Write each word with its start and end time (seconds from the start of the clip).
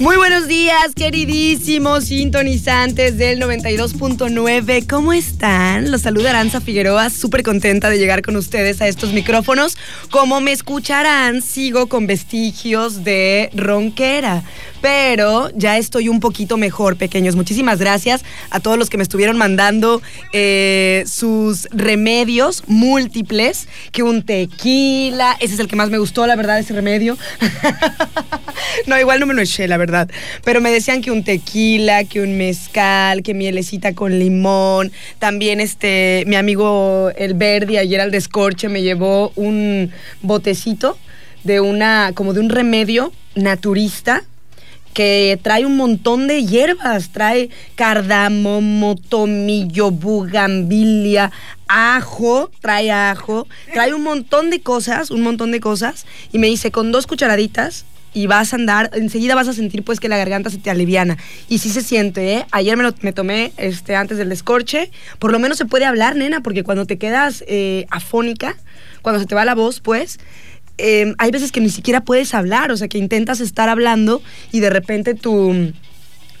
Muy 0.00 0.16
buenos 0.16 0.48
días, 0.48 0.94
queridísimos 0.96 2.06
sintonizantes 2.06 3.18
del 3.18 3.38
92.9. 3.38 4.86
¿Cómo 4.88 5.12
están? 5.12 5.90
Los 5.90 6.00
saluda 6.00 6.30
Aranza 6.30 6.62
Figueroa, 6.62 7.10
súper 7.10 7.42
contenta 7.42 7.90
de 7.90 7.98
llegar 7.98 8.22
con 8.22 8.34
ustedes 8.36 8.80
a 8.80 8.88
estos 8.88 9.12
micrófonos. 9.12 9.76
Como 10.10 10.40
me 10.40 10.52
escucharán, 10.52 11.42
sigo 11.42 11.88
con 11.88 12.06
vestigios 12.06 13.04
de 13.04 13.50
ronquera 13.52 14.42
pero 14.80 15.50
ya 15.54 15.78
estoy 15.78 16.08
un 16.08 16.20
poquito 16.20 16.56
mejor, 16.56 16.96
pequeños. 16.96 17.36
Muchísimas 17.36 17.78
gracias 17.78 18.24
a 18.50 18.60
todos 18.60 18.78
los 18.78 18.90
que 18.90 18.96
me 18.96 19.02
estuvieron 19.02 19.36
mandando 19.36 20.02
eh, 20.32 21.04
sus 21.06 21.68
remedios 21.70 22.64
múltiples, 22.66 23.68
que 23.92 24.02
un 24.02 24.22
tequila, 24.22 25.36
ese 25.40 25.54
es 25.54 25.60
el 25.60 25.68
que 25.68 25.76
más 25.76 25.90
me 25.90 25.98
gustó, 25.98 26.26
la 26.26 26.36
verdad, 26.36 26.58
ese 26.58 26.74
remedio. 26.74 27.16
no, 28.86 28.98
igual 28.98 29.20
no 29.20 29.26
me 29.26 29.34
lo 29.34 29.42
eché, 29.42 29.68
la 29.68 29.76
verdad, 29.76 29.89
pero 30.44 30.60
me 30.60 30.70
decían 30.70 31.02
que 31.02 31.10
un 31.10 31.24
tequila, 31.24 32.04
que 32.04 32.20
un 32.20 32.36
mezcal, 32.36 33.22
que 33.22 33.34
mielecita 33.34 33.94
con 33.94 34.18
limón, 34.18 34.92
también 35.18 35.60
este, 35.60 36.24
mi 36.26 36.36
amigo 36.36 37.10
El 37.16 37.34
Verdi 37.34 37.76
ayer 37.76 38.00
al 38.00 38.10
descorche 38.10 38.68
me 38.68 38.82
llevó 38.82 39.32
un 39.36 39.90
botecito 40.22 40.98
de 41.44 41.60
una, 41.60 42.12
como 42.14 42.32
de 42.32 42.40
un 42.40 42.50
remedio 42.50 43.12
naturista 43.34 44.24
que 44.92 45.38
trae 45.42 45.64
un 45.64 45.76
montón 45.76 46.26
de 46.26 46.44
hierbas, 46.44 47.10
trae 47.10 47.50
cardamomo, 47.76 48.96
tomillo, 48.96 49.90
bugambilia, 49.90 51.30
ajo, 51.68 52.50
trae 52.60 52.90
ajo, 52.90 53.46
trae 53.72 53.94
un 53.94 54.02
montón 54.02 54.50
de 54.50 54.60
cosas, 54.60 55.10
un 55.10 55.22
montón 55.22 55.52
de 55.52 55.60
cosas, 55.60 56.06
y 56.32 56.38
me 56.38 56.48
dice, 56.48 56.72
con 56.72 56.90
dos 56.90 57.06
cucharaditas 57.06 57.84
y 58.12 58.26
vas 58.26 58.52
a 58.52 58.56
andar, 58.56 58.90
enseguida 58.94 59.34
vas 59.34 59.48
a 59.48 59.52
sentir 59.52 59.84
pues 59.84 60.00
que 60.00 60.08
la 60.08 60.16
garganta 60.16 60.50
se 60.50 60.58
te 60.58 60.70
aliviana. 60.70 61.16
Y 61.48 61.58
sí 61.58 61.70
se 61.70 61.82
siente, 61.82 62.34
¿eh? 62.34 62.46
Ayer 62.50 62.76
me, 62.76 62.82
lo, 62.82 62.94
me 63.02 63.12
tomé 63.12 63.52
este, 63.56 63.96
antes 63.96 64.18
del 64.18 64.28
descorche, 64.28 64.90
por 65.18 65.32
lo 65.32 65.38
menos 65.38 65.58
se 65.58 65.64
puede 65.64 65.84
hablar, 65.84 66.16
nena, 66.16 66.42
porque 66.42 66.64
cuando 66.64 66.86
te 66.86 66.98
quedas 66.98 67.44
eh, 67.46 67.86
afónica, 67.90 68.56
cuando 69.02 69.20
se 69.20 69.26
te 69.26 69.34
va 69.34 69.44
la 69.44 69.54
voz, 69.54 69.80
pues, 69.80 70.18
Em, 70.82 71.14
hay 71.18 71.30
veces 71.30 71.52
que 71.52 71.60
ni 71.60 71.68
siquiera 71.68 72.00
puedes 72.00 72.32
hablar, 72.32 72.72
o 72.72 72.76
sea, 72.76 72.88
que 72.88 72.96
intentas 72.96 73.40
estar 73.40 73.68
hablando 73.68 74.22
y 74.50 74.60
de 74.60 74.70
repente 74.70 75.14
tu, 75.14 75.74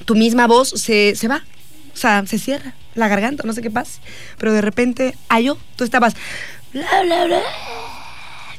tu 0.06 0.14
misma 0.14 0.46
voz 0.46 0.70
se, 0.70 1.14
se 1.14 1.28
va, 1.28 1.44
o 1.92 1.96
sea, 1.96 2.24
se 2.26 2.38
cierra 2.38 2.74
la 2.94 3.08
garganta, 3.08 3.42
no 3.44 3.52
sé 3.52 3.60
qué 3.60 3.70
pasa, 3.70 4.00
pero 4.38 4.54
de 4.54 4.62
repente, 4.62 5.14
ay, 5.28 5.44
yo, 5.44 5.58
tú 5.76 5.84
estabas, 5.84 6.14
bla, 6.72 7.02
bla, 7.02 7.26
bla, 7.26 7.42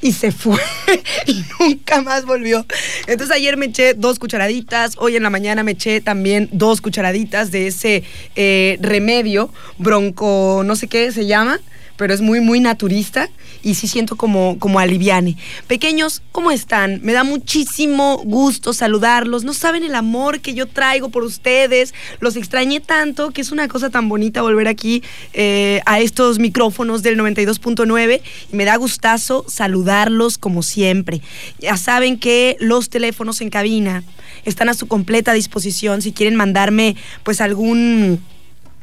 y 0.01 0.13
se 0.13 0.31
fue 0.31 0.59
y 1.27 1.43
nunca 1.59 2.01
más 2.01 2.25
volvió. 2.25 2.65
Entonces 3.07 3.35
ayer 3.35 3.57
me 3.57 3.67
eché 3.67 3.93
dos 3.93 4.19
cucharaditas, 4.19 4.95
hoy 4.97 5.15
en 5.15 5.23
la 5.23 5.29
mañana 5.29 5.63
me 5.63 5.71
eché 5.71 6.01
también 6.01 6.49
dos 6.51 6.81
cucharaditas 6.81 7.51
de 7.51 7.67
ese 7.67 8.03
eh, 8.35 8.77
remedio, 8.81 9.53
bronco, 9.77 10.63
no 10.65 10.75
sé 10.75 10.87
qué 10.87 11.11
se 11.11 11.25
llama, 11.25 11.59
pero 11.97 12.13
es 12.13 12.21
muy, 12.21 12.39
muy 12.39 12.59
naturista 12.59 13.29
y 13.63 13.75
sí 13.75 13.87
siento 13.87 14.15
como, 14.15 14.57
como 14.59 14.79
aliviane. 14.79 15.37
Pequeños, 15.67 16.21
¿cómo 16.31 16.51
están? 16.51 16.99
Me 17.03 17.13
da 17.13 17.23
muchísimo 17.23 18.17
gusto 18.23 18.73
saludarlos. 18.73 19.43
No 19.43 19.53
saben 19.53 19.83
el 19.83 19.95
amor 19.95 20.39
que 20.39 20.53
yo 20.53 20.67
traigo 20.67 21.09
por 21.09 21.23
ustedes. 21.23 21.93
Los 22.19 22.35
extrañé 22.35 22.79
tanto 22.79 23.31
que 23.31 23.41
es 23.41 23.51
una 23.51 23.67
cosa 23.67 23.89
tan 23.89 24.09
bonita 24.09 24.41
volver 24.41 24.67
aquí 24.67 25.03
eh, 25.33 25.81
a 25.85 25.99
estos 25.99 26.39
micrófonos 26.39 27.03
del 27.03 27.19
92.9 27.19 28.21
y 28.51 28.55
me 28.55 28.65
da 28.65 28.75
gustazo 28.75 29.45
saludarlos 29.47 30.37
como 30.37 30.63
siempre. 30.63 31.21
Ya 31.59 31.77
saben 31.77 32.17
que 32.17 32.57
los 32.59 32.89
teléfonos 32.89 33.41
en 33.41 33.49
cabina 33.49 34.03
están 34.45 34.69
a 34.69 34.73
su 34.73 34.87
completa 34.87 35.33
disposición 35.33 36.01
si 36.01 36.13
quieren 36.13 36.35
mandarme 36.35 36.95
pues 37.23 37.41
algún 37.41 38.21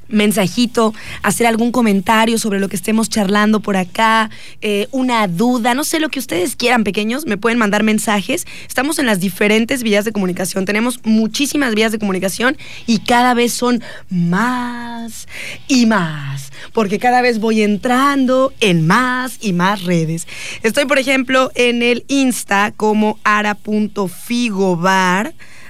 mensajito, 0.08 0.94
hacer 1.22 1.46
algún 1.46 1.72
comentario 1.72 2.38
sobre 2.38 2.60
lo 2.60 2.68
que 2.68 2.76
estemos 2.76 3.08
charlando 3.08 3.60
por 3.60 3.76
acá, 3.76 4.30
eh, 4.60 4.88
una 4.90 5.26
duda, 5.28 5.74
no 5.74 5.84
sé 5.84 6.00
lo 6.00 6.08
que 6.08 6.18
ustedes 6.18 6.56
quieran, 6.56 6.84
pequeños, 6.84 7.26
me 7.26 7.36
pueden 7.36 7.58
mandar 7.58 7.82
mensajes. 7.82 8.46
Estamos 8.66 8.98
en 8.98 9.06
las 9.06 9.20
diferentes 9.20 9.82
vías 9.82 10.04
de 10.04 10.12
comunicación, 10.12 10.64
tenemos 10.64 11.00
muchísimas 11.04 11.74
vías 11.74 11.92
de 11.92 11.98
comunicación 11.98 12.56
y 12.86 13.00
cada 13.00 13.34
vez 13.34 13.52
son 13.52 13.82
más 14.10 15.28
y 15.66 15.86
más, 15.86 16.52
porque 16.72 16.98
cada 16.98 17.22
vez 17.22 17.38
voy 17.38 17.62
entrando 17.62 18.52
en 18.60 18.86
más 18.86 19.38
y 19.40 19.52
más 19.52 19.84
redes. 19.84 20.26
Estoy, 20.62 20.86
por 20.86 20.98
ejemplo, 20.98 21.50
en 21.54 21.82
el 21.82 22.04
Insta 22.08 22.72
como 22.76 23.18
ara.figobar 23.24 24.88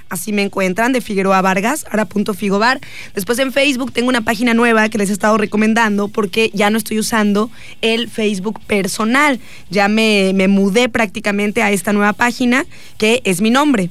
así 0.09 0.33
me 0.33 0.41
encuentran, 0.41 0.93
de 0.93 1.01
Figueroa 1.01 1.41
Vargas, 1.41 1.85
ara.figobar. 1.89 2.79
Después 3.15 3.39
en 3.39 3.53
Facebook 3.53 3.91
tengo 3.91 4.09
una 4.09 4.21
página 4.21 4.53
nueva 4.53 4.89
que 4.89 4.97
les 4.97 5.09
he 5.09 5.13
estado 5.13 5.37
recomendando 5.37 6.07
porque 6.07 6.51
ya 6.53 6.69
no 6.69 6.77
estoy 6.77 6.99
usando 6.99 7.49
el 7.81 8.09
Facebook 8.09 8.59
personal. 8.65 9.39
Ya 9.69 9.87
me, 9.87 10.31
me 10.33 10.47
mudé 10.47 10.89
prácticamente 10.89 11.61
a 11.61 11.71
esta 11.71 11.93
nueva 11.93 12.13
página 12.13 12.65
que 12.97 13.21
es 13.23 13.41
mi 13.41 13.49
nombre. 13.49 13.89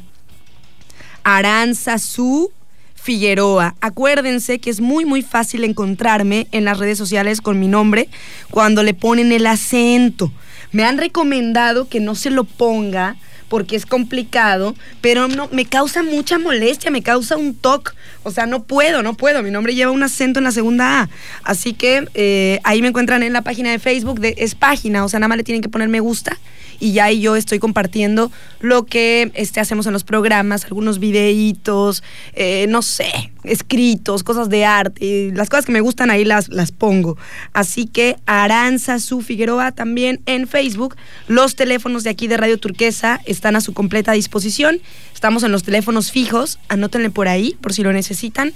Aranzazu 1.24 2.50
Figueroa. 2.94 3.74
Acuérdense 3.80 4.58
que 4.58 4.70
es 4.70 4.80
muy 4.80 5.04
muy 5.04 5.22
fácil 5.22 5.64
encontrarme 5.64 6.46
en 6.52 6.64
las 6.64 6.78
redes 6.78 6.98
sociales 6.98 7.40
con 7.40 7.58
mi 7.58 7.68
nombre 7.68 8.08
cuando 8.50 8.82
le 8.82 8.92
ponen 8.92 9.32
el 9.32 9.46
acento. 9.46 10.30
Me 10.72 10.84
han 10.84 10.98
recomendado 10.98 11.88
que 11.88 12.00
no 12.00 12.14
se 12.14 12.30
lo 12.30 12.44
ponga 12.44 13.16
porque 13.48 13.76
es 13.76 13.86
complicado, 13.86 14.75
pero 15.00 15.28
no, 15.28 15.48
me 15.53 15.64
causa 15.64 16.03
mucha 16.03 16.38
molestia, 16.38 16.91
me 16.91 17.03
causa 17.03 17.36
un 17.36 17.54
toque. 17.54 17.92
O 18.22 18.31
sea, 18.31 18.47
no 18.47 18.64
puedo, 18.64 19.03
no 19.03 19.14
puedo. 19.14 19.42
Mi 19.42 19.50
nombre 19.50 19.75
lleva 19.75 19.91
un 19.91 20.03
acento 20.03 20.38
en 20.38 20.44
la 20.44 20.53
segunda 20.53 21.03
A. 21.03 21.09
Así 21.44 21.72
que 21.72 22.09
eh, 22.14 22.60
ahí 22.64 22.82
me 22.82 22.88
encuentran 22.88 23.22
en 23.22 23.32
la 23.32 23.42
página 23.42 23.70
de 23.70 23.78
Facebook, 23.78 24.20
de, 24.20 24.34
es 24.38 24.54
página, 24.54 25.04
o 25.04 25.09
sea, 25.09 25.20
nada 25.20 25.28
más 25.28 25.38
le 25.38 25.44
tienen 25.44 25.62
que 25.62 25.69
poner 25.69 25.88
me 25.88 26.00
gusta 26.00 26.36
y 26.81 26.93
ya 26.93 27.06
ahí 27.06 27.21
yo 27.21 27.37
estoy 27.37 27.59
compartiendo 27.59 28.31
lo 28.61 28.87
que 28.87 29.31
este, 29.34 29.61
hacemos 29.61 29.87
en 29.87 29.93
los 29.93 30.05
programas, 30.05 30.65
algunos 30.65 30.99
videitos, 30.99 32.03
eh, 32.34 32.66
no 32.69 32.83
sé, 32.83 33.33
escritos, 33.44 34.22
cosas 34.22 34.49
de 34.49 34.65
arte, 34.65 35.31
las 35.34 35.49
cosas 35.49 35.65
que 35.65 35.72
me 35.72 35.81
gustan 35.81 36.11
ahí 36.11 36.25
las, 36.25 36.49
las 36.49 36.72
pongo. 36.72 37.16
Así 37.53 37.87
que 37.87 38.16
Aranza 38.27 38.99
Su 38.99 39.21
Figueroa 39.21 39.72
también 39.72 40.21
en 40.27 40.47
Facebook. 40.47 40.97
Los 41.27 41.56
teléfonos 41.56 42.05
de 42.05 42.11
aquí 42.11 42.27
de 42.28 42.37
Radio 42.37 42.59
Turquesa 42.59 43.21
están 43.25 43.56
a 43.56 43.60
su 43.60 43.72
completa 43.72 44.12
disposición. 44.12 44.81
Estamos 45.15 45.43
en 45.43 45.53
los 45.53 45.65
teléfonos 45.65 46.12
fijos, 46.12 46.59
anótenle 46.69 47.10
por 47.10 47.28
ahí 47.28 47.56
por 47.60 47.72
si 47.72 47.83
lo 47.83 47.93
necesitan. 47.93 48.53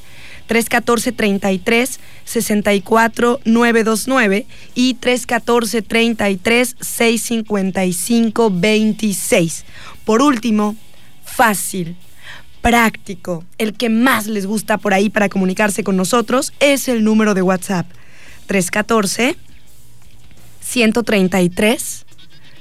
314 0.47 1.13
33 1.13 2.01
64 2.25 3.41
929 3.45 4.47
y 4.75 4.95
314 4.95 5.83
33 5.83 6.77
655 6.81 8.51
26. 8.51 9.65
Por 10.05 10.23
último, 10.23 10.75
fácil, 11.25 11.97
práctico, 12.61 13.45
el 13.59 13.75
que 13.75 13.89
más 13.89 14.27
les 14.27 14.47
gusta 14.47 14.79
por 14.79 14.95
ahí 14.95 15.11
para 15.11 15.29
comunicarse 15.29 15.85
con 15.85 15.97
nosotros 15.97 16.53
es 16.61 16.89
el 16.89 17.05
número 17.05 17.35
de 17.35 17.43
WhatsApp 17.43 17.87
314 18.47 19.37
133 20.61 22.07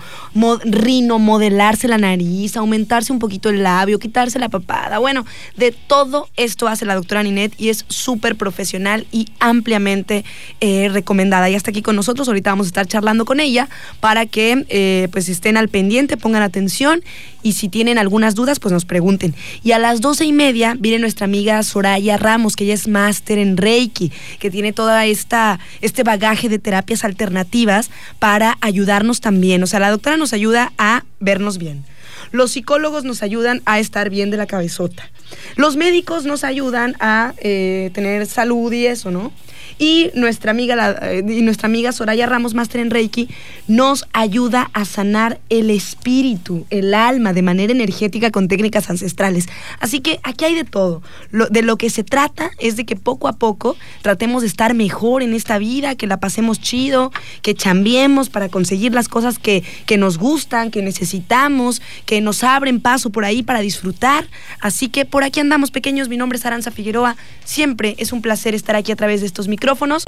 rino, 0.65 1.19
modelarse 1.19 1.87
la 1.87 1.97
nariz, 1.97 2.57
aumentarse 2.57 3.13
un 3.13 3.19
poquito 3.19 3.49
el 3.49 3.63
labio, 3.63 3.99
quitarse 3.99 4.39
la 4.39 4.49
papada. 4.49 4.99
Bueno, 4.99 5.25
de 5.55 5.71
todo 5.71 6.27
esto 6.35 6.67
hace 6.67 6.85
la 6.85 6.95
doctora 6.95 7.23
Ninette 7.23 7.59
y 7.59 7.69
es 7.69 7.85
súper 7.87 8.35
profesional 8.35 9.07
y 9.11 9.27
ampliamente 9.39 10.25
eh, 10.59 10.89
recomendada. 10.91 11.49
Ya 11.49 11.57
está 11.57 11.71
aquí 11.71 11.81
con 11.81 11.95
nosotros, 11.95 12.27
ahorita 12.27 12.51
vamos 12.51 12.67
a 12.67 12.69
estar 12.69 12.87
charlando 12.87 13.25
con 13.25 13.39
ella 13.39 13.69
para 13.99 14.25
que 14.25 14.65
eh, 14.69 15.07
pues 15.11 15.29
estén 15.29 15.57
al 15.57 15.69
pendiente, 15.69 16.17
pongan 16.17 16.41
atención 16.41 17.03
y 17.43 17.53
si 17.53 17.69
tienen 17.69 17.97
algunas 17.97 18.35
dudas, 18.35 18.59
pues 18.59 18.71
nos 18.71 18.85
pregunten. 18.85 19.35
Y 19.63 19.73
a 19.73 19.79
las 19.79 20.01
doce 20.01 20.25
y 20.25 20.33
media 20.33 20.75
viene 20.79 20.99
nuestra 20.99 21.25
amiga 21.25 21.61
Soraya 21.61 22.17
Ramos, 22.17 22.55
que 22.55 22.63
ella 22.63 22.73
es 22.73 22.87
máster 22.87 23.37
en 23.37 23.57
Reiki, 23.57 24.11
que 24.39 24.49
tiene 24.49 24.73
toda 24.73 25.05
esta 25.05 25.59
este 25.81 26.03
bagaje 26.03 26.49
de 26.49 26.59
terapias 26.59 27.03
alternativas 27.03 27.91
para 28.19 28.57
ayudarnos 28.61 29.21
también. 29.21 29.61
O 29.61 29.67
sea, 29.67 29.79
la 29.79 29.91
doctora 29.91 30.17
nos 30.17 30.33
ayuda 30.33 30.71
a 30.77 31.03
vernos 31.19 31.57
bien. 31.57 31.85
Los 32.31 32.51
psicólogos 32.51 33.03
nos 33.03 33.21
ayudan 33.21 33.61
a 33.65 33.79
estar 33.79 34.09
bien 34.09 34.31
de 34.31 34.37
la 34.37 34.47
cabezota. 34.47 35.11
Los 35.55 35.75
médicos 35.75 36.25
nos 36.25 36.43
ayudan 36.43 36.95
a 36.99 37.33
eh, 37.37 37.91
tener 37.93 38.25
salud 38.25 38.71
y 38.71 38.87
eso, 38.87 39.11
¿no? 39.11 39.31
Y 39.79 40.11
nuestra 40.13 40.51
amiga, 40.51 40.97
eh, 41.01 41.23
y 41.27 41.41
nuestra 41.41 41.67
amiga 41.67 41.91
Soraya 41.91 42.25
Ramos, 42.25 42.53
máster 42.53 42.81
en 42.81 42.91
Reiki, 42.91 43.29
nos 43.67 44.05
ayuda 44.13 44.69
a 44.73 44.85
sanar 44.85 45.39
el 45.49 45.69
espíritu, 45.69 46.65
el 46.69 46.93
alma, 46.93 47.33
de 47.33 47.41
manera 47.41 47.73
energética 47.73 48.31
con 48.31 48.47
técnicas 48.47 48.89
ancestrales. 48.89 49.47
Así 49.79 49.99
que 49.99 50.19
aquí 50.23 50.45
hay 50.45 50.55
de 50.55 50.63
todo. 50.63 51.01
de 51.31 51.61
lo 51.61 51.77
que 51.77 51.89
se 51.89 52.03
trata 52.03 52.51
es 52.59 52.75
de 52.75 52.85
que 52.85 52.95
poco 52.95 53.27
a 53.27 53.33
poco 53.33 53.75
tratemos 54.01 54.41
de 54.41 54.47
estar 54.47 54.73
mejor 54.73 55.23
en 55.23 55.33
esta 55.33 55.57
vida, 55.57 55.95
que 55.95 56.07
la 56.07 56.19
pasemos 56.19 56.59
chido, 56.59 57.11
que 57.41 57.55
chambiemos 57.55 58.29
para 58.29 58.49
conseguir 58.49 58.93
las 58.93 59.07
cosas 59.07 59.39
que, 59.39 59.63
que 59.85 59.97
nos 59.97 60.17
gustan, 60.17 60.71
que 60.71 60.81
necesitamos, 60.81 61.81
que 62.05 62.21
nos 62.21 62.43
abren 62.43 62.79
paso 62.79 63.09
por 63.09 63.25
ahí 63.25 63.43
para 63.43 63.61
disfrutar. 63.61 64.27
Así 64.59 64.89
que 64.89 65.05
por 65.05 65.23
aquí 65.23 65.39
andamos 65.39 65.71
pequeños. 65.71 66.09
Mi 66.09 66.17
nombre 66.17 66.37
es 66.37 66.45
Aranza 66.45 66.71
Figueroa. 66.71 67.15
Siempre 67.43 67.95
es 67.97 68.13
un 68.13 68.21
placer 68.21 68.53
estar 68.53 68.75
aquí 68.75 68.91
a 68.91 68.95
través 68.95 69.21
de 69.21 69.27
estos 69.27 69.47
micrófonos 69.47 69.62
micrófonos. 69.63 70.03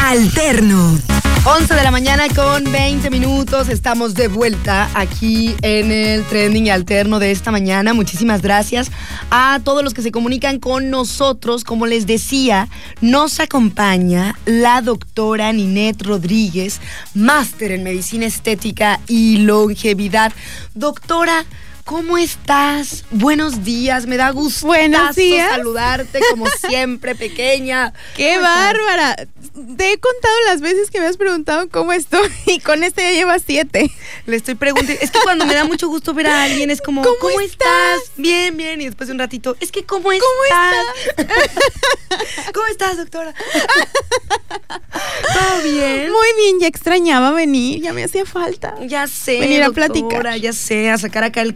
Alterno. 0.00 0.98
11 1.44 1.74
de 1.74 1.82
la 1.82 1.90
mañana 1.90 2.28
con 2.34 2.64
20 2.72 3.10
minutos. 3.10 3.68
Estamos 3.68 4.14
de 4.14 4.28
vuelta 4.28 4.88
aquí 4.94 5.54
en 5.60 5.90
el 5.92 6.24
trending 6.24 6.70
alterno 6.70 7.18
de 7.18 7.30
esta 7.30 7.50
mañana. 7.50 7.92
Muchísimas 7.92 8.40
gracias 8.40 8.90
a 9.30 9.60
todos 9.62 9.84
los 9.84 9.92
que 9.92 10.00
se 10.00 10.10
comunican 10.10 10.60
con 10.60 10.88
nosotros. 10.88 11.62
Como 11.62 11.84
les 11.84 12.06
decía, 12.06 12.68
nos 13.02 13.38
acompaña 13.38 14.34
la 14.46 14.80
doctora 14.80 15.52
Ninette 15.52 16.02
Rodríguez, 16.02 16.80
máster 17.12 17.70
en 17.70 17.82
medicina 17.84 18.24
estética 18.24 18.98
y 19.08 19.36
longevidad. 19.40 20.32
Doctora, 20.74 21.44
¿Cómo 21.84 22.16
estás? 22.16 23.04
Buenos 23.10 23.62
días, 23.62 24.06
me 24.06 24.16
da 24.16 24.30
gusto 24.30 24.72
saludarte 24.72 26.20
como 26.30 26.46
siempre, 26.66 27.14
pequeña. 27.14 27.92
¡Qué 28.16 28.38
bárbara! 28.38 29.14
Te 29.76 29.92
he 29.92 29.98
contado 29.98 30.34
las 30.46 30.62
veces 30.62 30.90
que 30.90 30.98
me 30.98 31.06
has 31.06 31.18
preguntado 31.18 31.68
cómo 31.68 31.92
estoy 31.92 32.30
y 32.46 32.60
con 32.60 32.82
este 32.84 33.02
ya 33.02 33.12
llevas 33.12 33.42
siete. 33.46 33.90
Le 34.24 34.36
estoy 34.36 34.54
preguntando, 34.54 34.98
es 34.98 35.10
que 35.10 35.18
cuando 35.22 35.44
me 35.44 35.52
da 35.52 35.64
mucho 35.64 35.88
gusto 35.88 36.14
ver 36.14 36.26
a 36.28 36.44
alguien 36.44 36.70
es 36.70 36.80
como, 36.80 37.02
¿cómo, 37.02 37.40
estás? 37.40 38.00
Bien, 38.16 38.56
bien, 38.56 38.80
y 38.80 38.86
después 38.86 39.08
de 39.08 39.12
un 39.12 39.18
ratito, 39.18 39.54
es 39.60 39.70
que 39.70 39.84
¿cómo, 39.84 40.10
estás? 40.10 40.26
¿Cómo 42.54 42.66
estás, 42.68 42.96
doctora? 42.96 43.34
¿Todo 44.68 45.62
bien? 45.64 46.10
Muy 46.10 46.28
bien, 46.36 46.60
ya 46.60 46.66
extrañaba 46.66 47.32
venir, 47.32 47.82
ya 47.82 47.92
me 47.92 48.04
hacía 48.04 48.24
falta. 48.24 48.74
Ya 48.86 49.06
sé, 49.06 49.40
venir 49.40 49.62
a 49.62 49.70
platicar. 49.70 50.34
Ya 50.38 50.54
sé, 50.54 50.90
a 50.90 50.96
sacar 50.96 51.24
acá 51.24 51.42
el 51.42 51.54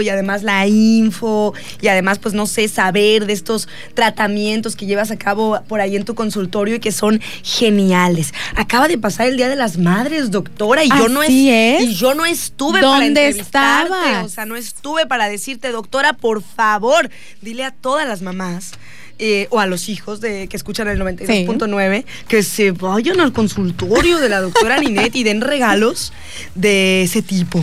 y 0.00 0.08
además 0.08 0.42
la 0.42 0.66
info 0.66 1.54
y 1.80 1.88
además 1.88 2.18
pues 2.18 2.34
no 2.34 2.46
sé, 2.46 2.68
saber 2.68 3.26
de 3.26 3.32
estos 3.32 3.68
tratamientos 3.94 4.76
que 4.76 4.86
llevas 4.86 5.10
a 5.10 5.16
cabo 5.16 5.60
por 5.68 5.80
ahí 5.80 5.96
en 5.96 6.04
tu 6.04 6.14
consultorio 6.14 6.76
y 6.76 6.80
que 6.80 6.92
son 6.92 7.20
geniales. 7.42 8.32
Acaba 8.56 8.88
de 8.88 8.98
pasar 8.98 9.28
el 9.28 9.36
Día 9.36 9.48
de 9.48 9.56
las 9.56 9.78
Madres, 9.78 10.30
doctora, 10.30 10.84
y 10.84 10.88
yo 10.88 11.08
no 11.08 11.22
es, 11.22 11.30
y 11.30 11.94
yo 11.94 12.14
no 12.14 12.26
estuve 12.26 12.80
para 12.80 13.06
entrevistarte, 13.06 14.24
o 14.24 14.28
sea, 14.28 14.46
no 14.46 14.56
estuve 14.56 15.06
para 15.06 15.28
decirte, 15.28 15.70
doctora, 15.70 16.12
por 16.12 16.42
favor, 16.42 17.10
dile 17.40 17.64
a 17.64 17.70
todas 17.70 18.06
las 18.06 18.22
mamás 18.22 18.72
eh, 19.20 19.48
o 19.50 19.58
a 19.58 19.66
los 19.66 19.88
hijos 19.88 20.20
de 20.20 20.46
que 20.46 20.56
escuchan 20.56 20.86
el 20.86 21.00
92.9 21.00 22.04
que 22.28 22.44
se 22.44 22.70
vayan 22.70 23.18
al 23.18 23.32
consultorio 23.32 24.18
de 24.18 24.28
la 24.28 24.40
doctora 24.40 24.78
Ninette 24.80 25.16
y 25.16 25.24
den 25.24 25.40
regalos 25.40 26.12
de 26.54 27.02
ese 27.02 27.22
tipo. 27.22 27.60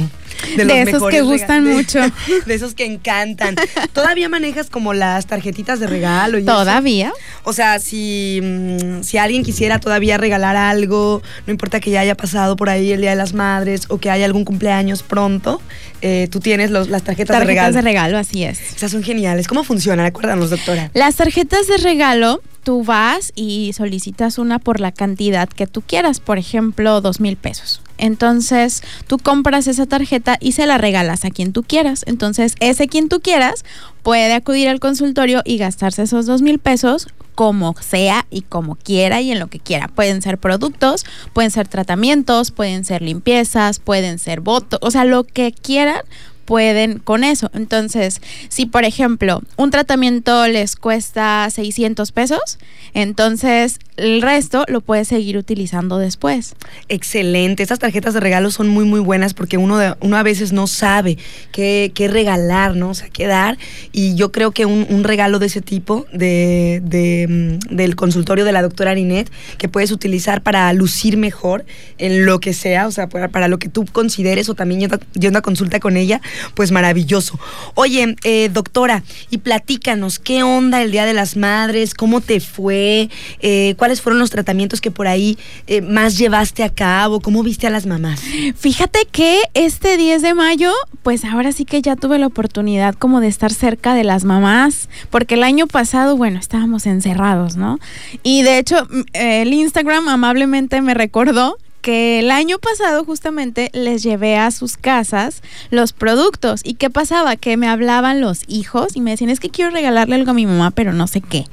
De, 0.55 0.81
esos 0.81 1.03
que 1.09 1.21
gustan 1.21 1.65
mucho. 1.65 1.99
De 2.45 2.53
esos 2.53 2.73
que 2.73 2.85
encantan. 2.85 3.55
¿Todavía 3.93 4.29
manejas 4.29 4.69
como 4.69 4.93
las 4.93 5.25
tarjetitas 5.25 5.79
de 5.79 5.87
regalo? 5.87 6.43
¿Todavía? 6.43 7.13
O 7.43 7.53
sea, 7.53 7.79
si, 7.79 8.39
mm, 8.41 9.03
si 9.03 9.17
alguien 9.17 9.43
quisiera 9.43 9.79
todavía 9.79 10.17
regalar 10.17 10.55
algo, 10.55 11.21
no 11.45 11.51
importa 11.51 11.79
que 11.79 11.91
ya 11.91 12.01
haya 12.01 12.15
pasado 12.15 12.55
por 12.55 12.69
ahí 12.69 12.91
el 12.91 13.01
Día 13.01 13.11
de 13.11 13.15
las 13.15 13.33
Madres 13.33 13.83
o 13.89 13.97
que 13.97 14.09
haya 14.09 14.25
algún 14.25 14.45
cumpleaños 14.45 15.03
pronto, 15.03 15.61
eh, 16.01 16.27
tú 16.31 16.39
tienes 16.39 16.71
las 16.71 16.87
tarjetas, 17.03 17.39
de 17.39 17.45
regalo. 17.45 17.67
Tarjetas 17.67 17.75
de 17.75 17.81
regalo, 17.81 18.17
así 18.17 18.43
es. 18.43 18.75
Esas 18.75 18.91
son 18.91 19.03
geniales. 19.03 19.47
¿Cómo 19.47 19.63
funcionan? 19.63 20.05
Acuérdanos, 20.05 20.49
doctora. 20.49 20.91
Las 20.93 21.15
tarjetas 21.15 21.67
de 21.67 21.77
regalo 21.77 22.41
tú 22.63 22.83
vas 22.83 23.31
y 23.35 23.71
solicitas 23.73 24.37
una 24.39 24.59
por 24.59 24.79
la 24.79 24.91
cantidad 24.91 25.47
que 25.47 25.67
tú 25.67 25.81
quieras, 25.81 26.19
por 26.19 26.37
ejemplo, 26.37 26.99
dos 26.99 27.19
mil 27.19 27.37
pesos. 27.37 27.81
Entonces, 27.97 28.83
tú 29.07 29.17
compras 29.17 29.67
esa 29.67 29.85
tarjeta 29.85 30.37
y 30.39 30.53
se 30.53 30.65
la 30.65 30.77
regalas 30.77 31.25
a 31.25 31.31
quien 31.31 31.53
tú 31.53 31.63
quieras. 31.63 32.03
Entonces, 32.07 32.55
ese 32.59 32.87
quien 32.87 33.09
tú 33.09 33.19
quieras 33.21 33.63
puede 34.03 34.33
acudir 34.33 34.69
al 34.69 34.79
consultorio 34.79 35.41
y 35.45 35.57
gastarse 35.57 36.03
esos 36.03 36.25
dos 36.25 36.41
mil 36.41 36.59
pesos 36.59 37.07
como 37.35 37.75
sea 37.81 38.25
y 38.29 38.41
como 38.41 38.75
quiera 38.75 39.21
y 39.21 39.31
en 39.31 39.39
lo 39.39 39.47
que 39.47 39.59
quiera. 39.59 39.89
Pueden 39.89 40.21
ser 40.21 40.37
productos, 40.37 41.05
pueden 41.33 41.51
ser 41.51 41.67
tratamientos, 41.67 42.51
pueden 42.51 42.85
ser 42.85 43.01
limpiezas, 43.01 43.79
pueden 43.79 44.19
ser 44.19 44.39
votos, 44.41 44.79
o 44.81 44.89
sea, 44.89 45.03
lo 45.03 45.25
que 45.25 45.51
quieran 45.51 46.01
pueden 46.45 46.99
con 46.99 47.23
eso. 47.23 47.49
Entonces, 47.53 48.21
si 48.49 48.65
por 48.65 48.85
ejemplo 48.85 49.41
un 49.57 49.71
tratamiento 49.71 50.47
les 50.47 50.75
cuesta 50.75 51.47
600 51.49 52.11
pesos, 52.11 52.57
entonces 52.93 53.79
el 53.97 54.21
resto 54.21 54.65
lo 54.67 54.81
puedes 54.81 55.07
seguir 55.07 55.37
utilizando 55.37 55.97
después. 55.97 56.55
Excelente. 56.89 57.63
Estas 57.63 57.79
tarjetas 57.79 58.13
de 58.13 58.19
regalo 58.19 58.51
son 58.51 58.67
muy, 58.67 58.85
muy 58.85 58.99
buenas 58.99 59.33
porque 59.33 59.57
uno, 59.57 59.77
de, 59.77 59.95
uno 60.01 60.17
a 60.17 60.23
veces 60.23 60.51
no 60.51 60.67
sabe 60.67 61.17
qué, 61.51 61.91
qué, 61.93 62.07
regalar, 62.07 62.75
¿no? 62.75 62.89
O 62.89 62.93
sea, 62.93 63.09
qué 63.09 63.27
dar. 63.27 63.57
Y 63.91 64.15
yo 64.15 64.31
creo 64.31 64.51
que 64.51 64.65
un, 64.65 65.03
regalo 65.03 65.39
de 65.39 65.45
ese 65.45 65.61
tipo, 65.61 66.05
de, 66.11 66.81
mm, 67.29 67.75
del 67.75 67.95
consultorio 67.95 68.43
de 68.43 68.51
la 68.51 68.61
doctora 68.61 68.91
Arinette, 68.91 69.31
que 69.57 69.69
puedes 69.69 69.91
utilizar 69.91 70.41
para 70.41 70.71
lucir 70.73 71.17
mejor 71.17 71.65
en 71.97 72.25
lo 72.25 72.39
que 72.39 72.53
sea, 72.53 72.87
o 72.87 72.91
sea, 72.91 73.07
para, 73.07 73.47
lo 73.47 73.59
que 73.59 73.69
tú 73.69 73.85
consideres 73.85 74.49
o 74.49 74.55
también 74.55 74.89
yendo 75.13 75.39
a 75.39 75.41
consulta 75.41 75.79
con 75.79 75.97
ella, 75.97 76.21
pues 76.53 76.71
maravilloso. 76.71 77.39
Oye, 77.73 78.15
eh, 78.23 78.49
doctora, 78.51 79.03
y 79.29 79.39
platícanos, 79.39 80.19
¿qué 80.19 80.43
onda 80.43 80.81
el 80.81 80.91
Día 80.91 81.05
de 81.05 81.13
las 81.13 81.37
Madres? 81.37 81.93
¿Cómo 81.93 82.21
te 82.21 82.39
fue? 82.39 83.09
Eh, 83.41 83.75
¿Cuáles 83.77 84.01
fueron 84.01 84.19
los 84.19 84.29
tratamientos 84.29 84.81
que 84.81 84.91
por 84.91 85.07
ahí 85.07 85.37
eh, 85.67 85.81
más 85.81 86.17
llevaste 86.17 86.63
a 86.63 86.69
cabo? 86.69 87.19
¿Cómo 87.19 87.43
viste 87.43 87.67
a 87.67 87.69
las 87.69 87.85
mamás? 87.85 88.21
Fíjate 88.55 89.07
que 89.11 89.41
este 89.53 89.97
10 89.97 90.21
de 90.21 90.33
mayo, 90.33 90.71
pues 91.03 91.25
ahora 91.25 91.51
sí 91.51 91.65
que 91.65 91.81
ya 91.81 91.95
tuve 91.95 92.19
la 92.19 92.27
oportunidad 92.27 92.95
como 92.95 93.19
de 93.19 93.27
estar 93.27 93.53
cerca 93.53 93.93
de 93.93 94.03
las 94.03 94.23
mamás, 94.23 94.89
porque 95.09 95.35
el 95.35 95.43
año 95.43 95.67
pasado, 95.67 96.17
bueno, 96.17 96.39
estábamos 96.39 96.85
encerrados, 96.85 97.55
¿no? 97.55 97.79
Y 98.23 98.43
de 98.43 98.57
hecho, 98.57 98.87
el 99.13 99.53
Instagram 99.53 100.07
amablemente 100.09 100.81
me 100.81 100.93
recordó 100.93 101.57
que 101.85 102.17
el 102.17 102.31
año 102.31 102.57
pasado 102.57 103.05
justamente 103.05 103.69
les 103.71 104.01
llevé 104.01 104.37
a 104.37 104.49
sus 104.49 104.75
casas 104.75 105.43
los 105.69 105.93
productos. 105.93 106.61
¿Y 106.63 106.73
qué 106.73 106.89
pasaba? 106.89 107.35
Que 107.35 107.57
me 107.57 107.67
hablaban 107.67 108.21
los 108.21 108.41
hijos 108.47 108.95
y 108.95 109.01
me 109.01 109.11
decían, 109.11 109.29
es 109.29 109.39
que 109.39 109.51
quiero 109.51 109.69
regalarle 109.69 110.15
algo 110.15 110.31
a 110.31 110.33
mi 110.33 110.47
mamá, 110.47 110.71
pero 110.71 110.93
no 110.93 111.05
sé 111.05 111.21
qué. 111.21 111.45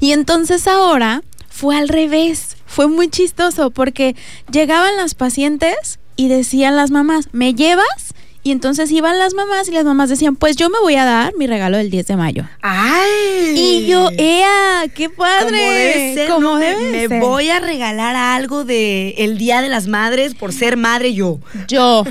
Y 0.00 0.12
entonces 0.12 0.66
ahora 0.68 1.22
fue 1.50 1.76
al 1.76 1.88
revés. 1.90 2.56
Fue 2.64 2.88
muy 2.88 3.10
chistoso 3.10 3.72
porque 3.72 4.16
llegaban 4.50 4.96
las 4.96 5.14
pacientes 5.14 5.98
y 6.16 6.28
decían 6.28 6.76
las 6.76 6.90
mamás, 6.90 7.28
¿me 7.32 7.52
llevas? 7.52 8.14
Y 8.46 8.50
entonces 8.50 8.90
iban 8.92 9.18
las 9.18 9.32
mamás 9.32 9.68
y 9.68 9.72
las 9.72 9.84
mamás 9.86 10.10
decían, 10.10 10.36
pues 10.36 10.54
yo 10.56 10.68
me 10.68 10.78
voy 10.80 10.96
a 10.96 11.06
dar 11.06 11.32
mi 11.38 11.46
regalo 11.46 11.78
del 11.78 11.90
10 11.90 12.06
de 12.08 12.16
mayo. 12.16 12.44
¡Ay! 12.60 13.54
Y 13.56 13.86
yo, 13.86 14.10
¡ea! 14.18 14.84
¡Qué 14.94 15.08
padre! 15.08 15.44
Como 15.58 15.72
debe 15.72 16.14
ser, 16.14 16.28
Como 16.28 16.40
¿no? 16.40 16.54
Me- 16.58 16.66
debe 16.66 16.90
me, 16.92 17.08
ser. 17.08 17.20
voy 17.22 17.48
a 17.48 17.58
regalar 17.60 18.14
algo 18.16 18.64
de 18.64 19.14
el 19.18 19.38
Día 19.38 19.62
de 19.62 19.68
las 19.70 19.86
Madres 19.86 20.34
por 20.34 20.52
ser 20.52 20.76
madre 20.76 21.14
yo. 21.14 21.38
Yo. 21.68 22.04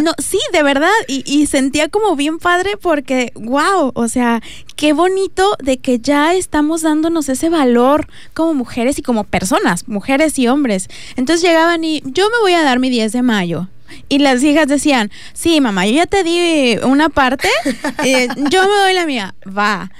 No, 0.00 0.12
sí, 0.18 0.38
de 0.52 0.62
verdad. 0.62 0.90
Y, 1.08 1.24
y 1.26 1.46
sentía 1.46 1.88
como 1.88 2.14
bien 2.14 2.38
padre 2.38 2.76
porque, 2.80 3.32
wow, 3.34 3.90
o 3.94 4.06
sea, 4.08 4.40
qué 4.76 4.92
bonito 4.92 5.56
de 5.60 5.78
que 5.78 5.98
ya 5.98 6.34
estamos 6.34 6.82
dándonos 6.82 7.28
ese 7.28 7.48
valor 7.48 8.06
como 8.32 8.54
mujeres 8.54 8.96
y 8.98 9.02
como 9.02 9.24
personas, 9.24 9.88
mujeres 9.88 10.38
y 10.38 10.46
hombres. 10.46 10.88
Entonces 11.16 11.42
llegaban 11.42 11.82
y 11.82 12.00
yo 12.04 12.26
me 12.30 12.38
voy 12.42 12.52
a 12.52 12.62
dar 12.62 12.78
mi 12.78 12.90
10 12.90 13.10
de 13.10 13.22
mayo. 13.22 13.68
Y 14.08 14.18
las 14.18 14.42
hijas 14.42 14.66
decían, 14.68 15.10
sí, 15.32 15.60
mamá, 15.60 15.86
yo 15.86 15.92
ya 15.94 16.06
te 16.06 16.22
di 16.24 16.78
una 16.82 17.08
parte, 17.08 17.48
eh, 18.04 18.28
yo 18.50 18.62
me 18.62 18.68
doy 18.82 18.94
la 18.94 19.06
mía, 19.06 19.34
va. 19.46 19.90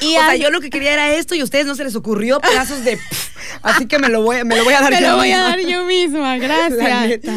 Y 0.00 0.16
o 0.16 0.20
sea, 0.20 0.36
yo 0.36 0.50
lo 0.50 0.60
que 0.60 0.70
quería 0.70 0.92
era 0.92 1.12
esto 1.14 1.34
y 1.34 1.40
a 1.40 1.44
ustedes 1.44 1.66
no 1.66 1.74
se 1.74 1.82
les 1.82 1.96
ocurrió 1.96 2.40
pedazos 2.40 2.84
de... 2.84 2.96
pf, 2.96 3.30
así 3.62 3.86
que 3.86 3.98
me 3.98 4.08
lo 4.08 4.22
voy, 4.22 4.44
me 4.44 4.56
lo 4.56 4.62
voy 4.62 4.72
a 4.74 4.80
dar 4.80 4.90
Me 4.92 5.00
yo 5.00 5.08
lo 5.10 5.16
voy 5.16 5.32
a 5.32 5.36
misma. 5.38 5.48
dar 5.48 5.60
yo 5.66 5.84
misma, 5.84 6.36
La 6.38 6.38
gracias. 6.38 7.08
neta. 7.08 7.36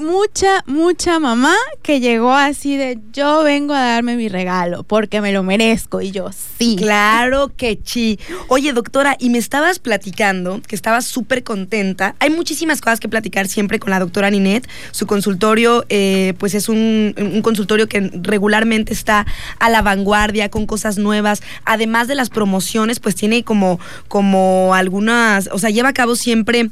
Mucha, 0.00 0.64
mucha 0.64 1.18
mamá 1.18 1.54
que 1.82 2.00
llegó 2.00 2.32
así 2.32 2.78
de 2.78 2.98
yo 3.12 3.42
vengo 3.42 3.74
a 3.74 3.80
darme 3.82 4.16
mi 4.16 4.30
regalo 4.30 4.82
porque 4.82 5.20
me 5.20 5.30
lo 5.30 5.42
merezco 5.42 6.00
y 6.00 6.10
yo 6.10 6.30
sí. 6.32 6.76
Claro 6.78 7.52
que 7.54 7.78
sí. 7.84 8.18
Oye, 8.48 8.72
doctora, 8.72 9.16
y 9.18 9.28
me 9.28 9.36
estabas 9.36 9.78
platicando 9.78 10.62
que 10.66 10.74
estabas 10.74 11.04
súper 11.04 11.44
contenta. 11.44 12.14
Hay 12.18 12.30
muchísimas 12.30 12.80
cosas 12.80 12.98
que 12.98 13.10
platicar 13.10 13.46
siempre 13.46 13.78
con 13.78 13.90
la 13.90 13.98
doctora 13.98 14.30
Ninette. 14.30 14.70
Su 14.90 15.06
consultorio, 15.06 15.84
eh, 15.90 16.32
pues 16.38 16.54
es 16.54 16.70
un, 16.70 17.14
un 17.18 17.42
consultorio 17.42 17.86
que 17.86 18.10
regularmente 18.22 18.94
está 18.94 19.26
a 19.58 19.68
la 19.68 19.82
vanguardia 19.82 20.48
con 20.48 20.64
cosas 20.64 20.96
nuevas. 20.96 21.42
Además 21.66 22.08
de 22.08 22.14
las 22.14 22.30
promociones, 22.30 23.00
pues 23.00 23.16
tiene 23.16 23.44
como, 23.44 23.78
como 24.08 24.74
algunas, 24.74 25.50
o 25.52 25.58
sea, 25.58 25.68
lleva 25.68 25.90
a 25.90 25.92
cabo 25.92 26.16
siempre 26.16 26.70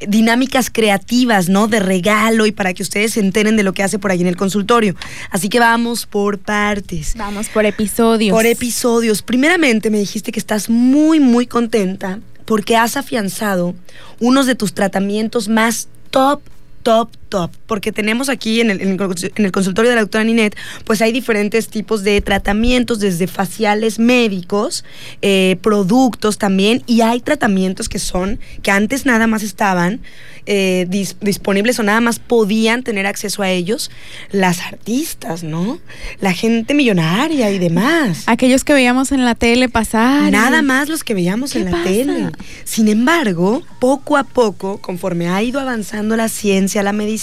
dinámicas 0.00 0.70
creativas, 0.70 1.50
¿no? 1.50 1.68
De 1.68 1.78
regalo 1.78 2.46
y 2.46 2.52
para 2.52 2.69
que 2.74 2.82
ustedes 2.82 3.12
se 3.12 3.20
enteren 3.20 3.56
de 3.56 3.62
lo 3.62 3.72
que 3.72 3.82
hace 3.82 3.98
por 3.98 4.10
ahí 4.10 4.20
en 4.20 4.26
el 4.26 4.36
consultorio. 4.36 4.94
Así 5.30 5.48
que 5.48 5.60
vamos 5.60 6.06
por 6.06 6.38
partes. 6.38 7.14
Vamos 7.16 7.48
por 7.48 7.64
episodios. 7.66 8.34
Por 8.34 8.46
episodios. 8.46 9.22
Primeramente 9.22 9.90
me 9.90 9.98
dijiste 9.98 10.32
que 10.32 10.38
estás 10.38 10.68
muy, 10.68 11.20
muy 11.20 11.46
contenta 11.46 12.20
porque 12.44 12.76
has 12.76 12.96
afianzado 12.96 13.74
unos 14.18 14.46
de 14.46 14.54
tus 14.54 14.74
tratamientos 14.74 15.48
más 15.48 15.88
top, 16.10 16.40
top, 16.82 17.10
top. 17.30 17.50
Porque 17.66 17.92
tenemos 17.92 18.28
aquí 18.28 18.60
en 18.60 18.70
el, 18.70 18.80
en 18.82 19.50
consultorio 19.50 19.88
de 19.88 19.94
la 19.94 20.02
doctora 20.02 20.24
Ninette, 20.24 20.56
pues 20.84 21.00
hay 21.00 21.12
diferentes 21.12 21.68
tipos 21.68 22.02
de 22.02 22.20
tratamientos, 22.20 23.00
desde 23.00 23.26
faciales 23.26 23.98
médicos, 23.98 24.84
eh, 25.22 25.56
productos 25.62 26.36
también, 26.36 26.82
y 26.86 27.00
hay 27.00 27.20
tratamientos 27.20 27.88
que 27.88 27.98
son, 27.98 28.38
que 28.62 28.70
antes 28.70 29.06
nada 29.06 29.26
más 29.26 29.42
estaban 29.42 30.00
eh, 30.46 30.86
dis- 30.90 31.16
disponibles 31.20 31.78
o 31.78 31.82
nada 31.82 32.00
más 32.00 32.18
podían 32.18 32.82
tener 32.82 33.06
acceso 33.06 33.42
a 33.42 33.50
ellos 33.50 33.90
las 34.32 34.60
artistas, 34.60 35.42
¿no? 35.44 35.78
La 36.20 36.32
gente 36.32 36.74
millonaria 36.74 37.50
y 37.52 37.58
demás. 37.58 38.24
Aquellos 38.26 38.64
que 38.64 38.72
veíamos 38.72 39.12
en 39.12 39.24
la 39.24 39.34
tele 39.34 39.68
pasar. 39.68 40.32
Nada 40.32 40.62
más 40.62 40.88
los 40.88 41.04
que 41.04 41.14
veíamos 41.14 41.52
¿Qué 41.52 41.60
en 41.60 41.66
la 41.66 41.70
pasa? 41.70 41.84
tele. 41.84 42.26
Sin 42.64 42.88
embargo, 42.88 43.62
poco 43.78 44.16
a 44.16 44.24
poco, 44.24 44.78
conforme 44.78 45.28
ha 45.28 45.40
ido 45.42 45.60
avanzando 45.60 46.16
la 46.16 46.28
ciencia, 46.28 46.82
la 46.82 46.92
medicina, 46.92 47.19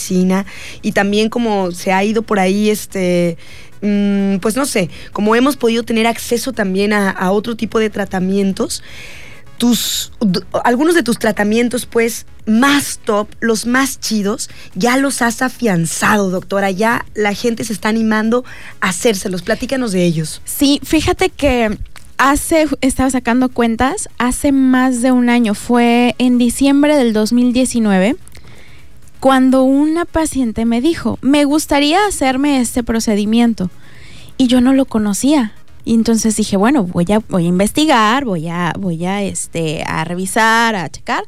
y 0.82 0.92
también 0.92 1.30
como 1.30 1.72
se 1.72 1.92
ha 1.92 2.04
ido 2.04 2.22
por 2.22 2.39
ahí, 2.39 2.70
este, 2.70 3.38
mm, 3.82 4.38
pues 4.38 4.56
no 4.56 4.66
sé, 4.66 4.89
como 5.12 5.36
hemos 5.36 5.58
podido 5.58 5.84
tener 5.84 6.08
acceso 6.08 6.54
también 6.54 6.94
a, 6.94 7.10
a 7.10 7.32
otro 7.32 7.56
tipo 7.56 7.80
de 7.80 7.89
tratamientos, 7.89 8.84
tus, 9.58 10.12
algunos 10.63 10.96
de 10.96 11.04
tus 11.04 11.20
tratamientos, 11.20 11.86
pues, 11.86 12.25
más 12.46 13.00
top, 13.04 13.27
los 13.39 13.66
más 13.66 14.00
chidos, 14.00 14.50
ya 14.75 14.98
los 14.98 15.22
has 15.22 15.42
afianzado, 15.42 16.30
doctora. 16.30 16.72
Ya 16.72 17.06
la 17.13 17.34
gente 17.34 17.63
se 17.63 17.74
está 17.74 17.89
animando 17.89 18.46
a 18.80 18.89
hacérselos. 18.89 19.42
Platícanos 19.42 19.92
de 19.92 20.06
ellos. 20.06 20.42
Sí, 20.46 20.80
fíjate 20.84 21.30
que 21.30 21.77
hace, 22.18 22.68
estaba 22.82 23.10
sacando 23.10 23.50
cuentas, 23.50 24.10
hace 24.18 24.51
más 24.51 25.01
de 25.01 25.12
un 25.12 25.30
año, 25.30 25.54
fue 25.54 26.16
en 26.18 26.38
diciembre 26.38 26.96
del 26.96 27.13
2019, 27.13 28.16
cuando 29.19 29.63
una 29.63 30.05
paciente 30.05 30.65
me 30.65 30.81
dijo, 30.81 31.17
me 31.21 31.45
gustaría 31.45 32.05
hacerme 32.05 32.59
este 32.59 32.83
procedimiento. 32.83 33.69
Y 34.38 34.47
yo 34.47 34.62
no 34.62 34.74
lo 34.74 34.86
conocía. 34.86 35.53
Y 35.83 35.93
entonces 35.93 36.36
dije, 36.36 36.57
bueno, 36.57 36.83
voy 36.83 37.05
a, 37.12 37.19
voy 37.29 37.45
a 37.45 37.47
investigar, 37.47 38.25
voy 38.25 38.47
a, 38.50 38.74
voy 38.77 39.05
a, 39.05 39.24
este, 39.24 39.83
a 39.86 40.03
revisar, 40.03 40.75
a 40.75 40.89
checar. 40.89 41.24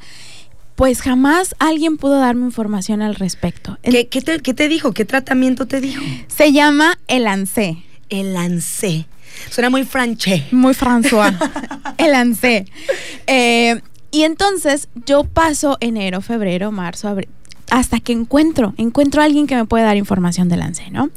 Pues 0.75 1.01
jamás 1.01 1.55
alguien 1.59 1.97
pudo 1.97 2.19
darme 2.19 2.45
información 2.45 3.01
al 3.01 3.15
respecto. 3.15 3.77
¿Qué, 3.83 4.07
qué 4.07 4.21
te, 4.21 4.39
qué 4.39 4.53
te 4.53 4.67
dijo? 4.67 4.93
¿Qué 4.93 5.05
tratamiento 5.05 5.65
te 5.65 5.81
dijo? 5.81 6.01
Se 6.27 6.51
llama 6.51 6.99
el 7.07 7.27
ANSE. 7.27 7.83
El 8.09 8.33
lancé. 8.33 9.05
Suena 9.49 9.69
muy 9.69 9.83
franché. 9.83 10.45
Muy 10.51 10.73
François. 10.73 11.33
el 11.97 12.13
ANSE. 12.13 12.65
Eh, 13.27 13.81
y 14.11 14.23
entonces 14.23 14.89
yo 15.05 15.23
paso 15.23 15.77
enero, 15.79 16.21
febrero, 16.21 16.71
marzo, 16.71 17.07
abril. 17.07 17.29
Hasta 17.71 17.99
que 17.99 18.13
encuentro, 18.13 18.73
encuentro 18.77 19.21
a 19.21 19.25
alguien 19.25 19.47
que 19.47 19.55
me 19.55 19.65
puede 19.65 19.83
dar 19.83 19.97
información 19.97 20.49
del 20.49 20.61
ANSE, 20.61 20.89
¿no? 20.91 21.09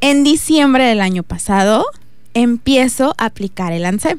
En 0.00 0.24
diciembre 0.24 0.84
del 0.84 1.00
año 1.00 1.22
pasado 1.22 1.86
empiezo 2.34 3.14
a 3.16 3.26
aplicar 3.26 3.72
el 3.72 3.86
ANSE, 3.86 4.18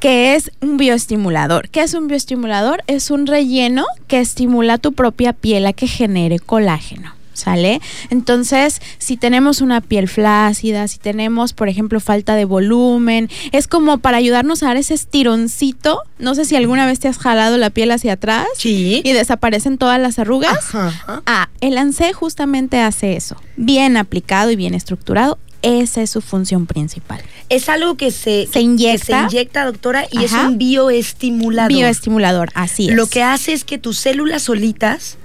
que 0.00 0.34
es 0.34 0.52
un 0.60 0.76
bioestimulador. 0.76 1.70
¿Qué 1.70 1.80
es 1.80 1.94
un 1.94 2.08
bioestimulador? 2.08 2.82
Es 2.86 3.10
un 3.10 3.26
relleno 3.26 3.86
que 4.06 4.20
estimula 4.20 4.78
tu 4.78 4.92
propia 4.92 5.32
piel 5.32 5.66
a 5.66 5.72
que 5.72 5.86
genere 5.86 6.38
colágeno. 6.38 7.15
¿Sale? 7.36 7.80
Entonces, 8.10 8.80
si 8.98 9.16
tenemos 9.18 9.60
una 9.60 9.80
piel 9.82 10.08
flácida, 10.08 10.88
si 10.88 10.98
tenemos, 10.98 11.52
por 11.52 11.68
ejemplo, 11.68 12.00
falta 12.00 12.34
de 12.34 12.46
volumen, 12.46 13.28
es 13.52 13.68
como 13.68 13.98
para 13.98 14.16
ayudarnos 14.16 14.62
a 14.62 14.68
dar 14.68 14.76
ese 14.78 14.94
estironcito. 14.94 16.00
No 16.18 16.34
sé 16.34 16.44
si 16.46 16.56
alguna 16.56 16.86
vez 16.86 16.98
te 16.98 17.08
has 17.08 17.18
jalado 17.18 17.58
la 17.58 17.70
piel 17.70 17.90
hacia 17.90 18.14
atrás 18.14 18.46
Sí. 18.56 19.02
y 19.04 19.12
desaparecen 19.12 19.76
todas 19.76 20.00
las 20.00 20.18
arrugas. 20.18 20.74
Ajá. 20.74 21.22
Ah, 21.26 21.50
el 21.60 21.76
ANSE 21.76 22.12
justamente 22.14 22.80
hace 22.80 23.16
eso. 23.16 23.36
Bien 23.56 23.96
aplicado 23.96 24.50
y 24.50 24.56
bien 24.56 24.72
estructurado. 24.74 25.38
Esa 25.62 26.00
es 26.02 26.10
su 26.10 26.20
función 26.20 26.66
principal. 26.66 27.20
Es 27.48 27.68
algo 27.68 27.96
que 27.96 28.10
se, 28.12 28.46
Se 28.52 28.60
inyecta. 28.60 29.24
que 29.24 29.30
se 29.30 29.36
inyecta, 29.36 29.64
doctora, 29.64 30.06
y 30.12 30.22
es 30.24 30.32
un 30.32 30.58
bioestimulador. 30.58 31.72
Bioestimulador, 31.72 32.50
así 32.54 32.88
es. 32.88 32.94
Lo 32.94 33.06
que 33.06 33.22
hace 33.22 33.52
es 33.52 33.64
que 33.64 33.78
tus 33.78 33.98
células 33.98 34.42
solitas 34.42 35.16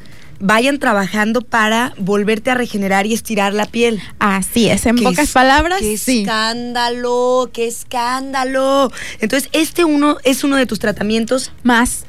vayan 0.42 0.80
trabajando 0.80 1.42
para 1.42 1.94
volverte 1.98 2.52
a 2.52 2.56
regenerar 2.56 3.06
y 3.06 3.14
estirar 3.14 3.54
la 3.54 3.66
piel. 3.66 4.02
Así 4.20 4.70
es, 4.70 4.86
en 4.86 4.98
pocas 4.98 5.28
es- 5.30 5.32
palabras, 5.32 5.80
¡Qué 5.82 5.98
sí. 5.98 6.22
escándalo! 6.22 7.50
¡Qué 7.54 7.68
escándalo! 7.68 8.92
Entonces, 9.20 9.50
este 9.54 9.86
uno 9.86 10.18
es 10.24 10.44
uno 10.44 10.56
de 10.58 10.66
tus 10.66 10.80
tratamientos 10.80 11.52
Más 11.64 12.06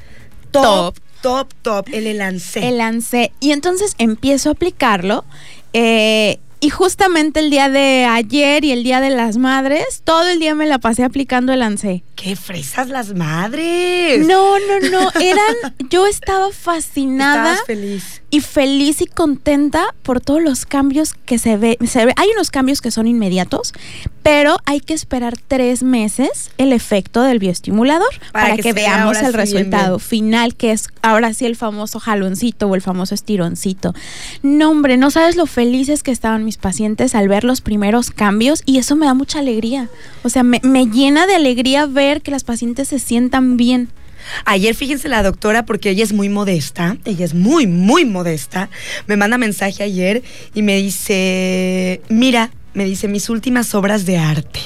top, 0.51 0.97
top, 1.23 1.49
top, 1.63 1.87
el 1.93 2.07
Elancé. 2.07 2.67
el 2.69 2.81
ANSE. 2.81 3.33
Y 3.41 3.53
entonces 3.53 3.95
empiezo 3.99 4.49
a 4.49 4.53
aplicarlo. 4.53 5.25
eh, 5.73 6.39
y 6.63 6.71
justamente 6.71 7.41
el 7.41 7.51
día 7.51 7.69
de 7.69 8.05
ayer 8.09 8.65
y 8.65 8.71
el 8.71 8.85
día 8.85 9.01
de 9.01 9.11
las 9.11 9.37
madres, 9.37 10.03
todo 10.05 10.29
el 10.29 10.39
día 10.39 10.55
me 10.55 10.65
la 10.65 10.79
pasé 10.79 11.03
aplicando 11.03 11.53
el 11.53 11.61
ANSE. 11.61 12.05
¡Qué 12.15 12.37
fresas 12.37 12.89
las 12.89 13.15
madres! 13.15 14.25
No, 14.25 14.55
no, 14.61 14.89
no. 14.93 15.11
Eran. 15.21 15.75
Yo 15.91 16.07
estaba 16.07 16.53
fascinada. 16.53 17.55
Estabas 17.55 17.67
feliz. 17.67 18.23
y 18.31 18.41
feliz 18.41 19.01
y 19.01 19.07
contenta 19.07 19.93
por 20.05 20.21
todos 20.21 20.41
los 20.41 20.65
cambios 20.65 21.15
que 21.15 21.39
se 21.39 21.57
ve, 21.57 21.79
se 21.85 22.07
ve. 22.07 22.13
Hay 22.17 22.29
unos 22.33 22.53
cambios 22.53 22.81
que 22.81 22.93
son 22.93 23.09
inmediatos, 23.09 23.73
pero 24.23 24.59
hay 24.65 24.79
que 24.79 24.95
esperar 24.95 25.35
tres 25.49 25.83
meses 25.83 26.53
el 26.59 26.73
efecto 26.73 27.23
del 27.23 27.41
bioestimulador 27.41 28.09
Para 28.31 28.51
para, 28.51 28.63
que 28.63 28.73
veamos 28.73 29.17
el 29.17 29.25
sí 29.27 29.33
bien, 29.33 29.41
resultado 29.41 29.97
bien. 29.97 30.09
final, 30.09 30.55
que 30.55 30.71
es 30.71 30.91
ahora 31.03 31.35
sí 31.35 31.45
el 31.45 31.57
famoso 31.57 31.99
jaloncito 31.99 32.69
o 32.69 32.77
el 32.77 32.83
famoso 32.83 33.17
estironcito. 33.17 33.95
No, 34.45 34.71
hombre, 34.71 34.97
no 34.97 35.11
sabes 35.11 35.35
lo 35.35 35.47
felices 35.47 36.05
que 36.05 36.13
estaban 36.13 36.45
mis 36.45 36.52
pacientes 36.57 37.15
al 37.15 37.29
ver 37.29 37.45
los 37.45 37.61
primeros 37.61 38.11
cambios 38.11 38.63
y 38.67 38.79
eso 38.79 38.97
me 38.97 39.07
da 39.07 39.15
mucha 39.15 39.39
alegría. 39.39 39.89
O 40.23 40.29
sea, 40.29 40.43
me, 40.43 40.61
me 40.63 40.87
llena 40.87 41.27
de 41.27 41.35
alegría 41.35 41.87
ver 41.87 42.23
que 42.23 42.31
las 42.31 42.45
pacientes 42.45 42.89
se 42.89 42.99
sientan 42.99 43.57
bien. 43.57 43.89
Ayer, 44.45 44.75
fíjense 44.75 45.09
la 45.09 45.23
doctora, 45.23 45.65
porque 45.65 45.91
ella 45.91 46.05
es 46.05 46.13
muy 46.13 46.29
modesta, 46.29 46.97
ella 47.05 47.25
es 47.25 47.35
muy, 47.35 47.67
muy 47.67 48.05
modesta, 48.05 48.71
me 49.07 49.17
manda 49.17 49.39
mensaje 49.39 49.83
ayer 49.83 50.23
y 50.55 50.63
me 50.63 50.77
dice, 50.77 52.01
mira, 52.09 52.51
me 52.75 52.85
dice 52.85 53.09
mis 53.09 53.29
últimas 53.31 53.75
obras 53.75 54.07
de 54.07 54.19
arte. 54.19 54.61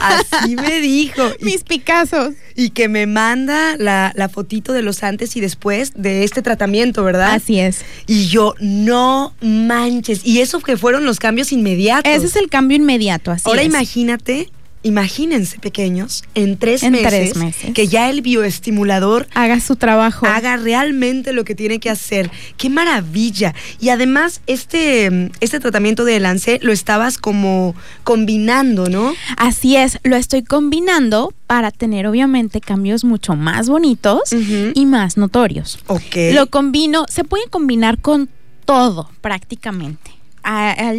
Así 0.00 0.56
me 0.56 0.80
dijo. 0.80 1.22
Y, 1.40 1.44
Mis 1.44 1.64
Picassos. 1.64 2.34
y 2.56 2.70
que 2.70 2.88
me 2.88 3.06
manda 3.06 3.76
la, 3.76 4.12
la 4.14 4.28
fotito 4.28 4.72
de 4.72 4.82
los 4.82 5.02
antes 5.02 5.36
y 5.36 5.40
después 5.40 5.92
de 5.94 6.24
este 6.24 6.42
tratamiento, 6.42 7.04
¿verdad? 7.04 7.32
Así 7.34 7.58
es. 7.60 7.84
Y 8.06 8.26
yo, 8.26 8.54
no 8.60 9.34
manches. 9.40 10.20
Y 10.24 10.40
eso 10.40 10.60
que 10.60 10.76
fueron 10.76 11.04
los 11.04 11.18
cambios 11.18 11.52
inmediatos. 11.52 12.12
Ese 12.12 12.26
es 12.26 12.36
el 12.36 12.48
cambio 12.48 12.76
inmediato, 12.76 13.30
así 13.30 13.42
Ahora 13.46 13.62
es. 13.62 13.66
imagínate, 13.68 14.50
imagínense 14.82 15.58
pequeños, 15.58 16.24
en 16.34 16.58
tres, 16.58 16.82
En 16.82 16.92
meses, 16.92 17.08
tres 17.08 17.36
meses. 17.36 17.74
que 17.74 17.86
ya 17.88 18.10
el 18.10 18.22
bioestimulador 18.22 19.28
Haga 19.34 19.60
su 19.60 19.76
trabajo. 19.76 20.26
haga 20.26 20.56
realmente 20.56 21.32
lo 21.32 21.44
que 21.44 21.54
tiene 21.54 21.78
que 21.78 21.90
hacer. 21.90 22.30
¡Qué 22.56 22.68
maravilla! 22.68 23.54
Y 23.80 23.90
además, 23.90 24.40
este, 24.46 25.30
este 25.40 25.60
tratamiento 25.60 26.04
de 26.04 26.18
lance 26.20 26.58
lo 26.62 26.72
estabas 26.72 27.18
como 27.18 27.74
combinando, 28.04 28.88
¿no? 28.88 29.14
Así 29.36 29.76
es, 29.76 29.98
lo 30.04 30.16
estoy 30.16 30.42
combinando 30.42 31.32
para 31.46 31.70
tener 31.70 32.06
obviamente 32.06 32.60
cambios 32.60 33.04
mucho 33.04 33.34
más 33.36 33.68
bonitos 33.68 34.32
y 34.74 34.86
más 34.86 35.16
notorios. 35.16 35.78
Ok. 35.86 36.16
Lo 36.32 36.46
combino, 36.48 37.04
se 37.08 37.24
puede 37.24 37.44
combinar 37.50 37.98
con 38.00 38.28
todo 38.64 39.10
prácticamente. 39.20 40.10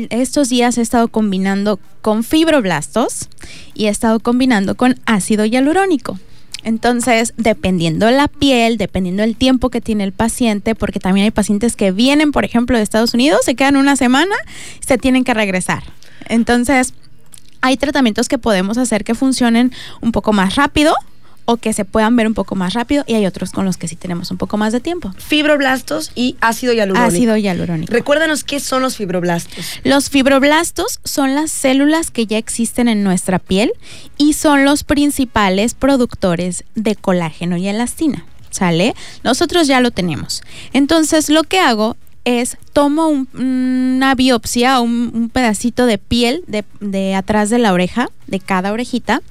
Estos 0.09 0.49
días 0.49 0.77
he 0.77 0.81
estado 0.81 1.07
combinando 1.07 1.79
con 2.01 2.23
fibroblastos 2.23 3.29
y 3.73 3.85
he 3.85 3.89
estado 3.89 4.19
combinando 4.19 4.75
con 4.75 4.99
ácido 5.05 5.45
hialurónico. 5.45 6.19
Entonces, 6.63 7.33
dependiendo 7.35 8.09
la 8.09 8.29
piel, 8.29 8.77
dependiendo 8.77 9.23
el 9.23 9.35
tiempo 9.35 9.69
que 9.69 9.81
tiene 9.81 10.05
el 10.05 10.13
paciente, 10.13 10.75
porque 10.75 10.99
también 10.99 11.25
hay 11.25 11.31
pacientes 11.31 11.75
que 11.75 11.91
vienen, 11.91 12.31
por 12.31 12.45
ejemplo, 12.45 12.77
de 12.77 12.83
Estados 12.83 13.13
Unidos, 13.13 13.41
se 13.43 13.55
quedan 13.55 13.75
una 13.75 13.97
semana, 13.97 14.35
se 14.79 14.97
tienen 14.97 15.25
que 15.25 15.33
regresar. 15.33 15.83
Entonces, 16.29 16.93
hay 17.59 17.75
tratamientos 17.75 18.29
que 18.29 18.37
podemos 18.37 18.77
hacer 18.77 19.03
que 19.03 19.13
funcionen 19.13 19.73
un 20.01 20.13
poco 20.13 20.31
más 20.31 20.55
rápido 20.55 20.95
o 21.45 21.57
que 21.57 21.73
se 21.73 21.85
puedan 21.85 22.15
ver 22.15 22.27
un 22.27 22.33
poco 22.33 22.55
más 22.55 22.73
rápido 22.73 23.03
y 23.07 23.15
hay 23.15 23.25
otros 23.25 23.51
con 23.51 23.65
los 23.65 23.77
que 23.77 23.87
sí 23.87 23.95
tenemos 23.95 24.31
un 24.31 24.37
poco 24.37 24.57
más 24.57 24.73
de 24.73 24.79
tiempo. 24.79 25.13
Fibroblastos 25.17 26.11
y 26.15 26.35
ácido 26.41 26.73
hialurónico. 26.73 27.07
Ácido 27.15 27.37
hialurónico. 27.37 27.91
Recuérdanos 27.93 28.43
qué 28.43 28.59
son 28.59 28.81
los 28.81 28.95
fibroblastos. 28.97 29.65
Los 29.83 30.09
fibroblastos 30.09 30.99
son 31.03 31.35
las 31.35 31.51
células 31.51 32.11
que 32.11 32.25
ya 32.25 32.37
existen 32.37 32.87
en 32.87 33.03
nuestra 33.03 33.39
piel 33.39 33.71
y 34.17 34.33
son 34.33 34.63
los 34.65 34.83
principales 34.83 35.73
productores 35.73 36.63
de 36.75 36.95
colágeno 36.95 37.57
y 37.57 37.67
elastina. 37.67 38.25
¿Sale? 38.49 38.93
Nosotros 39.23 39.65
ya 39.67 39.81
lo 39.81 39.89
tenemos. 39.91 40.43
Entonces 40.73 41.29
lo 41.29 41.43
que 41.43 41.59
hago 41.59 41.97
es 42.23 42.57
tomo 42.71 43.07
un- 43.07 43.27
una 43.33 44.13
biopsia, 44.15 44.79
un, 44.79 45.11
un 45.13 45.29
pedacito 45.29 45.85
de 45.87 45.97
piel 45.97 46.43
de, 46.47 46.63
de 46.79 47.15
atrás 47.15 47.49
de 47.49 47.57
la 47.57 47.73
oreja, 47.73 48.09
de 48.33 48.39
cada 48.39 48.71
orejita, 48.71 49.21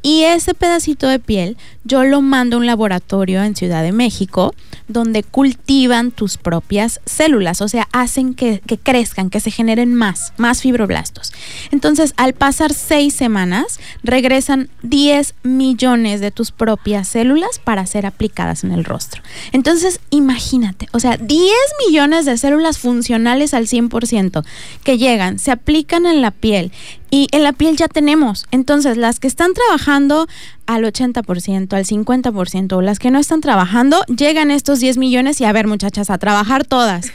y 0.00 0.24
ese 0.24 0.52
pedacito 0.52 1.08
de 1.08 1.18
piel 1.18 1.56
yo 1.82 2.04
lo 2.04 2.20
mando 2.20 2.56
a 2.56 2.60
un 2.60 2.66
laboratorio 2.66 3.42
en 3.42 3.56
Ciudad 3.56 3.82
de 3.82 3.90
México 3.90 4.54
donde 4.86 5.22
cultivan 5.22 6.10
tus 6.10 6.36
propias 6.36 7.00
células, 7.06 7.62
o 7.62 7.68
sea, 7.68 7.88
hacen 7.90 8.34
que, 8.34 8.60
que 8.66 8.76
crezcan, 8.76 9.30
que 9.30 9.40
se 9.40 9.50
generen 9.50 9.94
más, 9.94 10.34
más 10.36 10.60
fibroblastos. 10.60 11.32
Entonces, 11.70 12.12
al 12.18 12.34
pasar 12.34 12.74
seis 12.74 13.14
semanas, 13.14 13.80
regresan 14.02 14.68
10 14.82 15.34
millones 15.42 16.20
de 16.20 16.30
tus 16.30 16.52
propias 16.52 17.08
células 17.08 17.58
para 17.58 17.86
ser 17.86 18.04
aplicadas 18.04 18.62
en 18.62 18.72
el 18.72 18.84
rostro. 18.84 19.22
Entonces, 19.52 20.00
imagínate, 20.10 20.86
o 20.92 21.00
sea, 21.00 21.16
10 21.16 21.50
millones 21.86 22.26
de 22.26 22.36
células 22.36 22.76
funcionales 22.76 23.54
al 23.54 23.66
100% 23.66 24.44
que 24.84 24.98
llegan, 24.98 25.38
se 25.38 25.50
aplican 25.50 26.04
en 26.04 26.20
la 26.20 26.30
piel 26.30 26.72
y 27.14 27.28
en 27.30 27.44
la 27.44 27.52
piel 27.52 27.76
ya 27.76 27.86
tenemos. 27.86 28.44
Entonces, 28.50 28.96
las 28.96 29.20
que 29.20 29.28
están 29.28 29.54
trabajando 29.54 30.26
al 30.66 30.82
80%, 30.82 31.72
al 31.72 31.84
50%, 31.84 32.72
o 32.72 32.82
las 32.82 32.98
que 32.98 33.12
no 33.12 33.20
están 33.20 33.40
trabajando, 33.40 34.02
llegan 34.06 34.50
estos 34.50 34.80
10 34.80 34.98
millones 34.98 35.40
y 35.40 35.44
a 35.44 35.52
ver, 35.52 35.68
muchachas, 35.68 36.10
a 36.10 36.18
trabajar 36.18 36.64
todas. 36.64 37.12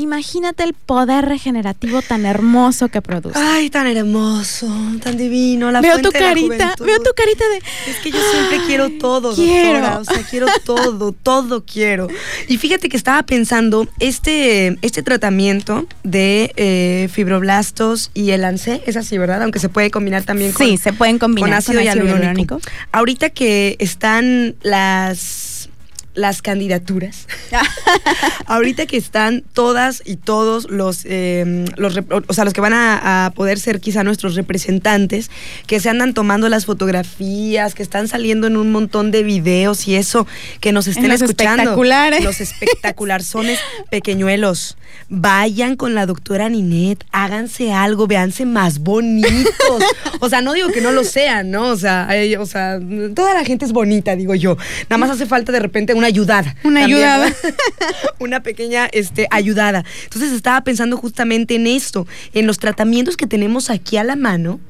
Imagínate 0.00 0.62
el 0.62 0.74
poder 0.74 1.24
regenerativo 1.26 2.02
tan 2.02 2.24
hermoso 2.24 2.88
que 2.88 3.02
produce. 3.02 3.36
Ay, 3.36 3.68
tan 3.68 3.88
hermoso, 3.88 4.68
tan 5.02 5.16
divino. 5.16 5.72
La 5.72 5.80
veo 5.80 5.98
tu 5.98 6.10
la 6.12 6.18
carita, 6.20 6.74
veo 6.78 7.02
tu 7.02 7.10
carita 7.16 7.44
de... 7.48 7.90
Es 7.90 7.96
que 7.98 8.12
yo 8.12 8.18
siempre 8.30 8.60
quiero 8.66 8.90
todo, 8.90 9.34
Quiero. 9.34 9.72
doctora. 9.80 9.98
O 9.98 10.04
sea, 10.04 10.22
quiero 10.22 10.46
todo, 10.64 11.10
todo 11.10 11.64
quiero. 11.64 12.06
Y 12.46 12.58
fíjate 12.58 12.88
que 12.88 12.96
estaba 12.96 13.24
pensando, 13.24 13.88
este, 13.98 14.78
este 14.82 15.02
tratamiento 15.02 15.84
de 16.04 16.52
eh, 16.54 17.08
fibroblastos 17.12 18.12
y 18.14 18.30
el 18.30 18.44
ANSE, 18.44 18.82
es 18.86 18.96
así, 18.96 19.18
¿verdad? 19.18 19.42
Aunque 19.42 19.58
se 19.58 19.68
puede 19.68 19.90
combinar 19.90 20.22
también 20.22 20.52
con, 20.52 20.64
Sí, 20.64 20.76
se 20.76 20.92
pueden 20.92 21.18
combinar 21.18 21.50
con 21.50 21.58
ácido, 21.58 21.80
hialurónico. 21.80 22.20
hialurónico. 22.20 22.60
Ahorita 22.92 23.30
que 23.30 23.74
están 23.80 24.54
las 24.62 25.57
las 26.18 26.42
candidaturas. 26.42 27.26
Ahorita 28.46 28.86
que 28.86 28.96
están 28.96 29.42
todas 29.52 30.02
y 30.04 30.16
todos 30.16 30.70
los, 30.70 31.02
eh, 31.04 31.64
los 31.76 31.98
o 32.28 32.32
sea, 32.32 32.44
los 32.44 32.52
que 32.54 32.60
van 32.60 32.72
a, 32.72 33.26
a 33.26 33.30
poder 33.30 33.58
ser 33.58 33.80
quizá 33.80 34.04
nuestros 34.04 34.34
representantes, 34.34 35.30
que 35.66 35.80
se 35.80 35.88
andan 35.88 36.14
tomando 36.14 36.48
las 36.48 36.66
fotografías, 36.66 37.74
que 37.74 37.82
están 37.82 38.08
saliendo 38.08 38.46
en 38.46 38.56
un 38.56 38.72
montón 38.72 39.10
de 39.10 39.22
videos 39.22 39.86
y 39.88 39.94
eso, 39.96 40.26
que 40.60 40.72
nos 40.72 40.86
estén 40.86 41.08
los 41.08 41.22
escuchando. 41.22 41.62
espectaculares. 41.62 42.24
Los 42.24 42.40
espectacularzones 42.40 43.58
pequeñuelos. 43.90 44.76
Vayan 45.08 45.76
con 45.76 45.94
la 45.94 46.06
doctora 46.06 46.48
Ninet, 46.48 47.04
háganse 47.12 47.72
algo, 47.72 48.06
véanse 48.06 48.44
más 48.46 48.78
bonitos. 48.80 49.82
O 50.20 50.28
sea, 50.28 50.40
no 50.40 50.52
digo 50.54 50.68
que 50.68 50.80
no 50.80 50.92
lo 50.92 51.04
sean, 51.04 51.50
¿no? 51.50 51.66
O 51.68 51.76
sea, 51.76 52.08
hay- 52.08 52.34
o 52.36 52.46
sea, 52.46 52.78
toda 53.14 53.34
la 53.34 53.44
gente 53.44 53.64
es 53.64 53.72
bonita, 53.72 54.16
digo 54.16 54.34
yo. 54.34 54.56
Nada 54.88 54.98
más 54.98 55.10
hace 55.10 55.26
falta 55.26 55.52
de 55.52 55.60
repente 55.60 55.94
una 55.94 56.07
ayudada. 56.08 56.56
Una 56.64 56.80
También, 56.80 56.98
ayudada. 56.98 57.32
una 58.18 58.42
pequeña 58.42 58.86
este, 58.92 59.28
ayudada. 59.30 59.84
Entonces 60.04 60.32
estaba 60.32 60.62
pensando 60.62 60.96
justamente 60.96 61.54
en 61.54 61.66
esto, 61.66 62.06
en 62.34 62.46
los 62.46 62.58
tratamientos 62.58 63.16
que 63.16 63.26
tenemos 63.26 63.70
aquí 63.70 63.96
a 63.96 64.04
la 64.04 64.16
mano 64.16 64.60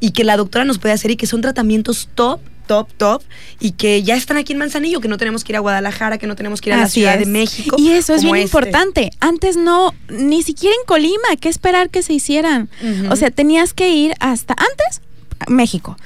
y 0.00 0.10
que 0.10 0.24
la 0.24 0.36
doctora 0.36 0.64
nos 0.64 0.78
puede 0.78 0.94
hacer 0.94 1.10
y 1.10 1.16
que 1.16 1.26
son 1.26 1.40
tratamientos 1.40 2.08
top 2.14 2.40
top, 2.66 2.88
top, 2.96 3.22
y 3.60 3.72
que 3.72 4.02
ya 4.02 4.16
están 4.16 4.36
aquí 4.36 4.52
en 4.52 4.58
Manzanillo, 4.58 5.00
que 5.00 5.08
no 5.08 5.18
tenemos 5.18 5.44
que 5.44 5.52
ir 5.52 5.56
a 5.56 5.60
Guadalajara, 5.60 6.18
que 6.18 6.26
no 6.26 6.36
tenemos 6.36 6.60
que 6.60 6.70
ir 6.70 6.74
a 6.74 6.78
la 6.78 6.88
Ciudad 6.88 7.18
de. 7.18 7.26
México. 7.26 7.76
Y 7.78 7.90
eso 7.90 8.14
es 8.14 8.22
bien 8.22 8.36
este. 8.36 8.44
importante. 8.46 9.10
Antes 9.20 9.56
no, 9.56 9.94
ni 10.08 10.42
siquiera 10.42 10.74
en 10.80 10.86
Colima, 10.86 11.36
¿qué 11.40 11.48
esperar 11.48 11.90
que 11.90 12.02
se 12.02 12.12
hicieran? 12.12 12.68
O 13.10 13.16
sea, 13.16 13.30
tenías 13.30 13.74
que 13.74 13.90
ir 13.90 14.14
hasta 14.20 14.54
antes. 14.54 15.02
México. 15.48 15.96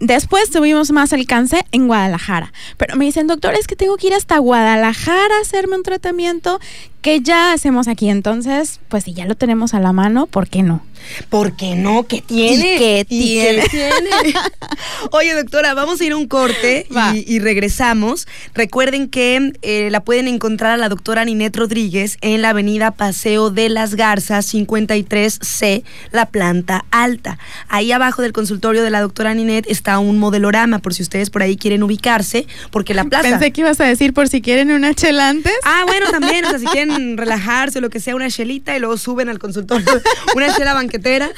Después 0.00 0.50
tuvimos 0.50 0.90
más 0.90 1.12
alcance 1.12 1.64
en 1.72 1.86
Guadalajara. 1.86 2.52
Pero 2.76 2.96
me 2.96 3.04
dicen, 3.04 3.26
doctor, 3.26 3.54
es 3.54 3.66
que 3.66 3.76
tengo 3.76 3.96
que 3.96 4.08
ir 4.08 4.14
hasta 4.14 4.38
Guadalajara 4.38 5.36
a 5.38 5.40
hacerme 5.40 5.76
un 5.76 5.82
tratamiento 5.82 6.60
que 7.06 7.20
ya 7.20 7.52
hacemos 7.52 7.86
aquí. 7.86 8.10
Entonces, 8.10 8.80
pues 8.88 9.04
si 9.04 9.14
ya 9.14 9.26
lo 9.26 9.36
tenemos 9.36 9.74
a 9.74 9.78
la 9.78 9.92
mano, 9.92 10.26
¿por 10.26 10.48
qué 10.48 10.64
no? 10.64 10.82
¿Por 11.28 11.56
qué 11.56 11.76
no? 11.76 12.04
¿Qué 12.04 12.20
tiene? 12.20 12.74
¿Y 12.74 12.78
qué 12.78 13.06
¿Y 13.08 13.18
tiene? 13.20 13.62
qué 13.62 13.68
tiene? 13.68 14.34
Oye, 15.12 15.34
doctora, 15.34 15.74
vamos 15.74 16.00
a 16.00 16.04
ir 16.04 16.12
a 16.12 16.16
un 16.16 16.26
corte 16.26 16.86
y, 17.14 17.32
y 17.32 17.38
regresamos. 17.38 18.26
Recuerden 18.54 19.08
que 19.08 19.52
eh, 19.62 19.88
la 19.92 20.00
pueden 20.00 20.26
encontrar 20.26 20.72
a 20.72 20.76
la 20.76 20.88
doctora 20.88 21.24
Ninet 21.24 21.56
Rodríguez 21.56 22.18
en 22.22 22.42
la 22.42 22.50
avenida 22.50 22.90
Paseo 22.90 23.50
de 23.50 23.68
las 23.68 23.94
Garzas, 23.94 24.52
53C, 24.52 25.84
la 26.10 26.26
planta 26.26 26.86
alta. 26.90 27.38
Ahí 27.68 27.92
abajo 27.92 28.22
del 28.22 28.32
consultorio 28.32 28.82
de 28.82 28.90
la 28.90 29.00
doctora 29.00 29.32
Ninet 29.34 29.66
está 29.68 30.00
un 30.00 30.18
modelorama, 30.18 30.80
por 30.80 30.92
si 30.92 31.02
ustedes 31.02 31.30
por 31.30 31.42
ahí 31.42 31.56
quieren 31.56 31.84
ubicarse, 31.84 32.48
porque 32.72 32.94
la 32.94 33.04
plaza... 33.04 33.28
Pensé 33.28 33.52
que 33.52 33.60
ibas 33.60 33.80
a 33.80 33.84
decir 33.84 34.12
por 34.12 34.28
si 34.28 34.40
quieren 34.40 34.72
una 34.72 34.92
chela 34.92 35.28
antes. 35.28 35.54
Ah, 35.62 35.84
bueno, 35.86 36.10
también, 36.10 36.44
o 36.46 36.50
sea, 36.50 36.58
si 36.58 36.66
quieren 36.66 36.95
relajarse 37.16 37.78
o 37.78 37.80
lo 37.80 37.90
que 37.90 38.00
sea, 38.00 38.14
una 38.14 38.30
chelita 38.30 38.76
y 38.76 38.80
luego 38.80 38.96
suben 38.96 39.28
al 39.28 39.38
consultorio, 39.38 39.86
una 40.36 40.54
chela 40.54 40.74
banquetera 40.74 41.30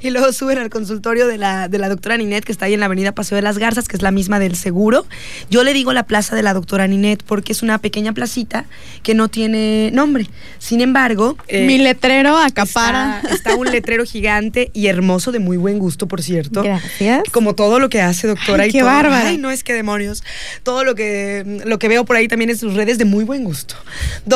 y 0.00 0.10
luego 0.10 0.32
suben 0.32 0.58
al 0.58 0.70
consultorio 0.70 1.26
de 1.26 1.38
la, 1.38 1.68
de 1.68 1.78
la 1.78 1.88
doctora 1.88 2.16
Ninet, 2.16 2.44
que 2.44 2.52
está 2.52 2.66
ahí 2.66 2.74
en 2.74 2.80
la 2.80 2.86
avenida 2.86 3.12
Paseo 3.12 3.36
de 3.36 3.42
las 3.42 3.58
Garzas, 3.58 3.88
que 3.88 3.96
es 3.96 4.02
la 4.02 4.10
misma 4.10 4.38
del 4.38 4.56
seguro. 4.56 5.06
Yo 5.50 5.64
le 5.64 5.72
digo 5.72 5.92
la 5.92 6.04
plaza 6.04 6.34
de 6.36 6.42
la 6.42 6.54
doctora 6.54 6.86
Ninet 6.86 7.22
porque 7.22 7.52
es 7.52 7.62
una 7.62 7.78
pequeña 7.78 8.12
placita 8.12 8.64
que 9.02 9.14
no 9.14 9.28
tiene 9.28 9.90
nombre. 9.92 10.28
Sin 10.58 10.80
embargo... 10.80 11.36
eh, 11.48 11.66
Mi 11.66 11.78
letrero 11.78 12.36
acapara. 12.38 13.20
Está, 13.22 13.34
está 13.34 13.54
un 13.56 13.66
letrero 13.70 14.04
gigante 14.04 14.70
y 14.72 14.86
hermoso, 14.86 15.32
de 15.32 15.38
muy 15.38 15.56
buen 15.56 15.78
gusto, 15.78 16.06
por 16.08 16.22
cierto. 16.22 16.62
Gracias. 16.62 17.22
Como 17.32 17.54
todo 17.54 17.78
lo 17.78 17.88
que 17.88 18.00
hace, 18.00 18.26
doctora. 18.26 18.64
Ay, 18.64 18.70
y 18.70 18.72
qué 18.72 18.80
todo. 18.80 18.88
bárbara. 18.88 19.28
Ay, 19.28 19.38
no 19.38 19.50
es 19.50 19.62
que 19.64 19.72
demonios. 19.74 20.22
Todo 20.62 20.84
lo 20.84 20.94
que, 20.94 21.60
lo 21.64 21.78
que 21.78 21.88
veo 21.88 22.04
por 22.04 22.16
ahí 22.16 22.28
también 22.28 22.50
en 22.50 22.58
sus 22.58 22.74
redes 22.74 22.98
de 22.98 23.04
muy 23.04 23.24
buen 23.24 23.44
gusto. 23.44 23.74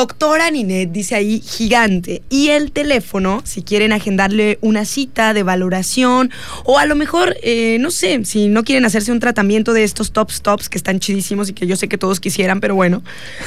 Doctora 0.01 0.49
Ninet 0.49 0.91
dice 0.91 1.13
ahí 1.13 1.41
gigante. 1.41 2.23
Y 2.27 2.47
el 2.47 2.71
teléfono, 2.71 3.43
si 3.43 3.61
quieren 3.61 3.93
agendarle 3.93 4.57
una 4.61 4.83
cita 4.83 5.35
de 5.35 5.43
valoración 5.43 6.31
o 6.63 6.79
a 6.79 6.87
lo 6.87 6.95
mejor, 6.95 7.37
eh, 7.43 7.77
no 7.79 7.91
sé, 7.91 8.25
si 8.25 8.47
no 8.47 8.63
quieren 8.63 8.83
hacerse 8.83 9.11
un 9.11 9.19
tratamiento 9.19 9.73
de 9.73 9.83
estos 9.83 10.11
top 10.11 10.31
stops 10.31 10.69
que 10.69 10.79
están 10.79 10.99
chidísimos 10.99 11.49
y 11.49 11.53
que 11.53 11.67
yo 11.67 11.75
sé 11.75 11.87
que 11.87 11.99
todos 11.99 12.19
quisieran, 12.19 12.61
pero 12.61 12.73
bueno. 12.73 13.03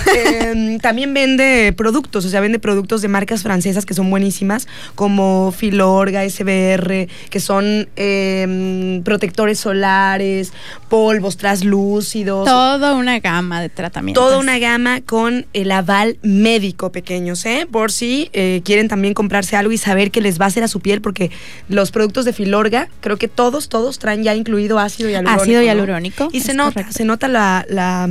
eh, 0.16 0.78
también 0.80 1.12
vende 1.12 1.74
productos, 1.76 2.24
o 2.24 2.28
sea, 2.28 2.40
vende 2.40 2.60
productos 2.60 3.02
de 3.02 3.08
marcas 3.08 3.42
francesas 3.42 3.84
que 3.84 3.94
son 3.94 4.08
buenísimas, 4.08 4.68
como 4.94 5.50
Filorga, 5.50 6.22
SBR, 6.22 7.08
que 7.30 7.40
son 7.40 7.88
eh, 7.96 9.00
protectores 9.04 9.58
solares, 9.58 10.52
polvos 10.88 11.36
traslúcidos. 11.36 12.44
Toda 12.44 12.94
una 12.94 13.18
gama 13.18 13.60
de 13.60 13.70
tratamientos. 13.70 14.22
Toda 14.22 14.38
una 14.38 14.60
gama 14.60 15.00
con 15.00 15.46
el 15.52 15.72
aval 15.72 16.16
médico, 16.44 16.92
pequeños, 16.92 17.46
¿eh? 17.46 17.66
Por 17.70 17.90
si 17.90 18.28
eh, 18.34 18.60
quieren 18.64 18.86
también 18.86 19.14
comprarse 19.14 19.56
algo 19.56 19.72
y 19.72 19.78
saber 19.78 20.10
que 20.10 20.20
les 20.20 20.38
va 20.38 20.44
a 20.44 20.48
hacer 20.48 20.62
a 20.62 20.68
su 20.68 20.80
piel, 20.80 21.00
porque 21.00 21.30
los 21.70 21.90
productos 21.90 22.26
de 22.26 22.34
Filorga, 22.34 22.88
creo 23.00 23.16
que 23.16 23.28
todos, 23.28 23.70
todos 23.70 23.98
traen 23.98 24.22
ya 24.22 24.34
incluido 24.34 24.78
ácido 24.78 25.08
hialurónico. 25.08 25.42
Ácido 25.42 25.60
¿no? 25.60 25.64
hialurónico. 25.64 26.28
Y 26.32 26.40
se 26.40 26.52
nota, 26.52 26.74
correcto. 26.74 26.92
se 26.92 27.04
nota 27.06 27.28
la, 27.28 27.64
la, 27.68 28.08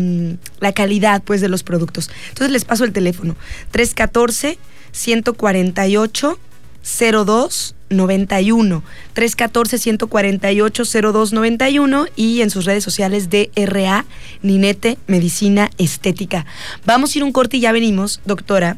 la 0.60 0.72
calidad, 0.74 1.22
pues, 1.24 1.41
de 1.41 1.48
los 1.48 1.62
productos. 1.62 2.10
Entonces 2.30 2.52
les 2.52 2.65
paso 2.65 2.84
el 2.84 2.91
teléfono. 2.91 3.36
314 3.72 4.58
148 4.91 6.39
02 7.26 7.76
91 7.93 8.84
314 9.13 9.77
148 9.77 10.84
02 11.13 11.34
91 11.34 12.06
y 12.15 12.41
en 12.41 12.49
sus 12.49 12.65
redes 12.65 12.84
sociales 12.84 13.29
DRA 13.29 14.06
Ninete 14.41 14.97
Medicina 15.08 15.69
Estética. 15.77 16.45
Vamos 16.86 17.13
a 17.13 17.17
ir 17.17 17.23
un 17.23 17.32
corte 17.32 17.58
y 17.58 17.62
ya 17.62 17.71
venimos, 17.71 18.21
doctora. 18.25 18.77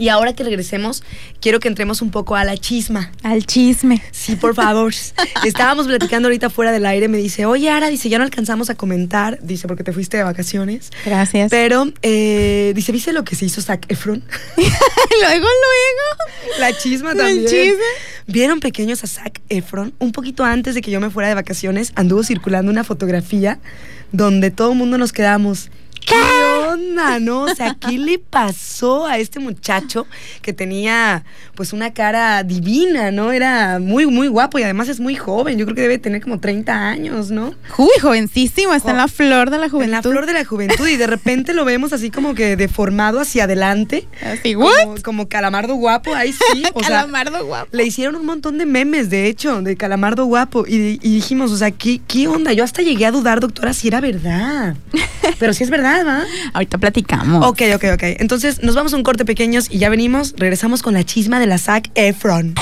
Y 0.00 0.08
ahora 0.08 0.32
que 0.32 0.42
regresemos, 0.42 1.02
quiero 1.42 1.60
que 1.60 1.68
entremos 1.68 2.00
un 2.00 2.10
poco 2.10 2.34
a 2.34 2.42
la 2.42 2.56
chisma. 2.56 3.12
Al 3.22 3.44
chisme. 3.44 4.02
Sí, 4.12 4.34
por 4.34 4.54
favor. 4.54 4.94
Estábamos 5.44 5.88
platicando 5.88 6.28
ahorita 6.28 6.48
fuera 6.48 6.72
del 6.72 6.86
aire, 6.86 7.06
me 7.08 7.18
dice, 7.18 7.44
oye, 7.44 7.68
Ara, 7.68 7.88
dice, 7.88 8.08
ya 8.08 8.16
no 8.16 8.24
alcanzamos 8.24 8.70
a 8.70 8.76
comentar, 8.76 9.38
dice, 9.42 9.68
porque 9.68 9.84
te 9.84 9.92
fuiste 9.92 10.16
de 10.16 10.22
vacaciones. 10.22 10.88
Gracias. 11.04 11.50
Pero, 11.50 11.92
eh, 12.00 12.72
dice, 12.74 12.92
¿viste 12.92 13.12
lo 13.12 13.24
que 13.24 13.36
se 13.36 13.44
hizo 13.44 13.60
Zac 13.60 13.84
Efron? 13.90 14.24
luego, 14.56 15.46
luego. 15.46 16.58
La 16.60 16.74
chisma 16.78 17.12
El 17.12 17.18
también. 17.18 17.44
chisme. 17.44 17.84
¿Vieron 18.26 18.60
pequeños 18.60 19.04
a 19.04 19.06
Zac 19.06 19.42
Efron? 19.50 19.92
Un 19.98 20.12
poquito 20.12 20.44
antes 20.44 20.74
de 20.74 20.80
que 20.80 20.90
yo 20.90 21.00
me 21.00 21.10
fuera 21.10 21.28
de 21.28 21.34
vacaciones, 21.34 21.92
anduvo 21.94 22.22
circulando 22.22 22.72
una 22.72 22.84
fotografía 22.84 23.58
donde 24.12 24.50
todo 24.50 24.72
el 24.72 24.78
mundo 24.78 24.96
nos 24.96 25.12
quedamos. 25.12 25.68
¿Qué 26.04 26.14
onda, 26.68 27.18
no? 27.20 27.42
O 27.42 27.54
sea, 27.54 27.76
¿qué 27.78 27.98
le 27.98 28.18
pasó 28.18 29.06
a 29.06 29.18
este 29.18 29.38
muchacho 29.38 30.06
que 30.42 30.52
tenía 30.52 31.24
pues 31.54 31.72
una 31.72 31.92
cara 31.92 32.42
divina, 32.42 33.10
¿no? 33.10 33.32
Era 33.32 33.78
muy, 33.78 34.06
muy 34.06 34.28
guapo 34.28 34.58
y 34.58 34.62
además 34.62 34.88
es 34.88 34.98
muy 35.00 35.14
joven. 35.14 35.58
Yo 35.58 35.66
creo 35.66 35.76
que 35.76 35.82
debe 35.82 35.98
tener 35.98 36.22
como 36.22 36.40
30 36.40 36.88
años, 36.88 37.30
¿no? 37.30 37.54
Uy, 37.76 37.90
jovencísimo, 38.00 38.74
está 38.74 38.90
en 38.92 38.96
la 38.96 39.08
flor 39.08 39.50
de 39.50 39.58
la 39.58 39.68
juventud. 39.68 39.84
En 39.84 39.90
la 39.90 40.02
flor 40.02 40.26
de 40.26 40.32
la 40.32 40.44
juventud 40.44 40.86
y 40.88 40.96
de 40.96 41.06
repente 41.06 41.54
lo 41.54 41.64
vemos 41.64 41.92
así 41.92 42.10
como 42.10 42.34
que 42.34 42.56
deformado 42.56 43.20
hacia 43.20 43.44
adelante. 43.44 44.06
Así, 44.24 44.54
Como, 44.54 44.66
¿what? 44.66 45.00
como 45.02 45.28
calamardo 45.28 45.74
guapo, 45.74 46.14
ahí 46.14 46.32
sí. 46.32 46.62
O 46.74 46.80
sea, 46.80 47.00
Calamardo 47.00 47.44
guapo. 47.44 47.68
le 47.72 47.84
hicieron 47.84 48.16
un 48.16 48.26
montón 48.26 48.58
de 48.58 48.66
memes, 48.66 49.10
de 49.10 49.26
hecho, 49.26 49.60
de 49.62 49.76
Calamardo 49.76 50.24
Guapo. 50.24 50.64
Y, 50.66 50.98
y 51.02 51.14
dijimos, 51.14 51.50
o 51.52 51.56
sea, 51.56 51.70
¿qué, 51.70 52.00
¿qué 52.06 52.26
onda? 52.28 52.52
Yo 52.52 52.64
hasta 52.64 52.82
llegué 52.82 53.06
a 53.06 53.10
dudar, 53.10 53.40
doctora, 53.40 53.72
si 53.74 53.88
era 53.88 54.00
verdad. 54.00 54.76
Pero 55.38 55.52
si 55.52 55.64
es 55.64 55.70
verdad, 55.70 55.89
Ahorita 56.52 56.78
platicamos. 56.78 57.46
Ok, 57.46 57.62
ok, 57.74 57.84
ok. 57.94 58.02
Entonces, 58.18 58.62
nos 58.62 58.74
vamos 58.74 58.92
a 58.92 58.96
un 58.96 59.02
corte 59.02 59.24
pequeños 59.24 59.68
y 59.70 59.78
ya 59.78 59.88
venimos. 59.88 60.34
Regresamos 60.36 60.82
con 60.82 60.94
la 60.94 61.04
chisma 61.04 61.40
de 61.40 61.46
la 61.46 61.58
Zac 61.58 61.90
Efron. 61.94 62.54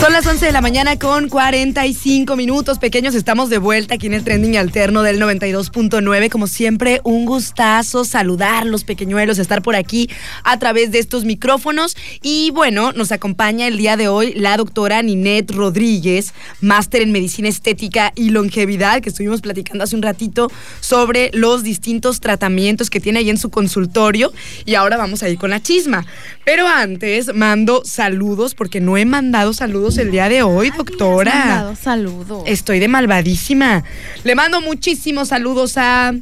Son 0.00 0.12
las 0.12 0.26
11 0.26 0.46
de 0.46 0.52
la 0.52 0.60
mañana 0.60 0.98
con 0.98 1.28
45 1.28 2.36
minutos. 2.36 2.78
Pequeños, 2.78 3.14
estamos 3.14 3.48
de 3.48 3.58
vuelta 3.58 3.94
aquí 3.94 4.06
en 4.06 4.14
el 4.14 4.24
trending 4.24 4.56
alterno 4.56 5.02
del 5.02 5.20
92.9. 5.20 6.30
Como 6.30 6.46
siempre, 6.46 7.00
un 7.04 7.26
gustazo 7.26 8.04
saludarlos, 8.04 8.84
pequeñuelos, 8.84 9.38
estar 9.38 9.62
por 9.62 9.76
aquí 9.76 10.10
a 10.42 10.58
través 10.58 10.90
de 10.90 10.98
estos 10.98 11.24
micrófonos. 11.24 11.96
Y 12.22 12.50
bueno, 12.50 12.92
nos 12.92 13.12
acompaña 13.12 13.66
el 13.66 13.76
día 13.76 13.96
de 13.96 14.08
hoy 14.08 14.32
la 14.34 14.56
doctora 14.56 15.02
Ninette 15.02 15.52
Rodríguez, 15.52 16.34
máster 16.60 17.02
en 17.02 17.12
medicina 17.12 17.48
estética 17.48 18.12
y 18.14 18.30
longevidad, 18.30 19.00
que 19.00 19.10
estuvimos 19.10 19.40
platicando 19.40 19.84
hace 19.84 19.96
un 19.96 20.02
ratito 20.02 20.50
sobre 20.80 21.30
los 21.34 21.62
distintos 21.62 22.20
tratamientos 22.20 22.90
que 22.90 23.00
tiene 23.00 23.20
ahí 23.20 23.30
en 23.30 23.38
su 23.38 23.50
consultorio. 23.50 24.32
Y 24.64 24.74
ahora 24.74 24.96
vamos 24.96 25.22
a 25.22 25.28
ir 25.28 25.38
con 25.38 25.50
la 25.50 25.62
chisma. 25.62 26.06
Pero 26.44 26.66
antes, 26.66 27.34
mando 27.34 27.82
saludos, 27.84 28.54
porque 28.54 28.80
no 28.80 28.96
he 28.96 29.04
mandado 29.04 29.29
saludos 29.54 29.98
el 29.98 30.10
día 30.10 30.28
de 30.28 30.42
hoy, 30.42 30.70
doctora. 30.70 31.32
Has 31.32 31.46
mandado 31.48 31.76
Saludos. 31.76 32.42
Estoy 32.46 32.78
de 32.78 32.88
malvadísima. 32.88 33.84
Le 34.24 34.34
mando 34.34 34.60
muchísimos 34.60 35.28
saludos 35.28 35.76
a 35.76 36.14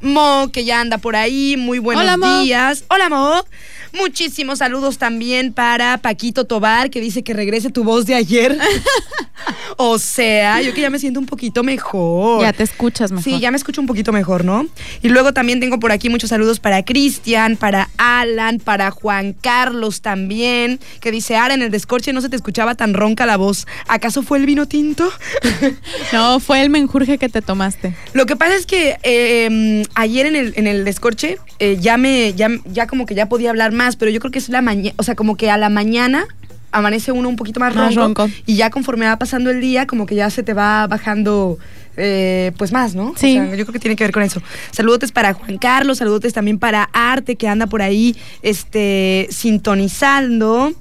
Mo, 0.00 0.50
que 0.52 0.64
ya 0.64 0.80
anda 0.80 0.98
por 0.98 1.16
ahí. 1.16 1.56
Muy 1.56 1.78
buenos 1.78 2.02
Hola, 2.02 2.16
Mo. 2.16 2.42
días. 2.42 2.84
Hola, 2.88 3.08
Mo. 3.08 3.44
Muchísimos 3.92 4.58
saludos 4.58 4.98
también 4.98 5.52
para 5.52 5.98
Paquito 5.98 6.44
Tobar, 6.44 6.90
que 6.90 7.00
dice 7.00 7.22
que 7.22 7.34
regrese 7.34 7.70
tu 7.70 7.84
voz 7.84 8.04
de 8.04 8.14
ayer. 8.14 8.58
o 9.76 9.98
sea, 9.98 10.60
yo 10.62 10.74
que 10.74 10.80
ya 10.80 10.90
me 10.90 10.98
siento 10.98 11.20
un 11.20 11.26
poquito 11.26 11.62
mejor. 11.62 12.42
Ya 12.42 12.52
te 12.52 12.62
escuchas 12.62 13.12
mejor. 13.12 13.24
Sí, 13.24 13.40
ya 13.40 13.50
me 13.50 13.56
escucho 13.56 13.80
un 13.80 13.86
poquito 13.86 14.12
mejor, 14.12 14.44
¿no? 14.44 14.66
Y 15.02 15.08
luego 15.08 15.32
también 15.32 15.60
tengo 15.60 15.78
por 15.78 15.92
aquí 15.92 16.08
muchos 16.08 16.30
saludos 16.30 16.60
para 16.60 16.84
Cristian, 16.84 17.56
para 17.56 17.88
Alan, 17.96 18.58
para 18.58 18.90
Juan 18.90 19.34
Carlos 19.40 20.00
también, 20.00 20.80
que 21.00 21.10
dice, 21.10 21.36
Ara, 21.36 21.54
en 21.54 21.62
el 21.62 21.70
descorche 21.70 22.12
no 22.12 22.20
se 22.20 22.28
te 22.28 22.36
escuchaba 22.36 22.74
tan 22.74 22.94
ronca 22.94 23.26
la 23.26 23.36
voz. 23.36 23.66
¿Acaso 23.88 24.22
fue 24.22 24.38
el 24.38 24.46
vino 24.46 24.66
tinto? 24.66 25.10
No, 26.12 26.40
fue 26.40 26.62
el 26.62 26.70
menjurje 26.70 27.18
que 27.18 27.28
te 27.28 27.42
tomaste. 27.42 27.94
Lo 28.12 28.26
que 28.26 28.36
pasa 28.36 28.54
es 28.54 28.66
que 28.66 28.96
eh, 29.02 29.84
ayer 29.94 30.26
en 30.26 30.36
el, 30.36 30.52
en 30.56 30.66
el 30.66 30.84
descorche 30.84 31.38
eh, 31.58 31.78
ya 31.80 31.96
me, 31.96 32.34
ya, 32.34 32.48
ya 32.64 32.86
como 32.86 33.06
que 33.06 33.14
ya 33.14 33.28
podía 33.28 33.50
hablar 33.50 33.72
más, 33.72 33.96
pero 33.96 34.10
yo 34.10 34.20
creo 34.20 34.30
que 34.30 34.38
es 34.38 34.48
la 34.48 34.62
mañana, 34.62 34.94
o 34.98 35.02
sea, 35.02 35.14
como 35.14 35.36
que 35.36 35.50
a 35.50 35.56
la 35.56 35.68
mañana 35.68 36.26
amanece 36.72 37.12
uno 37.12 37.28
un 37.28 37.36
poquito 37.36 37.60
más 37.60 37.74
Más 37.74 37.94
ronco, 37.94 38.22
ronco. 38.24 38.36
y 38.46 38.56
ya 38.56 38.70
conforme 38.70 39.06
va 39.06 39.18
pasando 39.18 39.50
el 39.50 39.60
día, 39.60 39.86
como 39.86 40.06
que 40.06 40.14
ya 40.14 40.30
se 40.30 40.42
te 40.42 40.52
va 40.52 40.86
bajando 40.86 41.58
eh, 41.96 42.52
pues 42.58 42.72
más, 42.72 42.94
¿no? 42.94 43.14
Sí. 43.16 43.38
O 43.38 43.44
sea, 43.46 43.56
yo 43.56 43.64
creo 43.64 43.72
que 43.72 43.78
tiene 43.78 43.96
que 43.96 44.04
ver 44.04 44.12
con 44.12 44.22
eso. 44.22 44.42
Saludotes 44.70 45.12
para 45.12 45.32
Juan 45.32 45.56
Carlos, 45.58 45.98
saludotes 45.98 46.32
también 46.34 46.58
para 46.58 46.90
Arte, 46.92 47.36
que 47.36 47.48
anda 47.48 47.66
por 47.66 47.80
ahí 47.82 48.14
este, 48.42 49.26
sintonizando. 49.30 50.72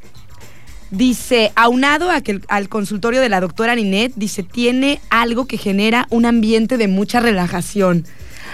Dice, 0.91 1.51
aunado 1.55 2.11
a 2.11 2.21
que 2.21 2.39
al 2.47 2.69
consultorio 2.69 3.19
de 3.19 3.27
la 3.29 3.41
doctora 3.41 3.75
Ninette, 3.75 4.13
dice, 4.15 4.43
tiene 4.43 4.99
algo 5.09 5.45
que 5.45 5.57
genera 5.57 6.05
un 6.09 6.25
ambiente 6.25 6.77
de 6.77 6.87
mucha 6.87 7.19
relajación. 7.19 8.05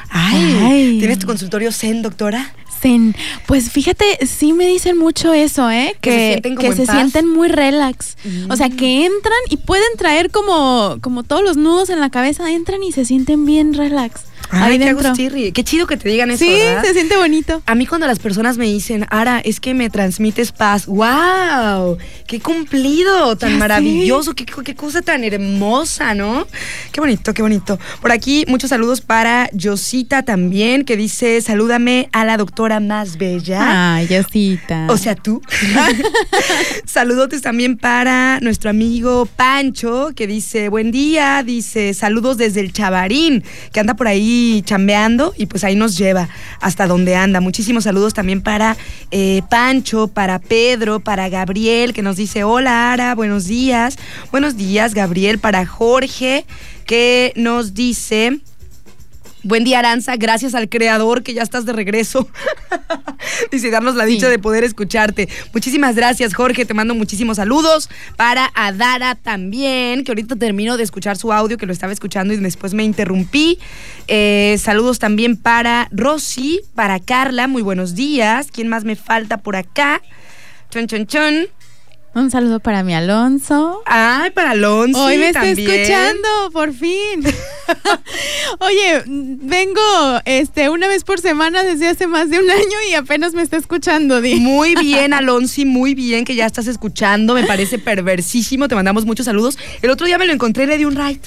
Ay, 0.10 0.58
Ay. 0.62 1.00
¿tienes 1.00 1.20
tu 1.20 1.28
consultorio 1.28 1.72
zen, 1.72 2.02
doctora? 2.02 2.54
Pues 3.46 3.70
fíjate, 3.72 4.26
sí 4.26 4.54
me 4.54 4.66
dicen 4.66 4.98
mucho 4.98 5.34
eso, 5.34 5.70
¿eh? 5.70 5.96
Que 6.02 6.12
se 6.12 6.28
sienten 6.28 6.56
como 6.56 6.70
que 6.70 6.76
se 6.76 6.86
sienten 6.86 7.28
muy 7.28 7.48
relax. 7.48 8.18
O 8.50 8.56
sea, 8.56 8.70
que 8.70 9.06
entran 9.06 9.40
y 9.50 9.58
pueden 9.58 9.98
traer 9.98 10.32
como, 10.32 10.98
como 11.02 11.24
todos 11.24 11.44
los 11.44 11.58
nudos 11.58 11.90
en 11.90 12.00
la 12.00 12.10
cabeza, 12.10 12.52
entran 12.52 12.84
y 12.84 12.92
se 12.92 13.06
sienten 13.06 13.46
bien 13.46 13.74
relax. 13.74 14.24
Ay, 14.52 14.78
qué 14.80 14.90
agustirri. 14.90 15.52
Qué 15.52 15.64
chido 15.64 15.88
que 15.88 15.98
te 15.98 16.10
digan 16.10 16.32
eso, 16.32 16.44
Sí, 16.44 16.52
¿verdad? 16.52 16.84
se 16.84 16.94
siente 16.94 17.18
bonito. 17.18 17.62
A 17.66 17.76
mí 17.76 17.86
cuando 17.86 18.08
las 18.08 18.20
personas 18.20 18.58
me 18.58 18.66
dicen, 18.66 19.06
Ara, 19.10 19.40
es 19.40 19.60
que 19.60 19.74
me 19.74 19.90
transmites 19.90 20.52
paz, 20.52 20.86
wow, 20.86 21.98
qué 22.28 22.40
cumplido, 22.40 23.36
tan 23.38 23.52
Ya 23.52 23.58
maravilloso, 23.58 24.34
qué, 24.36 24.46
qué 24.46 24.76
cosa 24.76 25.02
tan 25.02 25.24
hermosa, 25.24 26.14
¿no? 26.14 26.48
Qué 26.92 27.00
bonito, 27.02 27.34
qué 27.34 27.42
bonito. 27.42 27.80
Por 28.02 28.12
aquí 28.12 28.46
muchos 28.48 28.70
saludos 28.70 29.02
para 29.02 29.50
Yosita 29.54 30.24
también, 30.24 30.86
que 30.86 30.98
dice, 30.98 31.42
salúdame 31.42 32.10
a 32.12 32.26
la 32.26 32.38
doctora 32.38 32.80
más 32.80 33.18
bella. 33.18 33.96
Ay, 33.96 34.08
Yosita. 34.08 34.88
O 34.90 34.98
sea, 34.98 35.16
tú. 35.16 35.42
Saludotes 36.86 37.42
también 37.42 37.78
para 37.78 38.40
nuestro 38.42 38.70
amigo 38.70 39.26
Pancho, 39.36 40.10
que 40.16 40.28
dice, 40.28 40.70
buen 40.70 40.92
día, 40.92 41.44
dice, 41.44 41.94
saludos 41.94 42.38
desde 42.38 42.60
el 42.62 42.74
Chavarín, 42.74 43.44
que 43.72 43.80
anda 43.80 43.94
por 43.96 44.08
ahí 44.08 44.41
chambeando 44.64 45.34
y 45.38 45.46
pues 45.46 45.64
ahí 45.64 45.76
nos 45.76 45.98
lleva 45.98 46.30
hasta 46.60 46.88
donde 46.88 47.16
anda. 47.16 47.42
Muchísimos 47.42 47.84
saludos 47.84 48.14
también 48.14 48.42
para 48.42 48.78
eh, 49.12 49.42
Pancho, 49.50 50.08
para 50.08 50.40
Pedro, 50.40 51.00
para 51.00 51.30
Gabriel, 51.30 51.94
que 51.94 52.02
nos 52.02 52.16
dice, 52.18 52.44
hola 52.44 52.92
Ara, 52.92 53.16
buenos 53.16 53.46
días. 53.46 53.98
Buenos 54.32 54.56
días, 54.58 54.94
Gabriel, 54.94 55.40
para 55.40 55.66
Jorge, 55.66 56.46
que 56.86 57.34
nos 57.36 57.74
dice... 57.74 58.42
Buen 59.44 59.64
día, 59.64 59.80
Aranza. 59.80 60.18
Gracias 60.18 60.54
al 60.54 60.70
creador 60.70 61.24
que 61.24 61.34
ya 61.34 61.42
estás 61.42 61.66
de 61.66 61.74
regreso. 61.74 62.28
Dice, 63.52 63.72
darnos 63.72 63.96
la 63.96 64.06
dicha 64.06 64.30
de 64.30 64.38
poder 64.38 64.64
escucharte. 64.64 65.28
Muchísimas 65.52 65.96
gracias, 65.96 66.36
Jorge. 66.36 66.64
Te 66.66 66.76
mando 66.76 66.94
muchísimos 66.94 67.38
saludos. 67.38 67.90
Para 68.18 68.52
Adara 68.54 69.16
también, 69.16 70.04
que 70.04 70.12
ahorita 70.12 70.36
termino 70.36 70.78
de 70.78 70.84
escuchar 70.84 71.18
su 71.18 71.34
audio, 71.34 71.58
que 71.58 71.66
lo 71.66 71.74
estaba 71.74 71.92
escuchando 71.92 72.36
y 72.36 72.38
después 72.38 72.76
me 72.76 72.84
interrumpí. 72.84 73.58
Eh, 74.08 74.58
saludos 74.60 75.00
también 75.00 75.38
para 75.38 75.88
Rosy, 75.92 76.62
para 76.76 77.00
Carla. 77.00 77.48
Muy 77.48 77.64
buenos 77.64 77.96
días. 77.96 78.50
¿Quién 78.52 78.68
más 78.68 78.84
me 78.84 78.96
falta 78.96 79.38
por 79.38 79.56
acá? 79.56 80.02
Chon, 80.70 80.86
chon, 80.86 81.08
chon. 81.08 81.61
Un 82.14 82.30
saludo 82.30 82.60
para 82.60 82.84
mi 82.84 82.94
Alonso. 82.94 83.84
Ay, 83.86 84.32
para 84.32 84.52
Alonso. 84.52 85.02
Hoy 85.02 85.18
me 85.18 85.30
está 85.30 85.48
escuchando, 85.50 86.28
por 86.52 86.74
fin. 86.74 87.24
Oye, 88.60 89.04
vengo 89.06 89.82
este 90.26 90.68
una 90.68 90.90
vez 90.90 91.06
por 91.06 91.22
semana 91.22 91.64
desde 91.64 91.88
hace 91.88 92.08
más 92.08 92.30
de 92.30 92.40
un 92.40 92.52
año 92.52 92.78
y 92.90 92.96
apenas 92.96 93.34
me 93.34 93.42
está 93.42 93.56
escuchando, 93.56 94.20
Di. 94.20 94.36
Muy 94.36 94.76
bien, 94.82 95.14
Alonso, 95.14 95.62
muy 95.66 95.96
bien 95.96 96.26
que 96.26 96.36
ya 96.36 96.46
estás 96.46 96.68
escuchando. 96.68 97.34
Me 97.34 97.46
parece 97.46 97.80
perversísimo. 97.80 98.68
Te 98.68 98.76
mandamos 98.76 99.06
muchos 99.06 99.26
saludos. 99.26 99.58
El 99.82 99.90
otro 99.90 100.06
día 100.06 100.18
me 100.18 100.26
lo 100.26 100.34
encontré, 100.34 100.68
le 100.68 100.78
di 100.78 100.84
un 100.84 100.96
ride. 100.96 101.22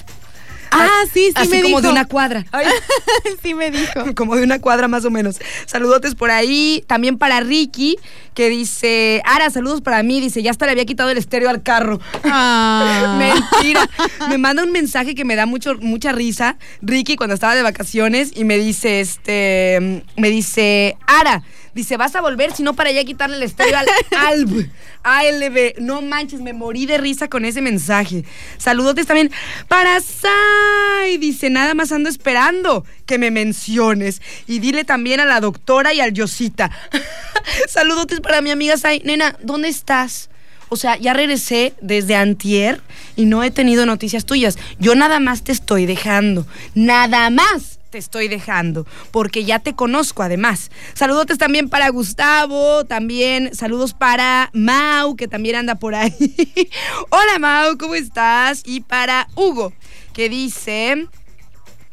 Ah, 0.76 1.04
sí, 1.12 1.26
sí 1.28 1.32
Así 1.34 1.50
me 1.50 1.62
como 1.62 1.80
dijo. 1.80 1.82
de 1.82 1.88
una 1.92 2.04
cuadra. 2.06 2.44
Ay, 2.52 2.66
sí 3.42 3.54
me 3.54 3.70
dijo. 3.70 4.04
como 4.16 4.36
de 4.36 4.42
una 4.42 4.60
cuadra 4.60 4.88
más 4.88 5.04
o 5.04 5.10
menos. 5.10 5.38
Saludotes 5.66 6.14
por 6.14 6.30
ahí. 6.30 6.84
También 6.86 7.18
para 7.18 7.40
Ricky, 7.40 7.96
que 8.34 8.48
dice, 8.48 9.22
Ara, 9.24 9.50
saludos 9.50 9.80
para 9.80 10.02
mí. 10.02 10.20
Dice, 10.20 10.42
ya 10.42 10.50
hasta 10.50 10.66
le 10.66 10.72
había 10.72 10.84
quitado 10.84 11.10
el 11.10 11.18
estéreo 11.18 11.50
al 11.50 11.62
carro. 11.62 12.00
Ah. 12.24 13.16
Mentira. 13.52 13.88
Me 14.28 14.38
manda 14.38 14.62
un 14.62 14.72
mensaje 14.72 15.14
que 15.14 15.24
me 15.24 15.36
da 15.36 15.46
mucho, 15.46 15.76
mucha 15.80 16.12
risa. 16.12 16.56
Ricky 16.82 17.16
cuando 17.16 17.34
estaba 17.34 17.54
de 17.54 17.62
vacaciones 17.62 18.32
y 18.34 18.44
me 18.44 18.58
dice, 18.58 19.00
este, 19.00 20.04
me 20.16 20.30
dice, 20.30 20.96
Ara, 21.06 21.42
dice, 21.74 21.96
vas 21.96 22.14
a 22.14 22.20
volver, 22.20 22.54
si 22.54 22.62
no 22.62 22.74
para 22.74 22.90
ya 22.92 23.04
quitarle 23.04 23.36
el 23.36 23.42
estéreo 23.42 23.76
al 23.76 23.86
ALB. 24.16 24.68
ALB. 25.02 25.80
No 25.80 26.02
manches, 26.02 26.40
me 26.40 26.52
morí 26.52 26.86
de 26.86 26.98
risa 26.98 27.28
con 27.28 27.44
ese 27.44 27.60
mensaje. 27.60 28.24
Saludotes 28.58 29.06
también 29.06 29.30
para 29.68 30.00
Sai. 30.00 31.18
Dice, 31.18 31.50
nada 31.50 31.74
más 31.74 31.92
ando 31.92 32.08
esperando 32.08 32.84
que 33.06 33.18
me 33.18 33.30
menciones. 33.30 34.22
Y 34.46 34.58
dile 34.58 34.84
también 34.84 35.20
a 35.20 35.24
la 35.24 35.40
doctora 35.40 35.92
y 35.92 36.00
al 36.00 36.12
Yosita. 36.12 36.70
Saludotes 37.68 38.20
para 38.20 38.40
mi 38.40 38.50
amiga 38.50 38.76
Sai. 38.76 39.02
Nena, 39.04 39.36
¿dónde 39.42 39.68
estás? 39.68 40.30
O 40.70 40.76
sea, 40.76 40.96
ya 40.96 41.12
regresé 41.12 41.74
desde 41.80 42.16
antier 42.16 42.80
y 43.16 43.26
no 43.26 43.44
he 43.44 43.50
tenido 43.50 43.86
noticias 43.86 44.24
tuyas. 44.24 44.58
Yo 44.78 44.94
nada 44.94 45.20
más 45.20 45.44
te 45.44 45.52
estoy 45.52 45.86
dejando. 45.86 46.46
Nada 46.74 47.30
más 47.30 47.78
te 47.94 47.98
estoy 47.98 48.26
dejando. 48.26 48.88
Porque 49.12 49.44
ya 49.44 49.60
te 49.60 49.76
conozco 49.76 50.24
además. 50.24 50.72
Saludotes 50.94 51.38
también 51.38 51.68
para 51.68 51.88
Gustavo. 51.90 52.84
También 52.84 53.54
saludos 53.54 53.94
para 53.94 54.50
Mau, 54.52 55.14
que 55.14 55.28
también 55.28 55.54
anda 55.54 55.76
por 55.76 55.94
ahí. 55.94 56.10
Hola 57.10 57.38
Mau, 57.38 57.78
¿cómo 57.78 57.94
estás? 57.94 58.62
Y 58.66 58.80
para 58.80 59.28
Hugo, 59.36 59.72
que 60.12 60.28
dice... 60.28 61.06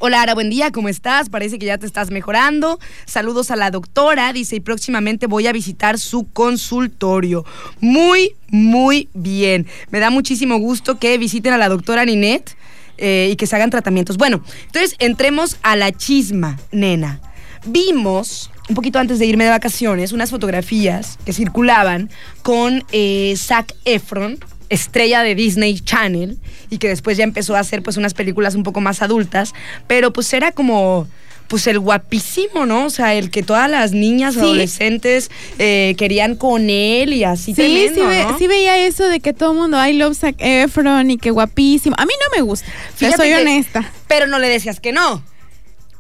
Hola, 0.03 0.23
Ara, 0.23 0.33
buen 0.33 0.49
día, 0.49 0.71
¿cómo 0.71 0.89
estás? 0.89 1.29
Parece 1.29 1.59
que 1.59 1.67
ya 1.67 1.77
te 1.77 1.85
estás 1.85 2.09
mejorando. 2.09 2.79
Saludos 3.05 3.51
a 3.51 3.55
la 3.55 3.69
doctora, 3.69 4.33
dice, 4.33 4.55
y 4.55 4.59
próximamente 4.59 5.27
voy 5.27 5.45
a 5.45 5.51
visitar 5.51 5.99
su 5.99 6.27
consultorio. 6.31 7.45
Muy, 7.79 8.35
muy 8.47 9.09
bien. 9.13 9.67
Me 9.91 9.99
da 9.99 10.09
muchísimo 10.09 10.57
gusto 10.57 10.97
que 10.97 11.19
visiten 11.19 11.53
a 11.53 11.59
la 11.59 11.69
doctora 11.69 12.03
Ninette 12.05 12.57
eh, 13.01 13.29
y 13.31 13.35
que 13.35 13.47
se 13.47 13.55
hagan 13.55 13.69
tratamientos. 13.69 14.17
Bueno, 14.17 14.41
entonces 14.67 14.95
entremos 14.99 15.57
a 15.63 15.75
la 15.75 15.91
chisma, 15.91 16.57
nena. 16.71 17.19
Vimos, 17.65 18.51
un 18.69 18.75
poquito 18.75 18.99
antes 18.99 19.19
de 19.19 19.25
irme 19.25 19.43
de 19.43 19.49
vacaciones, 19.49 20.11
unas 20.11 20.29
fotografías 20.29 21.17
que 21.25 21.33
circulaban 21.33 22.09
con 22.43 22.83
eh, 22.91 23.33
Zac 23.37 23.73
Efron, 23.85 24.37
estrella 24.69 25.23
de 25.23 25.35
Disney 25.35 25.79
Channel 25.79 26.37
y 26.69 26.77
que 26.77 26.87
después 26.87 27.17
ya 27.17 27.23
empezó 27.23 27.55
a 27.55 27.59
hacer 27.59 27.83
pues 27.83 27.97
unas 27.97 28.13
películas 28.13 28.55
un 28.55 28.63
poco 28.63 28.81
más 28.81 29.01
adultas, 29.01 29.53
pero 29.87 30.13
pues 30.13 30.31
era 30.33 30.51
como 30.51 31.07
pues 31.51 31.67
el 31.67 31.79
guapísimo, 31.79 32.65
¿no? 32.65 32.85
O 32.85 32.89
sea, 32.89 33.13
el 33.13 33.29
que 33.29 33.43
todas 33.43 33.69
las 33.69 33.91
niñas 33.91 34.33
Sí. 34.35 34.39
adolescentes 34.39 35.29
eh, 35.59 35.93
querían 35.97 36.35
con 36.35 36.69
él 36.69 37.13
y 37.13 37.25
así 37.25 37.47
Sí, 37.53 37.55
tremendo, 37.55 38.01
sí, 38.01 38.07
ve- 38.07 38.23
¿no? 38.23 38.37
sí 38.37 38.47
veía 38.47 38.77
eso 38.87 39.07
de 39.09 39.19
que 39.19 39.33
todo 39.33 39.51
el 39.51 39.57
mundo, 39.57 39.85
I 39.85 39.93
love 39.93 40.17
Zac 40.17 40.35
Efron 40.39 41.11
y 41.11 41.17
que 41.17 41.29
guapísimo. 41.29 41.95
A 41.99 42.05
mí 42.05 42.13
no 42.23 42.35
me 42.37 42.41
gusta, 42.41 42.65
te 42.97 43.05
Fíjate 43.05 43.17
soy 43.17 43.27
que- 43.29 43.35
honesta. 43.41 43.91
Pero 44.07 44.25
no 44.27 44.39
le 44.39 44.47
decías 44.47 44.79
que 44.79 44.93
no. 44.93 45.23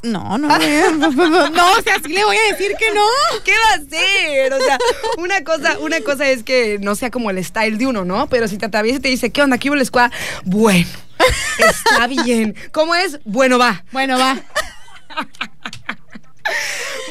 No, 0.03 0.37
no, 0.39 0.47
no, 0.47 0.57
o 0.57 1.81
sea, 1.83 1.97
sí 2.03 2.11
le 2.11 2.23
voy 2.25 2.35
a 2.35 2.51
decir 2.51 2.71
que 2.79 2.91
no. 2.91 3.03
¿Qué 3.43 3.51
va 3.51 3.71
a 3.71 3.75
hacer? 3.75 4.53
O 4.53 4.59
sea, 4.59 4.79
una 5.19 5.43
cosa, 5.43 5.77
una 5.79 5.99
cosa 6.01 6.27
es 6.27 6.41
que 6.43 6.79
no 6.81 6.95
sea 6.95 7.11
como 7.11 7.29
el 7.29 7.43
style 7.43 7.77
de 7.77 7.85
uno, 7.85 8.03
¿no? 8.03 8.27
Pero 8.27 8.47
si 8.47 8.57
te 8.57 8.65
atraviesa 8.65 8.97
y 8.97 9.01
te 9.01 9.09
dice, 9.09 9.29
¿qué 9.29 9.43
onda? 9.43 9.59
¿Qué 9.59 9.69
hubo 9.69 9.75
la 9.75 9.83
escuadra? 9.83 10.11
Bueno, 10.43 10.87
está 11.59 12.07
bien. 12.07 12.55
¿Cómo 12.71 12.95
es? 12.95 13.19
Bueno, 13.25 13.59
va. 13.59 13.83
Bueno, 13.91 14.17
va. 14.17 14.39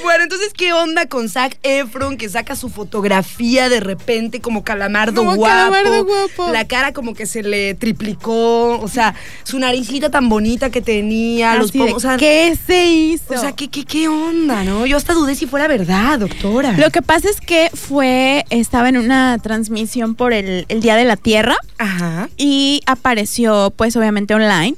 Bueno, 0.03 0.25
entonces, 0.25 0.53
¿qué 0.55 0.73
onda 0.73 1.07
con 1.07 1.29
Zac 1.29 1.59
Efron 1.63 2.17
que 2.17 2.29
saca 2.29 2.57
su 2.57 2.69
fotografía 2.69 3.69
de 3.69 3.81
repente 3.81 4.41
como 4.41 4.65
calamardo 4.65 5.23
Como 5.23 5.37
guapo? 5.37 5.53
calamardo 5.53 6.05
guapo. 6.05 6.53
La 6.53 6.67
cara 6.67 6.93
como 6.93 7.15
que 7.15 7.27
se 7.27 7.43
le 7.43 7.75
triplicó, 7.75 8.81
o 8.81 8.89
sea, 8.89 9.15
su 9.45 9.59
naricita 9.59 10.11
tan 10.11 10.29
bonita 10.29 10.71
que 10.71 10.81
tenía, 10.81 11.55
los 11.57 11.73
de, 11.73 11.93
o 11.93 12.01
sea, 12.01 12.17
¿Qué 12.17 12.57
se 12.67 12.87
hizo? 12.87 13.35
o 13.35 13.39
sea, 13.39 13.53
¿qué, 13.53 13.69
qué, 13.69 13.85
¿qué 13.85 14.09
onda, 14.09 14.65
no? 14.65 14.87
Yo 14.87 14.97
hasta 14.97 15.13
dudé 15.13 15.35
si 15.35 15.47
fuera 15.47 15.69
verdad, 15.69 16.19
doctora. 16.19 16.73
Lo 16.73 16.91
que 16.91 17.03
pasa 17.03 17.29
es 17.29 17.41
que 17.41 17.71
fue, 17.75 18.45
estaba 18.51 18.89
en 18.89 18.97
una 18.97 19.39
transmisión 19.39 20.15
por 20.15 20.33
el, 20.33 20.65
el 20.69 20.81
Día 20.81 20.97
de 20.97 21.05
la 21.05 21.17
Tierra 21.17 21.57
Ajá. 21.79 22.29
y 22.37 22.83
apareció 22.87 23.73
pues 23.77 23.97
obviamente 23.97 24.35
online 24.35 24.77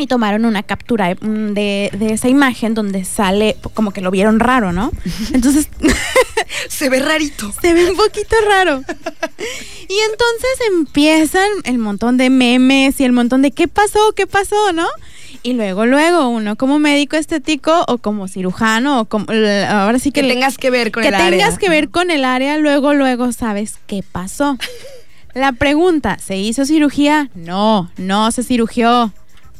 y 0.00 0.06
tomaron 0.06 0.44
una 0.44 0.62
captura 0.62 1.14
mm, 1.14 1.52
de, 1.52 1.90
de 1.92 2.12
esa 2.12 2.28
imagen 2.28 2.74
donde 2.74 3.04
sale 3.04 3.56
como 3.74 3.92
que 3.92 4.00
lo 4.00 4.10
vieron 4.10 4.40
raro, 4.40 4.72
¿no? 4.72 4.90
Entonces 5.32 5.68
Se 6.68 6.88
ve 6.88 7.00
rarito. 7.00 7.52
se 7.60 7.74
ve 7.74 7.90
un 7.90 7.96
poquito 7.96 8.36
raro. 8.48 8.82
Y 9.88 9.98
entonces 10.10 10.60
empiezan 10.72 11.48
el 11.64 11.78
montón 11.78 12.16
de 12.16 12.30
memes 12.30 13.00
y 13.00 13.04
el 13.04 13.12
montón 13.12 13.42
de 13.42 13.50
qué 13.50 13.68
pasó, 13.68 14.12
qué 14.14 14.26
pasó, 14.26 14.72
¿no? 14.72 14.86
Y 15.42 15.54
luego, 15.54 15.86
luego, 15.86 16.28
uno 16.28 16.56
como 16.56 16.78
médico 16.78 17.16
estético 17.16 17.84
o 17.88 17.96
como 17.98 18.28
cirujano 18.28 19.00
o 19.00 19.04
como, 19.06 19.26
ahora 19.68 19.98
sí 19.98 20.12
que, 20.12 20.20
Que 20.20 20.28
tengas 20.28 20.58
que 20.58 20.70
ver 20.70 20.92
con 20.92 21.02
que 21.02 21.08
el 21.08 21.14
área. 21.14 21.30
tengas 21.30 21.58
que 21.58 21.70
ver 21.70 21.88
con 21.88 22.10
el 22.10 22.24
área, 22.24 22.58
luego, 22.58 22.92
luego 22.92 23.32
sabes 23.32 23.78
qué 23.86 24.02
pasó. 24.02 24.58
La 25.34 25.52
pregunta, 25.52 26.18
¿se 26.18 26.36
hizo 26.36 26.66
cirugía? 26.66 27.30
No, 27.34 27.90
no 27.96 28.32
se 28.32 28.42
cirugió. 28.42 29.12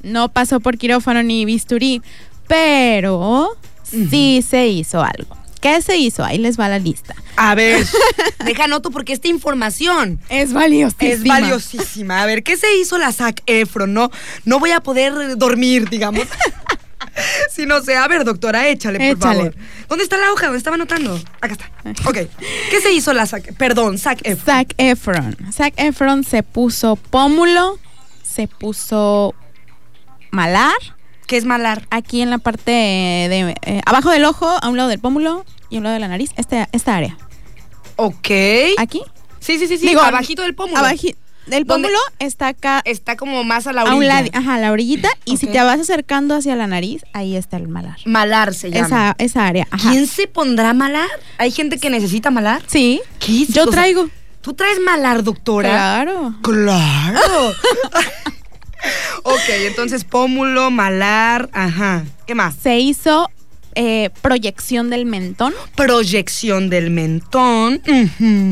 No 0.03 0.29
pasó 0.31 0.61
por 0.61 0.79
quirófano 0.79 1.23
ni 1.23 1.45
bisturí, 1.45 2.03
pero 2.49 3.57
sí 3.85 4.45
se 4.49 4.69
hizo 4.69 5.03
algo. 5.03 5.37
¿Qué 5.61 5.83
se 5.83 5.99
hizo? 5.99 6.25
Ahí 6.25 6.39
les 6.39 6.59
va 6.59 6.69
la 6.71 6.79
lista. 6.79 7.15
A 7.37 7.55
ver, 7.55 7.87
deja 8.47 8.67
noto 8.67 8.91
porque 8.91 9.13
esta 9.13 9.29
información 9.29 10.19
Es 10.31 10.55
valiosísima. 10.55 11.13
es 11.13 11.23
valiosísima. 11.25 12.23
A 12.23 12.27
ver, 12.27 12.43
¿qué 12.43 12.57
se 12.57 12.75
hizo 12.79 12.97
la 12.97 13.13
Zac 13.13 13.43
Efron? 13.47 13.93
No, 13.93 14.11
no 14.47 14.59
voy 14.59 14.71
a 14.71 14.81
poder 14.81 15.37
dormir, 15.37 15.91
digamos. 15.91 16.23
si 17.51 17.67
no 17.67 17.83
sé, 17.83 17.95
a 17.95 18.09
ver, 18.09 18.25
doctora, 18.25 18.69
échale, 18.69 18.99
por 18.99 19.07
Échale. 19.19 19.39
favor. 19.39 19.55
¿Dónde 19.89 20.05
está 20.05 20.17
la 20.17 20.33
hoja? 20.33 20.47
¿Dónde 20.47 20.59
estaba 20.59 20.77
anotando? 20.77 21.21
Acá 21.43 21.53
está. 21.55 21.71
Ok. 22.09 22.17
¿Qué 22.71 22.81
se 22.81 22.93
hizo 22.93 23.13
la 23.13 23.27
Zac? 23.27 23.53
Perdón, 23.57 23.99
Zac 23.99 24.21
Efron. 24.25 24.47
Zac 24.47 24.75
Efron. 24.79 25.37
Zac 25.53 25.75
Efron 25.77 26.25
se 26.25 26.43
puso 26.43 26.97
pómulo, 26.97 27.79
se 28.23 28.49
puso 28.49 29.35
malar, 30.31 30.75
¿Qué 31.27 31.37
es 31.37 31.45
malar? 31.45 31.87
aquí 31.91 32.21
en 32.23 32.31
la 32.31 32.39
parte 32.39 32.71
de 32.73 33.55
eh, 33.63 33.81
abajo 33.87 34.11
del 34.11 34.25
ojo, 34.25 34.49
a 34.61 34.69
un 34.69 34.77
lado 34.77 34.89
del 34.89 34.99
pómulo 34.99 35.45
y 35.69 35.77
a 35.77 35.79
un 35.79 35.85
lado 35.85 35.95
de 35.95 36.01
la 36.01 36.09
nariz, 36.09 36.31
este, 36.37 36.67
esta 36.73 36.97
área. 36.97 37.17
Ok. 37.97 38.29
Aquí. 38.79 39.03
Sí, 39.41 39.59
sí, 39.59 39.67
sí, 39.69 39.79
sí. 39.79 39.87
Digo, 39.87 40.01
abajito 40.01 40.43
del 40.43 40.55
pómulo. 40.55 40.81
Abaji- 40.83 41.17
del 41.47 41.65
¿Dónde? 41.65 41.89
pómulo 41.89 41.99
está 42.19 42.49
acá 42.49 42.81
Está 42.85 43.17
como 43.17 43.43
más 43.45 43.67
a 43.67 43.73
la 43.73 43.83
a 43.83 43.85
un 43.95 43.99
orilla. 43.99 44.15
lado, 44.23 44.29
ajá, 44.35 44.59
la 44.59 44.71
orillita 44.73 45.09
y 45.25 45.39
si 45.39 45.47
te 45.47 45.61
vas 45.61 45.81
acercando 45.81 46.35
hacia 46.37 46.55
la 46.55 46.67
nariz, 46.67 47.03
ahí 47.13 47.35
está 47.35 47.57
el 47.57 47.67
malar. 47.67 47.97
Malar 48.05 48.55
se 48.55 48.71
llama. 48.71 48.87
Esa, 48.87 49.15
esa 49.19 49.47
área, 49.47 49.67
ajá. 49.71 49.91
¿Quién 49.91 50.07
se 50.07 50.29
pondrá 50.29 50.75
malar? 50.75 51.09
¿Hay 51.39 51.51
gente 51.51 51.79
que 51.79 51.91
necesita 51.91 52.31
malar? 52.31 52.63
Sí. 52.67 53.01
¿Qué 53.19 53.43
es? 53.43 53.49
Yo 53.49 53.67
traigo. 53.67 54.09
¿Tú 54.43 54.55
traes 54.55 54.79
malar, 54.81 55.23
doctora? 55.25 55.71
Claro. 55.71 56.35
Claro. 56.43 57.19
ok, 59.23 59.49
entonces 59.67 60.05
pómulo, 60.05 60.71
malar, 60.71 61.49
ajá. 61.53 62.05
¿Qué 62.27 62.35
más? 62.35 62.55
Se 62.63 62.79
hizo 62.79 63.31
eh, 63.75 64.11
proyección 64.23 64.91
del 64.91 65.07
mentón. 65.07 65.55
Proyección 65.77 66.71
del 66.71 66.91
mentón. 66.91 67.81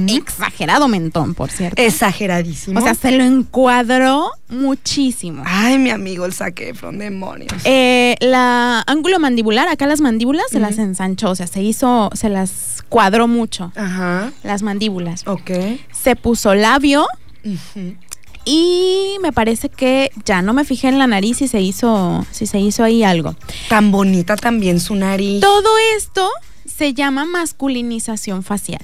Exagerado 0.09 0.87
mentón, 0.88 1.35
por 1.35 1.51
cierto. 1.51 1.81
Exageradísimo. 1.83 2.79
O 2.79 2.83
sea, 2.83 2.95
se 2.95 3.11
lo 3.11 3.25
encuadró 3.25 4.31
muchísimo. 4.49 5.43
Ay, 5.45 5.79
mi 5.79 5.91
amigo 5.91 6.25
el 6.25 6.33
Efron, 6.57 6.99
demonios. 6.99 7.53
Eh, 7.64 8.17
la 8.21 8.83
ángulo 8.87 9.19
mandibular, 9.19 9.69
acá 9.69 9.87
las 9.87 10.01
mandíbulas 10.01 10.47
se 10.51 10.61
las 10.61 10.79
ensanchó, 10.79 11.31
o 11.31 11.35
sea, 11.35 11.47
se 11.47 11.62
hizo, 11.62 12.11
se 12.14 12.29
las 12.29 12.85
cuadró 12.88 13.27
mucho, 13.27 13.73
Ajá. 13.75 14.33
las 14.45 14.62
mandíbulas. 14.62 15.27
Ok. 15.27 15.51
Se 15.93 16.17
puso 16.17 16.55
labio 16.55 17.07
Ujú. 17.45 17.95
Y 18.49 19.19
me 19.21 19.31
parece 19.31 19.69
que 19.69 20.11
ya 20.25 20.41
no 20.41 20.55
me 20.55 20.65
fijé 20.65 20.89
en 20.89 20.99
la 20.99 21.07
nariz 21.07 21.37
si 21.37 21.49
se 21.49 21.61
hizo, 21.61 22.27
si 22.31 22.47
se 22.47 22.59
hizo 22.59 22.83
ahí 22.83 23.05
algo. 23.05 23.37
Tan 23.69 23.91
bonita 23.91 24.37
también 24.37 24.81
su 24.81 24.95
nariz. 24.95 25.43
Todo 25.43 25.69
esto 25.95 26.27
se 26.65 26.95
llama 26.95 27.27
masculinización 27.27 28.43
facial. 28.43 28.81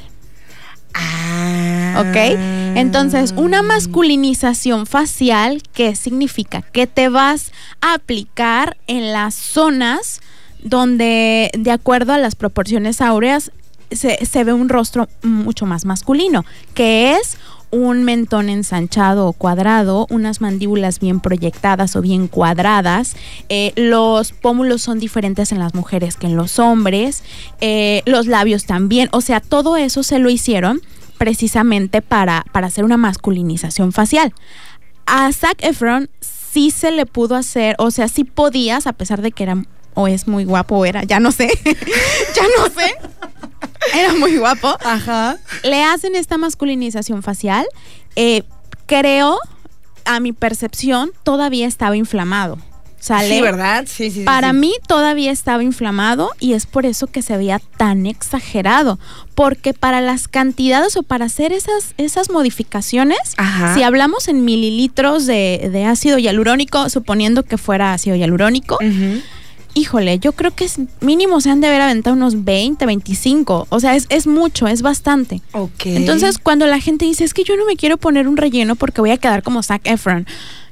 Ah. 0.92 1.94
¿Ok? 1.96 2.36
Entonces, 2.76 3.32
una 3.38 3.62
masculinización 3.62 4.84
facial, 4.84 5.62
¿qué 5.72 5.96
significa? 5.96 6.60
Que 6.60 6.86
te 6.86 7.08
vas 7.08 7.50
a 7.80 7.94
aplicar 7.94 8.76
en 8.86 9.12
las 9.12 9.34
zonas 9.34 10.20
donde, 10.62 11.50
de 11.56 11.70
acuerdo 11.70 12.12
a 12.12 12.18
las 12.18 12.34
proporciones 12.34 13.00
áureas, 13.00 13.50
se, 13.90 14.26
se 14.26 14.44
ve 14.44 14.52
un 14.52 14.68
rostro 14.68 15.08
mucho 15.22 15.64
más 15.64 15.86
masculino, 15.86 16.44
que 16.74 17.16
es 17.16 17.38
un 17.74 18.04
mentón 18.04 18.48
ensanchado 18.48 19.26
o 19.26 19.32
cuadrado, 19.32 20.06
unas 20.08 20.40
mandíbulas 20.40 21.00
bien 21.00 21.20
proyectadas 21.20 21.96
o 21.96 22.00
bien 22.00 22.28
cuadradas. 22.28 23.16
eh, 23.48 23.72
los 23.76 24.32
pómulos 24.32 24.82
son 24.82 25.00
diferentes 25.00 25.50
en 25.52 25.58
las 25.58 25.74
mujeres 25.74 26.16
que 26.16 26.26
en 26.26 26.36
los 26.36 26.58
hombres. 26.58 27.22
eh, 27.60 28.02
los 28.06 28.26
labios 28.26 28.64
también. 28.64 29.08
O 29.12 29.20
sea, 29.20 29.40
todo 29.40 29.76
eso 29.76 30.02
se 30.02 30.18
lo 30.18 30.30
hicieron 30.30 30.80
precisamente 31.18 32.02
para, 32.02 32.44
para 32.52 32.68
hacer 32.68 32.84
una 32.84 32.96
masculinización 32.96 33.92
facial. 33.92 34.32
A 35.06 35.32
Zac 35.32 35.62
Efron 35.62 36.08
sí 36.20 36.70
se 36.70 36.90
le 36.90 37.06
pudo 37.06 37.34
hacer, 37.34 37.74
o 37.78 37.90
sea, 37.90 38.08
sí 38.08 38.24
podías, 38.24 38.86
a 38.86 38.92
pesar 38.92 39.22
de 39.22 39.32
que 39.32 39.42
era 39.42 39.64
o 39.94 40.08
es 40.08 40.26
muy 40.26 40.44
guapo 40.44 40.76
o 40.76 40.84
era, 40.84 41.04
ya 41.04 41.20
no 41.20 41.30
sé, 41.32 41.48
ya 41.64 42.42
no 42.58 42.66
sé. 42.66 42.94
Era 43.94 44.14
muy 44.14 44.36
guapo 44.36 44.76
Ajá. 44.84 45.36
le 45.62 45.82
hacen 45.84 46.14
esta 46.14 46.36
masculinización 46.38 47.22
facial. 47.22 47.66
eh, 48.16 48.42
creo, 48.86 49.38
a 50.04 50.20
mi 50.20 50.32
percepción, 50.32 51.10
todavía 51.22 51.66
estaba 51.66 51.96
inflamado. 51.96 52.58
¿Sale? 53.00 53.28
Sí, 53.36 53.40
¿verdad? 53.42 53.84
Sí, 53.86 54.10
sí. 54.10 54.20
sí, 54.20 54.24
Para 54.24 54.52
sí. 54.52 54.56
mí 54.56 54.72
todavía 54.88 55.30
estaba 55.30 55.62
inflamado 55.62 56.30
y 56.40 56.54
es 56.54 56.64
por 56.64 56.86
eso 56.86 57.06
que 57.06 57.20
se 57.20 57.36
veía 57.36 57.60
tan 57.76 58.06
exagerado. 58.06 58.98
Porque 59.34 59.74
para 59.74 60.00
las 60.00 60.26
cantidades 60.26 60.96
o 60.96 61.02
para 61.02 61.26
hacer 61.26 61.52
esas, 61.52 61.92
esas 61.98 62.30
modificaciones, 62.30 63.18
Ajá. 63.36 63.74
si 63.74 63.82
hablamos 63.82 64.28
en 64.28 64.44
mililitros 64.46 65.26
de, 65.26 65.68
de 65.70 65.84
ácido 65.84 66.16
hialurónico, 66.16 66.88
suponiendo 66.88 67.42
que 67.42 67.58
fuera 67.58 67.92
ácido 67.92 68.16
hialurónico, 68.16 68.76
Ujú. 68.76 69.20
Híjole, 69.74 70.18
yo 70.18 70.32
creo 70.32 70.54
que 70.54 70.64
es 70.64 70.76
mínimo 71.00 71.40
se 71.40 71.50
han 71.50 71.60
de 71.60 71.66
haber 71.68 71.80
aventado 71.82 72.14
unos 72.16 72.44
20, 72.44 72.86
25. 72.86 73.66
O 73.68 73.80
sea, 73.80 73.96
es, 73.96 74.06
es 74.08 74.26
mucho, 74.26 74.66
es 74.68 74.82
bastante. 74.82 75.40
Ok. 75.52 75.86
Entonces, 75.86 76.38
cuando 76.38 76.66
la 76.66 76.80
gente 76.80 77.04
dice, 77.04 77.24
es 77.24 77.34
que 77.34 77.44
yo 77.44 77.56
no 77.56 77.66
me 77.66 77.76
quiero 77.76 77.96
poner 77.96 78.28
un 78.28 78.36
relleno 78.36 78.76
porque 78.76 79.00
voy 79.00 79.10
a 79.10 79.16
quedar 79.18 79.42
como 79.42 79.62
Zac 79.62 79.82
Efron, 79.86 80.26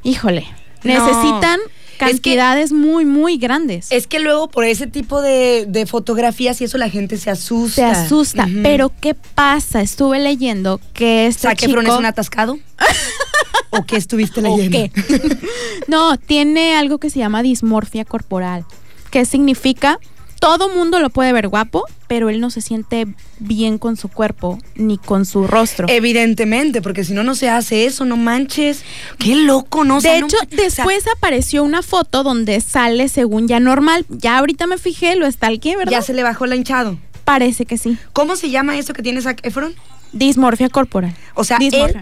híjole, 0.05 0.47
No. 0.85 0.93
necesitan 0.95 1.59
Es 1.61 1.99
que- 1.99 2.07
cantidades 2.07 2.73
muy, 2.73 3.05
muy 3.05 3.37
grandes. 3.39 3.87
Es 3.91 4.07
que 4.07 4.19
luego 4.21 4.49
por 4.49 4.65
ese 4.65 4.87
tipo 4.87 5.21
de, 5.23 5.67
de 5.69 5.87
fotografías 5.87 6.61
y 6.61 6.65
eso 6.65 6.79
la 6.79 6.89
gente 6.91 7.17
se 7.17 7.31
asusta. 7.31 7.75
Se 7.75 7.85
asusta. 7.85 8.49
Pero, 8.63 8.93
¿qué 9.01 9.15
pasa? 9.15 9.81
Estuve 9.83 10.19
leyendo 10.21 10.81
que 10.95 11.27
este 11.27 11.43
¿Zac 11.49 11.63
Efron 11.63 11.85
chico... 11.85 11.95
es 11.95 11.99
un 12.01 12.07
atascado? 12.07 12.59
¿O 13.71 13.85
qué 13.85 13.97
estuviste 13.97 14.41
¿O 14.41 14.43
leyendo? 14.43 14.79
qué? 14.93 15.39
no, 15.89 16.19
tiene 16.19 16.75
algo 16.77 16.99
que 16.99 17.09
se 17.11 17.19
llama 17.21 17.43
dismorfia 17.43 18.05
corporal, 18.05 18.65
que 19.13 19.25
significa 19.25 20.01
todo 20.41 20.69
mundo 20.69 20.99
lo 20.99 21.09
puede 21.11 21.33
ver 21.33 21.47
guapo, 21.47 21.85
pero 22.09 22.29
él 22.29 22.41
no 22.41 22.51
se 22.51 22.61
siente 22.61 23.07
bien 23.39 23.79
con 23.79 23.97
su 23.97 24.09
cuerpo 24.09 24.59
ni 24.75 24.99
con 24.99 25.25
su 25.25 25.47
rostro. 25.47 25.87
Evidentemente, 25.89 26.83
porque 26.83 27.05
si 27.05 27.13
no, 27.15 27.23
no 27.23 27.37
se 27.37 27.49
hace 27.49 27.85
eso, 27.87 28.05
no 28.05 28.17
manches. 28.17 28.83
Qué 29.21 29.37
loco, 29.37 29.85
¿no? 29.85 29.99
O 29.99 30.01
sea, 30.01 30.15
de 30.15 30.21
no 30.23 30.27
hecho, 30.27 30.37
ma- 30.41 30.47
o 30.47 30.57
sea, 30.57 30.65
después 30.67 31.05
apareció 31.17 31.63
una 31.63 31.83
foto 31.83 32.25
donde 32.25 32.61
sale 32.61 33.09
según 33.09 33.47
ya 33.47 33.61
normal. 33.61 34.05
Ya 34.09 34.39
ahorita 34.39 34.67
me 34.67 34.79
fijé, 34.79 35.15
lo 35.15 35.27
está 35.27 35.47
aquí, 35.47 35.77
¿verdad? 35.77 35.93
ya 35.93 36.03
se 36.03 36.13
le 36.13 36.25
bajó 36.25 36.45
el 36.47 36.55
hinchado. 36.55 36.99
Parece 37.25 37.65
que 37.65 37.79
sí. 37.79 37.97
¿Cómo 38.13 38.35
se 38.35 38.51
llama 38.51 38.77
eso 38.77 38.95
que 38.95 39.03
tiene 39.05 39.21
Zac 39.21 39.47
Efron? 39.47 39.75
Dismorfia 40.13 40.69
corporal. 40.71 41.15
O 41.35 41.45
sea, 41.45 41.59
él, 41.61 41.95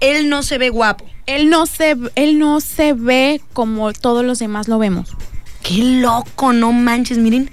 él 0.00 0.28
no 0.28 0.42
se 0.42 0.58
ve 0.58 0.68
guapo. 0.68 1.06
Él 1.24 1.48
no 1.48 1.64
se 1.64 1.96
él 2.14 2.38
no 2.38 2.60
se 2.60 2.92
ve 2.92 3.40
como 3.54 3.92
todos 3.94 4.22
los 4.22 4.38
demás 4.38 4.68
lo 4.68 4.78
vemos. 4.78 5.16
Qué 5.66 5.82
loco, 5.82 6.52
no 6.52 6.70
manches, 6.70 7.18
miren. 7.18 7.50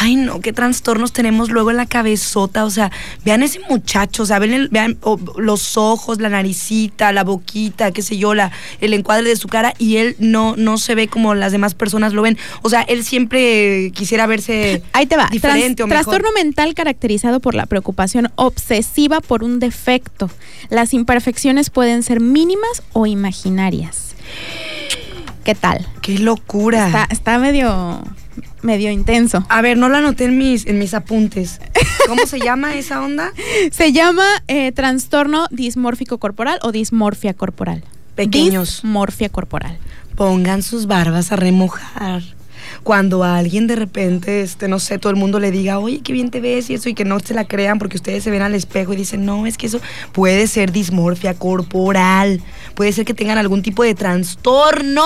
Ay, 0.00 0.14
no, 0.14 0.40
qué 0.40 0.52
trastornos 0.52 1.12
tenemos 1.12 1.50
luego 1.50 1.72
en 1.72 1.76
la 1.76 1.86
cabezota. 1.86 2.64
O 2.64 2.70
sea, 2.70 2.92
vean 3.24 3.42
ese 3.42 3.58
muchacho, 3.68 4.22
o 4.22 4.26
sea, 4.26 4.36
el- 4.36 4.68
vean 4.68 4.96
o, 5.00 5.18
los 5.38 5.76
ojos, 5.76 6.20
la 6.20 6.28
naricita, 6.28 7.10
la 7.12 7.24
boquita, 7.24 7.90
qué 7.90 8.02
sé 8.02 8.16
yo, 8.16 8.32
la, 8.34 8.52
el 8.80 8.94
encuadre 8.94 9.28
de 9.28 9.34
su 9.34 9.48
cara, 9.48 9.74
y 9.78 9.96
él 9.96 10.14
no, 10.20 10.54
no 10.56 10.78
se 10.78 10.94
ve 10.94 11.08
como 11.08 11.34
las 11.34 11.50
demás 11.50 11.74
personas 11.74 12.12
lo 12.12 12.22
ven. 12.22 12.38
O 12.62 12.70
sea, 12.70 12.82
él 12.82 13.02
siempre 13.02 13.90
quisiera 13.92 14.26
verse 14.28 14.82
Ahí 14.92 15.06
te 15.06 15.16
va. 15.16 15.28
diferente 15.28 15.76
Trans- 15.76 15.80
o 15.80 15.86
mejor. 15.88 16.04
trastorno 16.04 16.28
mental 16.36 16.74
caracterizado 16.74 17.40
por 17.40 17.56
la 17.56 17.66
preocupación 17.66 18.30
obsesiva 18.36 19.20
por 19.20 19.42
un 19.42 19.58
defecto. 19.58 20.30
Las 20.70 20.94
imperfecciones 20.94 21.70
pueden 21.70 22.04
ser 22.04 22.20
mínimas 22.20 22.82
o 22.92 23.06
imaginarias. 23.06 24.14
¿Qué 25.48 25.54
tal? 25.54 25.86
Qué 26.02 26.18
locura. 26.18 26.88
Está, 26.88 27.06
está 27.08 27.38
medio, 27.38 28.02
medio 28.60 28.90
intenso. 28.90 29.46
A 29.48 29.62
ver, 29.62 29.78
no 29.78 29.88
lo 29.88 29.96
anoté 29.96 30.26
en 30.26 30.36
mis, 30.36 30.66
en 30.66 30.78
mis 30.78 30.92
apuntes. 30.92 31.58
¿Cómo 32.06 32.26
se 32.26 32.38
llama 32.38 32.74
esa 32.74 33.00
onda? 33.00 33.32
Se 33.72 33.94
llama 33.94 34.26
eh, 34.46 34.72
trastorno 34.72 35.46
dismórfico 35.50 36.18
corporal 36.18 36.58
o 36.62 36.70
dismorfia 36.70 37.32
corporal. 37.32 37.82
Pequeños. 38.14 38.82
Dismorfia 38.82 39.30
corporal. 39.30 39.78
Pongan 40.16 40.62
sus 40.62 40.86
barbas 40.86 41.32
a 41.32 41.36
remojar. 41.36 42.20
Cuando 42.82 43.24
a 43.24 43.36
alguien 43.36 43.66
de 43.66 43.76
repente, 43.76 44.40
este, 44.40 44.68
no 44.68 44.78
sé, 44.78 44.98
todo 44.98 45.10
el 45.10 45.16
mundo 45.16 45.40
le 45.40 45.50
diga, 45.50 45.78
oye, 45.78 46.00
qué 46.00 46.12
bien 46.12 46.30
te 46.30 46.40
ves 46.40 46.70
y 46.70 46.74
eso, 46.74 46.88
y 46.88 46.94
que 46.94 47.04
no 47.04 47.20
se 47.20 47.34
la 47.34 47.46
crean 47.46 47.78
porque 47.78 47.96
ustedes 47.96 48.24
se 48.24 48.30
ven 48.30 48.42
al 48.42 48.54
espejo 48.54 48.92
y 48.92 48.96
dicen, 48.96 49.24
no, 49.24 49.46
es 49.46 49.58
que 49.58 49.66
eso 49.66 49.80
puede 50.12 50.46
ser 50.46 50.72
dismorfia 50.72 51.34
corporal, 51.34 52.40
puede 52.74 52.92
ser 52.92 53.04
que 53.04 53.14
tengan 53.14 53.38
algún 53.38 53.62
tipo 53.62 53.82
de 53.82 53.94
trastorno 53.94 55.04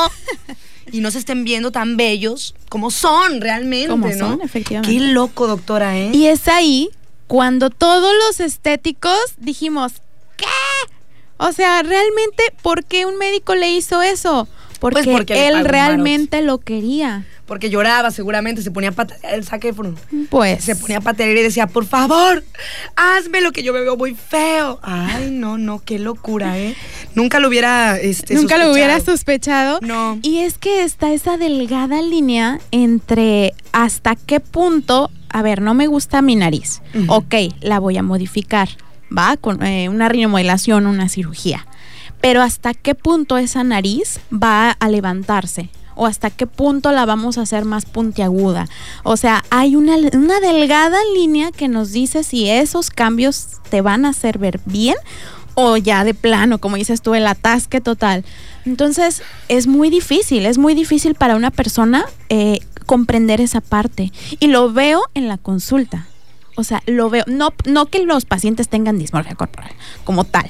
y 0.93 1.01
no 1.01 1.11
se 1.11 1.19
estén 1.19 1.45
viendo 1.45 1.73
tan 1.73 1.97
bellos 1.97 2.55
como 2.69 2.91
son 2.91 3.41
realmente, 3.41 3.89
Como 3.89 4.09
¿no? 4.09 4.17
son, 4.19 4.41
efectivamente. 4.43 4.95
Qué 4.97 5.13
loco, 5.13 5.47
doctora, 5.47 5.99
¿eh? 5.99 6.11
Y 6.13 6.27
es 6.27 6.49
ahí 6.49 6.91
cuando 7.27 7.71
todos 7.71 8.13
los 8.27 8.41
estéticos 8.41 9.17
dijimos, 9.39 9.95
¿qué? 10.37 10.47
O 11.39 11.51
sea, 11.53 11.83
realmente, 11.83 12.43
¿por 12.63 12.85
qué 12.85 13.07
un 13.07 13.17
médico 13.19 13.55
le 13.55 13.73
hizo 13.73 14.03
eso? 14.03 14.47
Porque, 14.83 15.05
Pues 15.05 15.17
porque 15.17 15.47
él 15.47 15.65
realmente 15.65 16.43
lo 16.43 16.59
quería. 16.59 17.25
Porque 17.47 17.71
lloraba 17.71 18.11
seguramente, 18.11 18.63
se 18.63 18.73
ponía 18.73 18.89
a 18.91 18.93
patalear 18.93 19.35
el 19.35 19.45
Zac 19.45 19.65
Efron. 19.65 19.97
Pues. 20.29 20.65
Se 20.65 20.75
ponía 20.75 20.99
a 20.99 21.01
patalear 21.01 21.37
y 21.37 21.43
decía, 21.43 21.69
por 21.69 21.87
favor, 21.87 22.43
hazme 22.97 23.41
lo 23.43 23.53
que 23.53 23.63
yo 23.63 23.73
me 23.73 23.81
veo 23.83 23.97
muy 23.97 24.17
feo. 24.17 24.81
Ay, 24.83 25.31
no, 25.31 25.57
no, 25.57 25.79
qué 25.79 26.01
locura, 26.01 26.59
¿eh? 26.59 26.75
Nunca 27.15 27.39
lo 27.39 27.47
hubiera, 27.47 27.97
este, 27.97 28.35
Nunca 28.35 28.59
lo 28.59 28.73
hubiera 28.73 28.99
sospechado. 28.99 29.77
sospechado. 29.77 29.81
No. 29.83 30.19
Y 30.21 30.39
es 30.39 30.59
que 30.59 30.83
está 30.83 31.13
esa 31.13 31.37
delgada 31.37 32.03
línea 32.03 32.59
entre 32.73 33.55
hasta 33.71 34.17
qué 34.17 34.41
punto, 34.41 35.13
a 35.29 35.43
ver, 35.43 35.63
no 35.63 35.75
me 35.75 35.87
gusta 35.87 36.23
mi 36.23 36.35
nariz. 36.35 36.83
Ok, 37.07 37.37
la 37.61 37.79
voy 37.79 37.99
a 37.99 38.03
modificar. 38.03 38.69
Va 39.17 39.37
con 39.37 39.65
eh, 39.65 39.89
una 39.89 40.09
rinomodelación, 40.09 40.89
una 40.89 41.09
cirugía. 41.09 41.69
Pero 42.23 42.41
hasta 42.41 42.73
qué 42.73 42.95
punto 42.95 43.37
esa 43.37 43.65
nariz 43.65 44.21
va 44.33 44.71
a 44.71 44.89
levantarse. 44.89 45.69
O 45.95 46.07
hasta 46.07 46.31
qué 46.31 46.47
punto 46.47 46.91
la 46.91 47.05
vamos 47.05 47.37
a 47.37 47.43
hacer 47.43 47.67
más 47.67 47.85
puntiaguda. 47.85 48.67
O 49.03 49.19
sea, 49.19 49.45
hay 49.51 49.77
una, 49.77 49.97
una 50.15 50.41
delgada 50.41 50.97
línea 51.15 51.53
que 51.53 51.69
nos 51.69 51.93
dice 51.93 52.25
si 52.25 52.49
esos 52.49 52.89
cambios 52.89 53.61
te 53.69 53.83
van 53.83 54.07
a 54.07 54.11
hacer 54.11 54.39
ver 54.39 54.61
bien 54.65 54.97
o 55.55 55.77
ya 55.77 56.05
de 56.05 56.15
plano, 56.15 56.59
como 56.59 56.77
dices 56.77 57.03
tú, 57.03 57.15
el 57.15 57.27
atasque 57.27 57.81
total. 57.81 58.25
Entonces, 58.65 59.23
es 59.49 59.67
muy 59.67 59.91
difícil, 59.91 60.47
es 60.47 60.57
muy 60.57 60.75
difícil 60.75 61.15
para 61.15 61.37
una 61.37 61.51
persona 61.51 62.07
eh, 62.31 62.61
comprender 62.87 63.41
esa 63.41 63.61
parte. 63.61 64.13
Y 64.41 64.47
lo 64.47 64.73
veo 64.73 65.03
en 65.15 65.29
la 65.29 65.39
consulta. 65.39 66.07
O 66.57 66.65
sea, 66.65 66.83
lo 66.87 67.11
veo, 67.11 67.25
no, 67.27 67.53
no 67.67 67.87
que 67.87 68.05
los 68.05 68.25
pacientes 68.25 68.69
tengan 68.69 68.99
dismorfia 68.99 69.35
corporal 69.35 69.73
como 70.05 70.25
tal, 70.25 70.49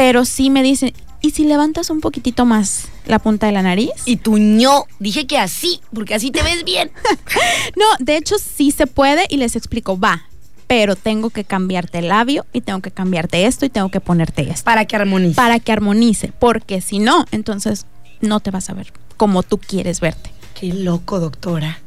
pero 0.00 0.24
sí 0.24 0.48
me 0.48 0.62
dicen, 0.62 0.94
¿y 1.20 1.32
si 1.32 1.44
levantas 1.44 1.90
un 1.90 2.00
poquitito 2.00 2.46
más 2.46 2.86
la 3.04 3.18
punta 3.18 3.44
de 3.44 3.52
la 3.52 3.60
nariz? 3.60 3.90
Y 4.06 4.16
tu 4.16 4.38
ño, 4.38 4.86
dije 4.98 5.26
que 5.26 5.36
así, 5.36 5.82
porque 5.92 6.14
así 6.14 6.30
te 6.30 6.42
ves 6.42 6.64
bien. 6.64 6.90
no, 7.76 7.84
de 7.98 8.16
hecho 8.16 8.36
sí 8.38 8.70
se 8.70 8.86
puede 8.86 9.26
y 9.28 9.36
les 9.36 9.56
explico, 9.56 10.00
va, 10.00 10.22
pero 10.66 10.96
tengo 10.96 11.28
que 11.28 11.44
cambiarte 11.44 11.98
el 11.98 12.08
labio 12.08 12.46
y 12.54 12.62
tengo 12.62 12.80
que 12.80 12.90
cambiarte 12.90 13.44
esto 13.44 13.66
y 13.66 13.68
tengo 13.68 13.90
que 13.90 14.00
ponerte 14.00 14.48
esto. 14.50 14.64
Para 14.64 14.86
que 14.86 14.96
armonice. 14.96 15.34
Para 15.34 15.60
que 15.60 15.70
armonice, 15.70 16.32
porque 16.38 16.80
si 16.80 16.98
no, 16.98 17.26
entonces 17.30 17.84
no 18.22 18.40
te 18.40 18.50
vas 18.50 18.70
a 18.70 18.72
ver 18.72 18.94
como 19.18 19.42
tú 19.42 19.58
quieres 19.58 20.00
verte. 20.00 20.30
Qué 20.58 20.72
loco, 20.72 21.20
doctora. 21.20 21.78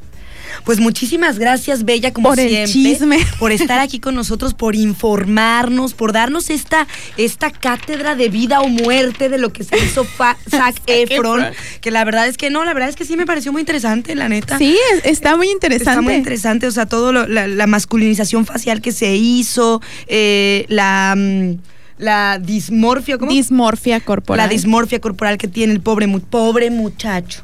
Pues 0.63 0.79
muchísimas 0.79 1.39
gracias, 1.39 1.83
Bella, 1.83 2.13
como 2.13 2.29
por 2.29 2.37
siempre. 2.37 2.63
El 2.63 2.69
chisme. 2.69 3.19
Por 3.39 3.51
estar 3.51 3.79
aquí 3.79 3.99
con 3.99 4.15
nosotros, 4.15 4.53
por 4.53 4.75
informarnos, 4.75 5.93
por 5.93 6.13
darnos 6.13 6.49
esta, 6.49 6.87
esta 7.17 7.51
cátedra 7.51 8.15
de 8.15 8.29
vida 8.29 8.61
o 8.61 8.67
muerte 8.67 9.29
de 9.29 9.37
lo 9.37 9.51
que 9.51 9.63
se 9.63 9.77
hizo 9.77 10.05
Zac 10.49 10.75
Efron. 10.87 11.45
Que 11.81 11.91
la 11.91 12.03
verdad 12.03 12.27
es 12.27 12.37
que 12.37 12.49
no, 12.49 12.63
la 12.63 12.73
verdad 12.73 12.89
es 12.89 12.95
que 12.95 13.05
sí 13.05 13.17
me 13.17 13.25
pareció 13.25 13.51
muy 13.51 13.61
interesante, 13.61 14.15
la 14.15 14.29
neta. 14.29 14.57
Sí, 14.57 14.77
está 15.03 15.35
muy 15.35 15.49
interesante. 15.49 15.89
Está 15.89 16.01
muy 16.01 16.13
interesante, 16.13 16.67
o 16.67 16.71
sea, 16.71 16.85
todo 16.85 17.11
la, 17.11 17.67
masculinización 17.67 18.45
facial 18.45 18.81
que 18.81 18.91
se 18.91 19.15
hizo, 19.15 19.81
eh, 20.07 20.65
la. 20.69 21.15
Mm, 21.17 21.57
la 21.99 22.39
dismorfia, 22.39 23.17
¿cómo? 23.17 23.31
Dismorfia 23.31 23.99
corporal. 23.99 24.45
La 24.45 24.51
dismorfia 24.51 24.99
corporal 24.99 25.37
que 25.37 25.47
tiene 25.47 25.73
el 25.73 25.79
pobre, 25.79 26.07
pobre 26.29 26.69
muchacho. 26.69 27.43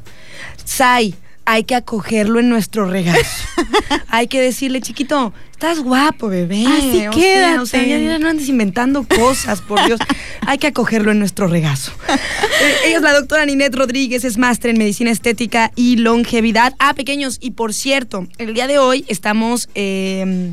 Sai, 0.65 1.15
hay 1.49 1.63
que 1.63 1.73
acogerlo 1.73 2.39
en 2.39 2.47
nuestro 2.47 2.85
regazo. 2.85 3.47
hay 4.07 4.27
que 4.27 4.39
decirle, 4.39 4.81
chiquito, 4.81 5.33
estás 5.51 5.79
guapo, 5.79 6.29
bebé. 6.29 6.63
Así 6.67 7.07
o 7.07 7.09
quédate. 7.09 7.57
o 7.57 7.65
sea, 7.65 7.83
ya, 7.83 8.19
no 8.19 8.29
andes 8.29 8.49
inventando 8.49 9.03
cosas, 9.03 9.59
por 9.61 9.83
Dios. 9.83 9.99
hay 10.45 10.59
que 10.59 10.67
acogerlo 10.67 11.11
en 11.11 11.17
nuestro 11.17 11.47
regazo. 11.47 11.91
Eh, 12.61 12.75
ella 12.87 12.97
es 12.97 13.01
la 13.01 13.13
doctora 13.13 13.45
Ninette 13.45 13.75
Rodríguez, 13.75 14.25
es 14.25 14.37
máster 14.37 14.71
en 14.71 14.77
medicina 14.77 15.11
estética 15.11 15.71
y 15.77 15.95
longevidad. 15.95 16.75
Ah, 16.77 16.93
pequeños, 16.93 17.37
y 17.39 17.51
por 17.51 17.73
cierto, 17.73 18.27
el 18.37 18.53
día 18.53 18.67
de 18.67 18.79
hoy 18.79 19.05
estamos... 19.07 19.69
Eh, 19.75 20.51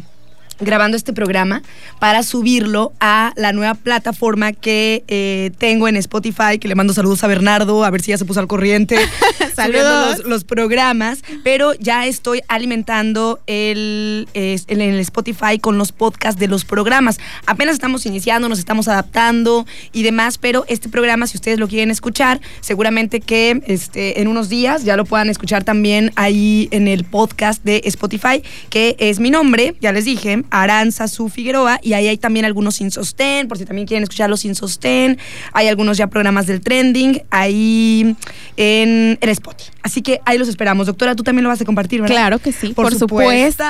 grabando 0.60 0.96
este 0.96 1.12
programa 1.12 1.62
para 1.98 2.22
subirlo 2.22 2.92
a 3.00 3.32
la 3.36 3.52
nueva 3.52 3.74
plataforma 3.74 4.52
que 4.52 5.04
eh, 5.08 5.50
tengo 5.58 5.88
en 5.88 5.96
Spotify, 5.96 6.58
que 6.60 6.68
le 6.68 6.74
mando 6.74 6.92
saludos 6.92 7.22
a 7.24 7.26
Bernardo, 7.26 7.84
a 7.84 7.90
ver 7.90 8.02
si 8.02 8.10
ya 8.10 8.18
se 8.18 8.24
puso 8.24 8.40
al 8.40 8.46
corriente. 8.46 8.96
saludos. 9.54 10.24
Los, 10.24 10.44
programas, 10.44 11.22
pero 11.42 11.74
ya 11.74 12.06
estoy 12.06 12.40
alimentando 12.46 13.40
el, 13.46 14.28
en 14.34 14.80
el 14.80 15.00
Spotify 15.00 15.58
con 15.60 15.76
los 15.76 15.92
podcasts 15.92 16.38
de 16.38 16.46
los 16.46 16.64
programas. 16.64 17.18
Apenas 17.46 17.74
estamos 17.74 18.06
iniciando, 18.06 18.48
nos 18.48 18.58
estamos 18.58 18.86
adaptando 18.86 19.66
y 19.92 20.02
demás, 20.02 20.38
pero 20.38 20.64
este 20.68 20.88
programa, 20.88 21.26
si 21.26 21.36
ustedes 21.36 21.58
lo 21.58 21.68
quieren 21.68 21.90
escuchar, 21.90 22.40
seguramente 22.60 23.20
que 23.20 23.60
este, 23.66 24.20
en 24.20 24.28
unos 24.28 24.48
días 24.48 24.84
ya 24.84 24.96
lo 24.96 25.04
puedan 25.04 25.30
escuchar 25.30 25.64
también 25.64 26.12
ahí 26.16 26.68
en 26.70 26.86
el 26.86 27.04
podcast 27.04 27.64
de 27.64 27.82
Spotify, 27.84 28.42
que 28.70 28.96
es 28.98 29.18
mi 29.18 29.30
nombre, 29.30 29.74
ya 29.80 29.92
les 29.92 30.04
dije, 30.04 30.44
Aranza 30.50 31.08
Su 31.08 31.28
Figueroa, 31.28 31.78
y 31.82 31.92
ahí 31.92 32.08
hay 32.08 32.18
también 32.18 32.44
algunos 32.44 32.76
sin 32.76 32.90
sostén, 32.90 33.48
por 33.48 33.58
si 33.58 33.64
también 33.64 33.86
quieren 33.86 34.02
escucharlos 34.02 34.40
sin 34.40 34.54
sostén. 34.54 35.18
Hay 35.52 35.68
algunos 35.68 35.96
ya 35.96 36.06
programas 36.08 36.46
del 36.46 36.60
trending 36.60 37.22
ahí 37.30 38.16
en 38.56 39.18
el 39.20 39.28
Spotify. 39.30 39.70
Así 39.82 40.02
que 40.02 40.20
ahí 40.24 40.36
los 40.36 40.48
esperamos. 40.48 40.88
Doctora, 40.88 41.14
tú 41.14 41.22
también 41.22 41.44
lo 41.44 41.48
vas 41.48 41.60
a 41.60 41.64
compartir, 41.64 42.00
¿verdad? 42.00 42.16
Claro 42.16 42.38
que 42.40 42.50
sí, 42.50 42.72
por, 42.74 42.92
supuesto. 42.92 43.64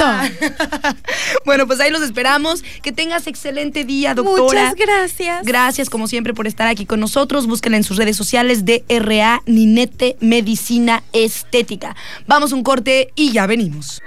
bueno, 1.45 1.67
pues 1.67 1.79
ahí 1.81 1.91
los 1.91 2.01
esperamos. 2.01 2.65
Que 2.83 2.91
tengas 2.91 3.27
excelente 3.27 3.85
día, 3.85 4.15
doctora. 4.15 4.71
Muchas 4.71 4.75
gracias. 4.75 5.45
Gracias, 5.45 5.91
como 5.91 6.09
siempre, 6.09 6.33
por 6.33 6.47
estar 6.47 6.69
aquí 6.69 6.87
con 6.87 7.01
nosotros. 7.01 7.47
Búsquenla 7.47 7.77
en 7.77 7.85
sus 7.85 7.99
redes 7.99 8.17
sociales 8.17 8.65
de 8.65 8.83
RA 8.89 9.43
Ninete 9.45 10.17
Medicina 10.21 11.03
Estética. 11.13 11.95
Vamos 12.27 12.53
un 12.53 12.63
corte 12.63 13.11
y 13.15 13.33
ya 13.33 13.47
venimos. 13.47 14.01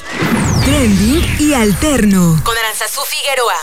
Trending 0.64 1.22
y 1.40 1.54
alterno. 1.54 2.40
Con 2.44 2.56
Aranzazú 2.58 3.02
Figueroa. 3.08 3.54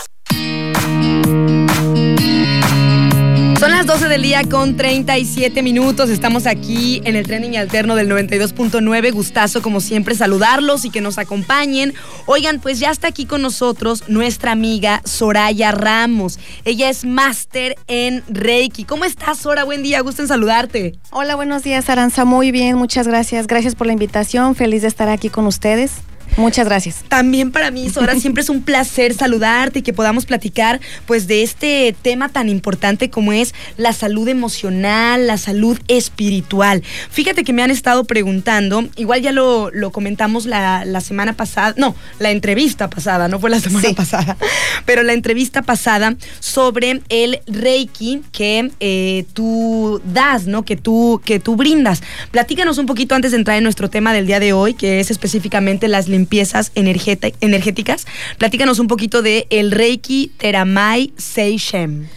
Son 3.59 3.71
las 3.71 3.85
12 3.87 4.07
del 4.07 4.21
día 4.21 4.43
con 4.43 4.77
37 4.77 5.63
minutos. 5.63 6.09
Estamos 6.09 6.45
aquí 6.45 7.01
en 7.05 7.15
el 7.15 7.25
trending 7.25 7.57
alterno 7.57 7.95
del 7.95 8.09
92.9. 8.09 9.11
Gustazo, 9.11 9.61
como 9.61 9.79
siempre, 9.79 10.15
saludarlos 10.15 10.85
y 10.85 10.91
que 10.91 11.01
nos 11.01 11.17
acompañen. 11.17 11.93
Oigan, 12.27 12.59
pues 12.59 12.79
ya 12.79 12.91
está 12.91 13.07
aquí 13.07 13.25
con 13.25 13.41
nosotros 13.41 14.03
nuestra 14.07 14.51
amiga 14.51 15.01
Soraya 15.05 15.71
Ramos. 15.71 16.39
Ella 16.65 16.89
es 16.89 17.03
máster 17.05 17.75
en 17.87 18.23
Reiki. 18.27 18.83
¿Cómo 18.83 19.05
estás, 19.05 19.39
Sora? 19.39 19.63
Buen 19.63 19.81
día, 19.81 20.01
gusto 20.01 20.21
en 20.21 20.27
saludarte. 20.27 20.93
Hola, 21.11 21.35
buenos 21.35 21.63
días, 21.63 21.89
Aranza. 21.89 22.25
Muy 22.25 22.51
bien, 22.51 22.75
muchas 22.75 23.07
gracias. 23.07 23.47
Gracias 23.47 23.75
por 23.75 23.87
la 23.87 23.93
invitación. 23.93 24.55
Feliz 24.55 24.83
de 24.83 24.87
estar 24.87 25.09
aquí 25.09 25.29
con 25.29 25.47
ustedes. 25.47 25.93
Muchas 26.37 26.67
gracias. 26.67 27.03
También 27.07 27.51
para 27.51 27.71
mí, 27.71 27.89
Sora, 27.89 28.15
siempre 28.19 28.43
es 28.43 28.49
un 28.49 28.61
placer 28.61 29.15
saludarte 29.15 29.79
y 29.79 29.81
que 29.81 29.91
podamos 29.91 30.25
platicar 30.25 30.79
pues 31.07 31.27
de 31.27 31.41
este 31.41 31.95
tema 32.03 32.29
tan 32.29 32.47
importante 32.47 33.09
como 33.09 33.33
es 33.33 33.55
la 33.75 33.91
salud 33.91 34.27
emocional, 34.27 35.25
la 35.25 35.37
salud 35.37 35.79
espiritual. 35.87 36.83
Fíjate 37.09 37.43
que 37.43 37.53
me 37.53 37.63
han 37.63 37.71
estado 37.71 38.03
preguntando, 38.03 38.87
igual 38.95 39.21
ya 39.21 39.31
lo, 39.31 39.71
comentamos 39.91 40.45
la, 40.45 41.01
semana 41.01 41.33
pasada, 41.33 41.73
no, 41.77 41.95
la 42.19 42.29
entrevista 42.29 42.87
pasada, 42.87 43.27
no 43.27 43.39
fue 43.39 43.49
la 43.49 43.59
semana 43.59 43.89
pasada, 43.95 44.37
pero 44.85 45.01
la 45.01 45.13
entrevista 45.13 45.63
pasada 45.63 46.15
sobre 46.39 47.01
el 47.09 47.39
Reiki 47.47 48.21
que 48.31 48.71
eh, 48.79 49.25
tú 49.33 50.01
das, 50.05 50.45
¿no? 50.45 50.63
Que 50.63 50.75
tú, 50.75 51.19
que 51.25 51.39
tú 51.39 51.55
brindas. 51.55 52.03
Platícanos 52.29 52.77
un 52.77 52.85
poquito 52.85 53.15
antes 53.15 53.31
de 53.31 53.37
entrar 53.37 53.57
en 53.57 53.63
nuestro 53.63 53.89
tema 53.89 54.13
del 54.13 54.27
día 54.27 54.39
de 54.39 54.53
hoy, 54.53 54.75
que 54.75 54.99
es 54.99 55.09
específicamente 55.09 55.87
las 55.87 56.07
limpiezas 56.07 56.26
energéticas. 56.75 58.05
Platícanos 58.37 58.79
un 58.79 58.87
poquito 58.87 59.21
de 59.21 59.47
el 59.49 59.71
Reiki 59.71 60.31
Teramai 60.37 61.13
Seishem. 61.17 62.07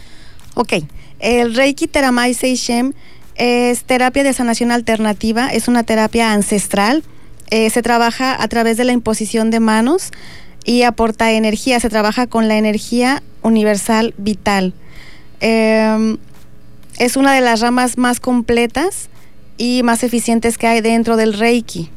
Ok, 0.53 0.73
el 1.19 1.55
Reiki 1.55 1.87
Teramai 1.87 2.33
Seishem 2.33 2.93
es 3.35 3.83
terapia 3.83 4.23
de 4.23 4.33
sanación 4.33 4.71
alternativa, 4.71 5.47
es 5.47 5.67
una 5.67 5.83
terapia 5.83 6.33
ancestral. 6.33 7.03
Eh, 7.49 7.69
se 7.69 7.81
trabaja 7.81 8.41
a 8.41 8.47
través 8.47 8.77
de 8.77 8.85
la 8.85 8.91
imposición 8.91 9.51
de 9.51 9.59
manos 9.59 10.11
y 10.63 10.83
aporta 10.83 11.31
energía, 11.31 11.79
se 11.79 11.89
trabaja 11.89 12.27
con 12.27 12.47
la 12.47 12.57
energía 12.57 13.23
universal 13.41 14.13
vital. 14.17 14.73
Em, 15.39 16.17
es 16.97 17.17
una 17.17 17.33
de 17.33 17.41
las 17.41 17.61
ramas 17.61 17.97
más 17.97 18.19
completas 18.19 19.09
y 19.57 19.81
más 19.83 20.03
eficientes 20.03 20.57
que 20.57 20.67
hay 20.67 20.81
dentro 20.81 21.17
del 21.17 21.33
Reiki. 21.33 21.89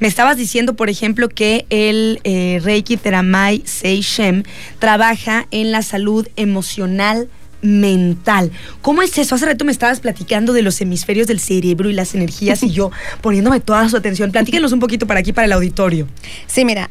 Me 0.00 0.08
estabas 0.08 0.36
diciendo, 0.36 0.74
por 0.74 0.90
ejemplo, 0.90 1.28
que 1.28 1.66
el 1.70 2.20
eh, 2.24 2.60
Reiki 2.62 2.96
Teramai 2.96 3.62
Seishem 3.64 4.42
trabaja 4.78 5.46
en 5.50 5.72
la 5.72 5.82
salud 5.82 6.28
emocional 6.36 7.28
mental. 7.62 8.52
¿Cómo 8.82 9.02
es 9.02 9.16
eso? 9.18 9.34
Hace 9.34 9.46
rato 9.46 9.64
me 9.64 9.72
estabas 9.72 10.00
platicando 10.00 10.52
de 10.52 10.62
los 10.62 10.80
hemisferios 10.80 11.26
del 11.26 11.40
cerebro 11.40 11.90
y 11.90 11.92
las 11.92 12.14
energías 12.14 12.62
y 12.62 12.70
yo 12.70 12.90
poniéndome 13.20 13.60
toda 13.60 13.88
su 13.88 13.96
atención. 13.96 14.30
Platíquenos 14.30 14.72
un 14.72 14.80
poquito 14.80 15.06
para 15.06 15.20
aquí, 15.20 15.32
para 15.32 15.46
el 15.46 15.52
auditorio. 15.52 16.06
Sí, 16.46 16.64
mira, 16.64 16.88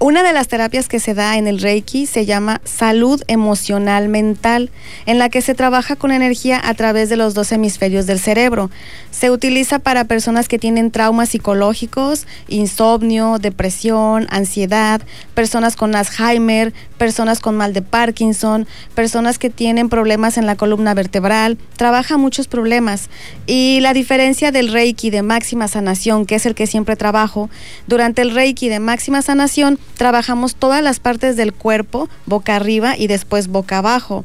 una 0.00 0.22
de 0.22 0.32
las 0.32 0.48
terapias 0.48 0.88
que 0.88 0.98
se 0.98 1.12
da 1.12 1.36
en 1.36 1.46
el 1.46 1.60
Reiki 1.60 2.06
se 2.06 2.24
llama 2.24 2.62
salud 2.64 3.22
emocional 3.28 4.08
mental, 4.08 4.70
en 5.04 5.18
la 5.18 5.28
que 5.28 5.42
se 5.42 5.54
trabaja 5.54 5.94
con 5.94 6.10
energía 6.10 6.58
a 6.64 6.72
través 6.72 7.10
de 7.10 7.18
los 7.18 7.34
dos 7.34 7.52
hemisferios 7.52 8.06
del 8.06 8.18
cerebro. 8.18 8.70
Se 9.10 9.30
utiliza 9.30 9.78
para 9.78 10.04
personas 10.04 10.48
que 10.48 10.58
tienen 10.58 10.90
traumas 10.90 11.28
psicológicos, 11.28 12.26
insomnio, 12.48 13.36
depresión, 13.38 14.26
ansiedad, 14.30 15.02
personas 15.34 15.76
con 15.76 15.94
Alzheimer, 15.94 16.72
personas 16.96 17.40
con 17.40 17.56
mal 17.56 17.74
de 17.74 17.82
Parkinson, 17.82 18.66
personas 18.94 19.38
que 19.38 19.50
tienen 19.50 19.90
problemas 19.90 20.38
en 20.38 20.46
la 20.46 20.56
columna 20.56 20.94
vertebral. 20.94 21.58
Trabaja 21.76 22.16
muchos 22.16 22.48
problemas. 22.48 23.10
Y 23.46 23.80
la 23.80 23.92
diferencia 23.92 24.50
del 24.50 24.72
Reiki 24.72 25.10
de 25.10 25.20
máxima 25.20 25.68
sanación, 25.68 26.24
que 26.24 26.36
es 26.36 26.46
el 26.46 26.54
que 26.54 26.66
siempre 26.66 26.96
trabajo, 26.96 27.50
durante 27.86 28.22
el 28.22 28.34
Reiki 28.34 28.70
de 28.70 28.80
máxima 28.80 29.20
sanación, 29.20 29.78
trabajamos 30.00 30.54
todas 30.54 30.82
las 30.82 30.98
partes 30.98 31.36
del 31.36 31.52
cuerpo, 31.52 32.08
boca 32.24 32.56
arriba 32.56 32.96
y 32.96 33.06
después 33.06 33.48
boca 33.48 33.76
abajo. 33.76 34.24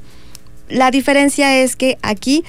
La 0.70 0.90
diferencia 0.90 1.58
es 1.58 1.76
que 1.76 1.98
aquí, 2.02 2.46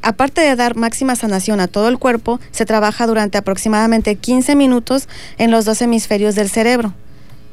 aparte 0.00 0.42
de 0.42 0.54
dar 0.54 0.76
máxima 0.76 1.16
sanación 1.16 1.58
a 1.58 1.66
todo 1.66 1.88
el 1.88 1.98
cuerpo, 1.98 2.38
se 2.52 2.66
trabaja 2.66 3.08
durante 3.08 3.36
aproximadamente 3.36 4.14
15 4.14 4.54
minutos 4.54 5.08
en 5.38 5.50
los 5.50 5.64
dos 5.64 5.82
hemisferios 5.82 6.36
del 6.36 6.50
cerebro. 6.50 6.94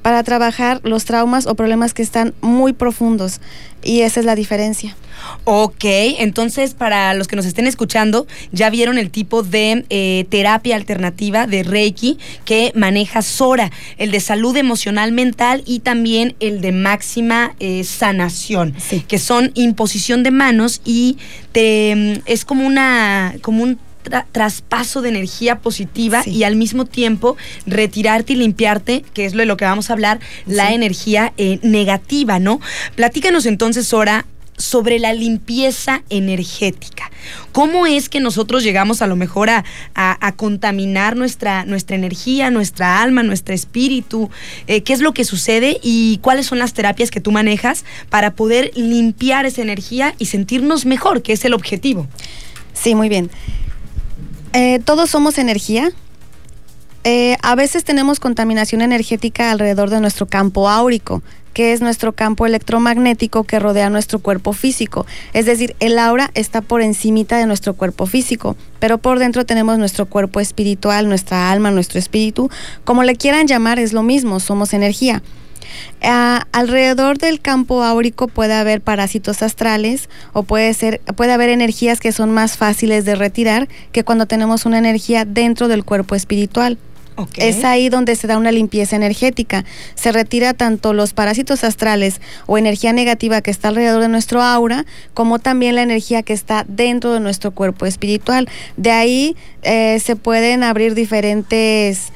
Para 0.06 0.22
trabajar 0.22 0.82
los 0.84 1.04
traumas 1.04 1.48
o 1.48 1.56
problemas 1.56 1.96
que 1.96 2.04
están 2.04 2.36
muy 2.40 2.74
profundos. 2.74 3.42
Y 3.84 4.02
esa 4.02 4.20
es 4.20 4.26
la 4.28 4.36
diferencia. 4.36 4.96
Ok, 5.46 5.84
entonces 5.84 6.76
para 6.76 7.16
los 7.16 7.28
que 7.28 7.36
nos 7.36 7.48
estén 7.48 7.66
escuchando, 7.66 8.28
ya 8.52 8.70
vieron 8.70 9.00
el 9.00 9.10
tipo 9.10 9.42
de 9.42 9.84
eh, 9.90 10.28
terapia 10.30 10.76
alternativa 10.76 11.48
de 11.48 11.64
Reiki 11.64 12.20
que 12.46 12.72
maneja 12.76 13.24
Sora, 13.24 13.72
el 13.98 14.12
de 14.12 14.20
salud 14.20 14.56
emocional 14.58 15.12
mental 15.12 15.64
y 15.66 15.80
también 15.80 16.36
el 16.40 16.62
de 16.62 16.72
máxima 16.72 17.56
eh, 17.60 17.84
sanación, 17.84 18.76
que 19.08 19.18
son 19.18 19.54
imposición 19.56 20.22
de 20.22 20.30
manos 20.30 20.82
y 20.86 21.18
te, 21.52 21.96
mm, 21.96 22.22
es 22.28 22.46
como 22.46 22.68
una, 22.68 23.34
como 23.42 23.64
un 23.64 23.80
traspaso 24.32 25.02
de 25.02 25.10
energía 25.10 25.60
positiva 25.60 26.24
y 26.26 26.44
al 26.44 26.56
mismo 26.56 26.86
tiempo 26.86 27.38
retirarte 27.66 28.34
y 28.34 28.36
limpiarte, 28.38 29.04
que 29.14 29.26
es 29.26 29.34
lo 29.34 29.40
de 29.40 29.46
lo 29.46 29.58
que 29.58 29.66
vamos 29.66 29.90
a 29.90 29.94
hablar, 29.94 30.20
la 30.46 30.74
energía 30.74 31.34
eh, 31.38 31.60
negativa, 31.62 32.40
¿no? 32.40 32.60
Platícanos 32.96 33.46
entonces, 33.46 33.88
Sora, 33.88 34.26
sobre 34.58 35.00
la 35.00 35.14
limpieza 35.14 36.04
energética. 36.10 37.12
¿Cómo 37.52 37.86
es 37.86 38.10
que 38.10 38.20
nosotros 38.20 38.64
llegamos 38.64 39.02
a 39.02 39.08
lo 39.08 39.16
mejor 39.16 39.50
a, 39.50 39.64
contaminar 40.36 41.16
nuestra, 41.16 41.66
nuestra 41.66 41.96
energía, 41.96 42.52
nuestra 42.52 43.02
alma, 43.02 43.24
nuestro 43.24 43.54
espíritu? 43.54 44.30
Eh, 44.68 44.82
¿Qué 44.82 44.94
es 44.94 45.02
lo 45.02 45.14
que 45.14 45.26
sucede 45.26 45.80
y 45.82 46.20
cuáles 46.20 46.46
son 46.46 46.60
las 46.60 46.74
terapias 46.74 47.12
que 47.12 47.22
tú 47.22 47.32
manejas 47.32 47.84
para 48.10 48.34
poder 48.36 48.72
limpiar 48.76 49.46
esa 49.46 49.62
energía 49.62 50.16
y 50.20 50.28
sentirnos 50.28 50.86
mejor, 50.86 51.22
que 51.22 51.34
es 51.34 51.44
el 51.46 51.54
objetivo? 51.54 52.08
Sí, 52.74 52.96
muy 52.96 53.10
bien. 53.10 53.30
Eh, 54.58 54.80
todos 54.80 55.10
somos 55.10 55.38
energía. 55.38 55.92
Eh, 57.04 57.36
a 57.42 57.56
veces 57.56 57.84
tenemos 57.84 58.22
contaminación 58.22 58.82
energética 58.82 59.52
alrededor 59.52 59.90
de 59.90 60.00
nuestro 60.00 60.28
campo 60.28 60.70
áurico, 60.70 61.22
que 61.52 61.74
es 61.74 61.82
nuestro 61.82 62.14
campo 62.14 62.46
electromagnético 62.46 63.44
que 63.44 63.60
rodea 63.60 63.90
nuestro 63.90 64.20
cuerpo 64.20 64.54
físico. 64.54 65.06
Es 65.34 65.46
decir, 65.46 65.76
el 65.82 66.00
aura 66.00 66.32
está 66.36 66.62
por 66.62 66.82
encimita 66.82 67.38
de 67.38 67.48
nuestro 67.48 67.74
cuerpo 67.74 68.06
físico, 68.06 68.56
pero 68.80 68.98
por 68.98 69.20
dentro 69.20 69.46
tenemos 69.46 69.78
nuestro 69.78 70.06
cuerpo 70.06 70.40
espiritual, 70.40 71.10
nuestra 71.10 71.52
alma, 71.52 71.70
nuestro 71.70 72.00
espíritu. 72.00 72.50
Como 72.86 73.04
le 73.04 73.18
quieran 73.18 73.48
llamar, 73.48 73.78
es 73.78 73.92
lo 73.92 74.04
mismo, 74.04 74.40
somos 74.40 74.74
energía 74.74 75.22
alrededor 76.02 77.18
del 77.18 77.40
campo 77.40 77.84
áurico 77.84 78.28
puede 78.28 78.54
haber 78.54 78.82
parásitos 78.82 79.42
astrales 79.42 80.10
o 80.34 80.44
puede, 80.44 80.74
ser, 80.74 81.02
puede 81.16 81.34
haber 81.34 81.50
energías 81.50 82.00
que 82.00 82.12
son 82.12 82.32
más 82.32 82.58
fáciles 82.58 83.06
de 83.06 83.16
retirar 83.16 83.68
que 83.92 84.04
cuando 84.04 84.26
tenemos 84.26 84.66
una 84.66 84.78
energía 84.78 85.26
dentro 85.26 85.68
del 85.68 85.84
cuerpo 85.84 86.16
espiritual. 86.16 86.78
Es 87.38 87.64
ahí 87.64 87.90
donde 87.90 88.16
se 88.16 88.28
da 88.28 88.38
una 88.38 88.52
limpieza 88.52 88.96
energética. 88.96 89.64
Se 89.96 90.12
retira 90.12 90.54
tanto 90.54 90.94
los 90.94 91.14
parásitos 91.14 91.64
astrales 91.64 92.20
o 92.46 92.58
energía 92.58 92.92
negativa 92.92 93.42
que 93.42 93.52
está 93.52 93.70
alrededor 93.70 94.02
de 94.02 94.10
nuestro 94.10 94.42
aura, 94.42 94.86
como 95.14 95.40
también 95.40 95.76
la 95.76 95.84
energía 95.84 96.24
que 96.24 96.34
está 96.34 96.66
dentro 96.68 97.14
de 97.14 97.22
nuestro 97.22 97.52
cuerpo 97.52 97.86
espiritual. 97.86 98.50
De 98.76 98.92
ahí 98.92 99.38
eh, 99.62 100.00
se 100.04 100.16
pueden 100.16 100.64
abrir 100.64 100.94
diferentes, 100.94 102.12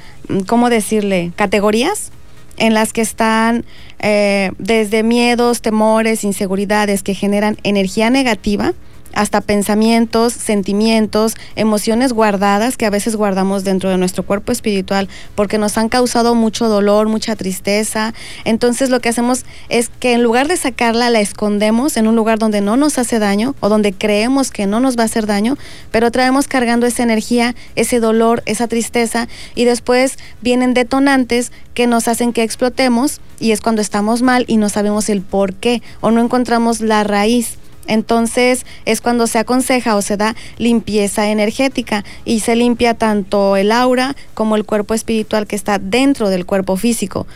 ¿cómo 0.48 0.70
decirle?, 0.70 1.32
categorías 1.36 2.12
en 2.60 2.74
las 2.74 2.94
que 2.94 3.02
están 3.02 3.66
eh, 4.00 4.52
desde 4.58 5.04
miedos, 5.04 5.62
temores, 5.62 6.24
inseguridades 6.24 7.04
que 7.04 7.14
generan 7.14 7.58
energía 7.64 8.10
negativa 8.10 8.74
hasta 9.14 9.42
pensamientos, 9.42 10.34
sentimientos, 10.34 11.36
emociones 11.56 12.14
guardadas 12.14 12.78
que 12.78 12.86
a 12.86 12.90
veces 12.90 13.16
guardamos 13.16 13.64
dentro 13.64 13.90
de 13.90 13.98
nuestro 13.98 14.24
cuerpo 14.24 14.52
espiritual 14.52 15.10
porque 15.36 15.58
nos 15.58 15.78
han 15.78 15.90
causado 15.90 16.36
mucho 16.36 16.70
dolor, 16.70 17.08
mucha 17.08 17.36
tristeza. 17.36 18.14
Entonces 18.46 18.90
lo 18.90 19.00
que 19.00 19.10
hacemos 19.10 19.46
es 19.70 19.90
que 19.90 20.14
en 20.14 20.24
lugar 20.24 20.48
de 20.48 20.58
sacarla 20.58 21.10
la 21.10 21.20
escondemos 21.20 21.98
en 21.98 22.08
un 22.08 22.16
lugar 22.16 22.40
donde 22.40 22.62
no 22.62 22.78
nos 22.78 22.98
hace 22.98 23.20
daño 23.20 23.56
o 23.60 23.70
donde 23.70 23.94
creemos 23.94 24.52
que 24.52 24.68
no 24.68 24.80
nos 24.80 24.98
va 24.98 25.04
a 25.04 25.06
hacer 25.06 25.26
daño, 25.26 25.58
pero 25.92 26.12
traemos 26.12 26.48
cargando 26.48 26.86
esa 26.86 27.04
energía, 27.04 27.56
ese 27.76 28.00
dolor, 28.00 28.44
esa 28.46 28.68
tristeza 28.68 29.28
y 29.56 29.66
después 29.66 30.18
vienen 30.42 30.74
detonantes 30.74 31.52
que 31.74 31.88
nos 31.88 32.08
hacen 32.08 32.34
que 32.34 32.44
explotemos 32.44 33.22
y 33.40 33.52
es 33.52 33.62
cuando 33.62 33.82
estamos 33.82 34.22
mal 34.22 34.46
y 34.48 34.58
no 34.58 34.70
sabemos 34.70 35.10
el 35.10 35.22
por 35.22 35.54
qué 35.54 35.82
o 36.02 36.12
no 36.12 36.22
encontramos 36.22 36.82
la 36.82 37.04
raíz. 37.04 37.58
Entonces 37.90 38.66
es 38.86 39.02
cuando 39.02 39.28
se 39.28 39.40
aconseja 39.40 39.96
o 39.96 40.02
se 40.02 40.16
da 40.16 40.36
limpieza 40.58 41.30
energética 41.30 42.06
y 42.24 42.40
se 42.40 42.56
limpia 42.56 42.94
tanto 42.94 43.58
el 43.58 43.72
aura 43.72 44.16
como 44.36 44.56
el 44.56 44.64
cuerpo 44.64 44.94
espiritual 44.94 45.48
que 45.48 45.56
está 45.56 45.80
dentro 45.80 46.30
del 46.30 46.46
cuerpo 46.46 46.78
físico. 46.78 47.28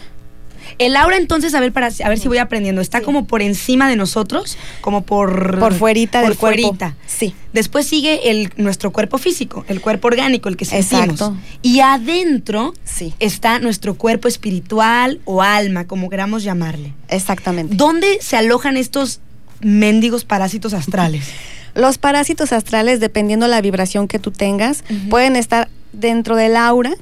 El 0.77 0.95
aura 0.95 1.17
entonces, 1.17 1.53
a 1.55 1.59
ver, 1.59 1.73
para, 1.73 1.87
a 1.87 2.09
ver 2.09 2.19
si 2.19 2.27
voy 2.27 2.37
aprendiendo, 2.37 2.81
está 2.81 3.01
como 3.01 3.25
por 3.25 3.41
encima 3.41 3.89
de 3.89 3.95
nosotros, 3.95 4.57
como 4.81 5.03
por... 5.03 5.59
Por 5.59 5.73
fuerita 5.73 6.21
por 6.21 6.29
del 6.29 6.37
fuerita. 6.37 6.95
Sí. 7.05 7.35
Después 7.51 7.85
sigue 7.85 8.31
el, 8.31 8.51
nuestro 8.57 8.91
cuerpo 8.91 9.17
físico, 9.17 9.65
el 9.67 9.81
cuerpo 9.81 10.07
orgánico, 10.07 10.49
el 10.49 10.57
que 10.57 10.65
sentimos. 10.65 11.03
Exacto. 11.03 11.35
Y 11.61 11.81
adentro 11.81 12.73
sí. 12.85 13.13
está 13.19 13.59
nuestro 13.59 13.95
cuerpo 13.95 14.27
espiritual 14.27 15.19
o 15.25 15.41
alma, 15.41 15.85
como 15.85 16.09
queramos 16.09 16.43
llamarle. 16.43 16.93
Exactamente. 17.09 17.75
¿Dónde 17.75 18.19
se 18.21 18.37
alojan 18.37 18.77
estos 18.77 19.19
mendigos 19.63 20.25
parásitos 20.25 20.73
astrales? 20.73 21.25
Los 21.75 21.97
parásitos 21.97 22.53
astrales, 22.53 22.99
dependiendo 22.99 23.47
la 23.47 23.59
vibración 23.59 24.07
que 24.07 24.19
tú 24.19 24.29
tengas, 24.29 24.83
pueden 25.09 25.35
estar 25.35 25.69
dentro 25.91 26.35
del 26.35 26.55
aura, 26.55 26.93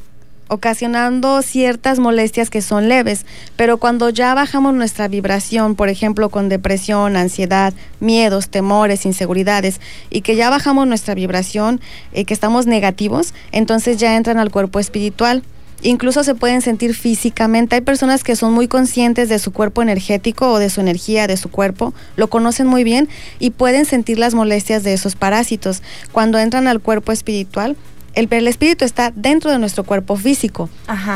ocasionando 0.47 1.41
ciertas 1.41 1.99
molestias 1.99 2.49
que 2.49 2.62
son 2.62 2.89
leves, 2.89 3.26
pero 3.55 3.78
cuando 3.78 4.09
ya 4.09 4.34
bajamos 4.34 4.74
nuestra 4.74 5.07
vibración, 5.07 5.76
por 5.76 5.89
ejemplo, 5.89 6.30
con 6.30 6.49
depresión, 6.49 7.16
ansiedad, 7.16 7.74
miedos, 8.01 8.49
temores, 8.49 9.05
inseguridades, 9.05 9.80
y 10.09 10.22
que 10.22 10.36
ya 10.36 10.49
bajamos 10.49 10.88
nuestra 10.88 11.16
vibración, 11.16 11.80
y 12.14 12.22
eh, 12.22 12.26
que 12.26 12.34
estamos 12.34 12.66
negativos, 12.66 13.34
entonces 13.53 13.97
ya 13.97 14.16
entran 14.16 14.39
al 14.39 14.51
cuerpo 14.51 14.80
espiritual 14.80 15.43
incluso 15.84 16.23
se 16.23 16.36
pueden 16.36 16.61
sentir 16.61 16.93
físicamente. 16.93 17.75
Hay 17.75 17.82
personas 17.82 18.23
que 18.23 18.36
son 18.36 18.53
muy 18.53 18.67
conscientes 18.67 19.29
de 19.29 19.39
su 19.39 19.51
cuerpo 19.51 19.82
energético 19.82 20.51
o 20.51 20.59
de 20.59 20.69
su 20.69 20.82
energía, 20.82 21.27
de 21.27 21.38
su 21.38 21.49
cuerpo, 21.49 21.93
lo 22.15 22.29
conocen 22.29 22.67
muy 22.67 22.84
bien 22.84 23.09
y 23.39 23.51
pueden 23.51 23.86
sentir 23.86 24.19
las 24.19 24.34
molestias 24.34 24.84
de 24.84 24.93
esos 24.93 25.15
parásitos. 25.15 25.82
Cuando 26.11 26.38
entran 26.39 26.67
al 26.67 26.82
cuerpo 26.82 27.11
espiritual, 27.11 27.75
el, 28.14 28.28
el, 28.32 28.47
espíritu 28.47 28.86
está 28.86 29.12
dentro 29.16 29.51
de 29.51 29.59
nuestro 29.59 29.84
cuerpo 29.84 30.16
físico. 30.16 30.70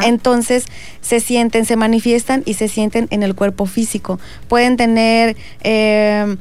Entonces 0.04 0.66
se 1.02 1.20
sienten, 1.20 1.66
se 1.66 1.76
manifiestan 1.76 2.44
y 2.46 2.56
se 2.56 2.68
sienten 2.68 3.08
en 3.12 3.24
el 3.24 3.36
cuerpo 3.36 3.66
físico. 3.66 4.20
Pueden 4.48 4.78
tener 4.78 5.36
eh, 5.62 6.38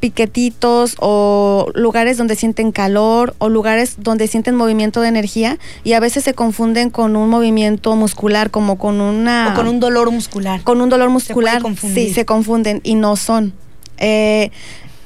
piquetitos 0.00 0.96
o 1.00 1.70
lugares 1.74 2.16
donde 2.16 2.36
sienten 2.36 2.72
calor 2.72 3.34
o 3.38 3.48
lugares 3.48 3.96
donde 3.98 4.26
sienten 4.26 4.54
movimiento 4.54 5.00
de 5.00 5.08
energía 5.08 5.58
y 5.84 5.94
a 5.94 6.00
veces 6.00 6.24
se 6.24 6.34
confunden 6.34 6.90
con 6.90 7.16
un 7.16 7.28
movimiento 7.28 7.94
muscular 7.96 8.50
como 8.50 8.78
con 8.78 9.00
una... 9.00 9.50
O 9.52 9.54
con 9.54 9.68
un 9.68 9.80
dolor 9.80 10.10
muscular. 10.10 10.62
Con 10.62 10.80
un 10.80 10.88
dolor 10.88 11.10
muscular. 11.10 11.62
sí, 11.76 12.12
se 12.12 12.24
confunden 12.24 12.80
y 12.84 12.94
no 12.94 13.16
son. 13.16 13.52
Eh, 13.98 14.50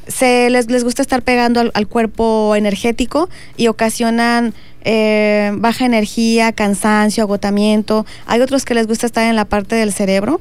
se 0.07 0.50
les, 0.50 0.70
les, 0.70 0.84
gusta 0.84 1.03
estar 1.03 1.22
pegando 1.22 1.61
al, 1.72 1.88
cuerpo 1.88 2.55
energético 2.57 3.28
y 3.57 3.68
ocasionan 3.68 4.55
eh, 4.84 5.53
baja 5.55 5.86
energía, 5.86 6.53
cansancio, 6.53 7.22
agotamiento. 7.22 8.05
Hay 8.26 8.40
otros 8.40 8.64
que 8.64 8.74
les 8.74 8.86
gusta 8.86 9.07
estar 9.07 9.28
en 9.28 9.36
la 9.36 9.44
parte 9.44 9.76
del 9.76 9.92
cerebro 9.92 10.40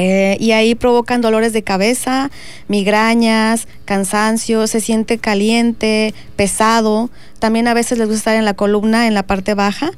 eh, 0.00 0.36
y 0.38 0.52
ahí 0.52 0.76
provocan 0.76 1.20
dolores 1.20 1.52
de 1.52 1.64
cabeza, 1.64 2.30
migrañas, 2.68 3.66
cansancio, 3.84 4.68
se 4.68 4.80
siente 4.80 5.18
caliente, 5.18 6.14
pesado. 6.36 7.10
También 7.40 7.66
a 7.66 7.74
veces 7.74 7.98
les 7.98 8.06
gusta 8.06 8.18
estar 8.18 8.36
en 8.36 8.44
la 8.44 8.54
columna, 8.54 9.08
en 9.08 9.14
la 9.14 9.24
parte 9.24 9.54
baja, 9.54 9.90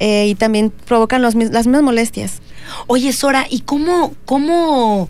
eh, 0.00 0.26
y 0.26 0.34
también 0.34 0.70
provocan 0.70 1.22
las 1.22 1.36
mismas 1.36 1.66
molestias. 1.66 2.40
Oye, 2.88 3.12
Sora, 3.12 3.46
¿y 3.48 3.60
cómo, 3.60 4.14
cómo 4.24 5.08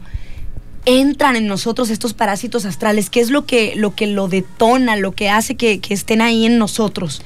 entran 0.86 1.36
en 1.36 1.46
nosotros 1.46 1.90
estos 1.90 2.14
parásitos 2.14 2.64
astrales? 2.64 3.10
¿Qué 3.10 3.20
es 3.20 3.30
lo 3.30 3.46
que 3.46 3.74
lo, 3.76 3.94
que 3.94 4.06
lo 4.06 4.28
detona, 4.28 4.96
lo 4.96 5.12
que 5.12 5.30
hace 5.30 5.54
que, 5.54 5.80
que 5.80 5.94
estén 5.94 6.20
ahí 6.20 6.46
en 6.46 6.58
nosotros? 6.58 7.22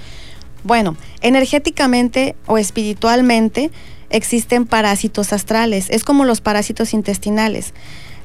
Bueno, 0.64 0.96
energéticamente 1.20 2.36
o 2.46 2.58
espiritualmente, 2.58 3.70
existen 4.10 4.66
parásitos 4.66 5.32
astrales. 5.32 5.88
Es 5.90 6.04
como 6.04 6.24
los 6.24 6.40
parásitos 6.40 6.94
intestinales. 6.94 7.72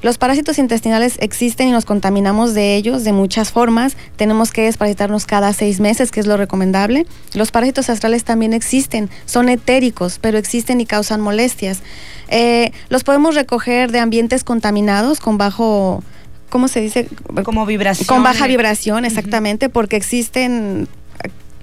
Los 0.04 0.18
parásitos 0.18 0.58
intestinales 0.58 1.16
existen 1.20 1.68
y 1.68 1.70
nos 1.70 1.86
contaminamos 1.86 2.52
de 2.52 2.76
ellos 2.76 3.04
de 3.04 3.14
muchas 3.14 3.52
formas. 3.52 3.96
Tenemos 4.16 4.52
que 4.52 4.64
desparasitarnos 4.64 5.24
cada 5.24 5.54
seis 5.54 5.80
meses, 5.80 6.10
que 6.10 6.20
es 6.20 6.26
lo 6.26 6.36
recomendable. 6.36 7.06
Los 7.32 7.50
parásitos 7.50 7.88
astrales 7.88 8.22
también 8.22 8.52
existen, 8.52 9.08
son 9.24 9.48
etéricos, 9.48 10.18
pero 10.20 10.36
existen 10.36 10.82
y 10.82 10.84
causan 10.84 11.22
molestias. 11.22 11.80
Eh, 12.28 12.72
los 12.88 13.04
podemos 13.04 13.34
recoger 13.34 13.92
de 13.92 13.98
ambientes 14.00 14.44
contaminados 14.44 15.20
con 15.20 15.38
bajo, 15.38 16.02
¿cómo 16.50 16.68
se 16.68 16.80
dice? 16.80 17.08
Como 17.44 17.66
vibración. 17.66 18.06
Con 18.06 18.22
baja 18.22 18.46
vibración, 18.46 19.04
exactamente, 19.04 19.68
porque 19.68 19.96
existen 19.96 20.88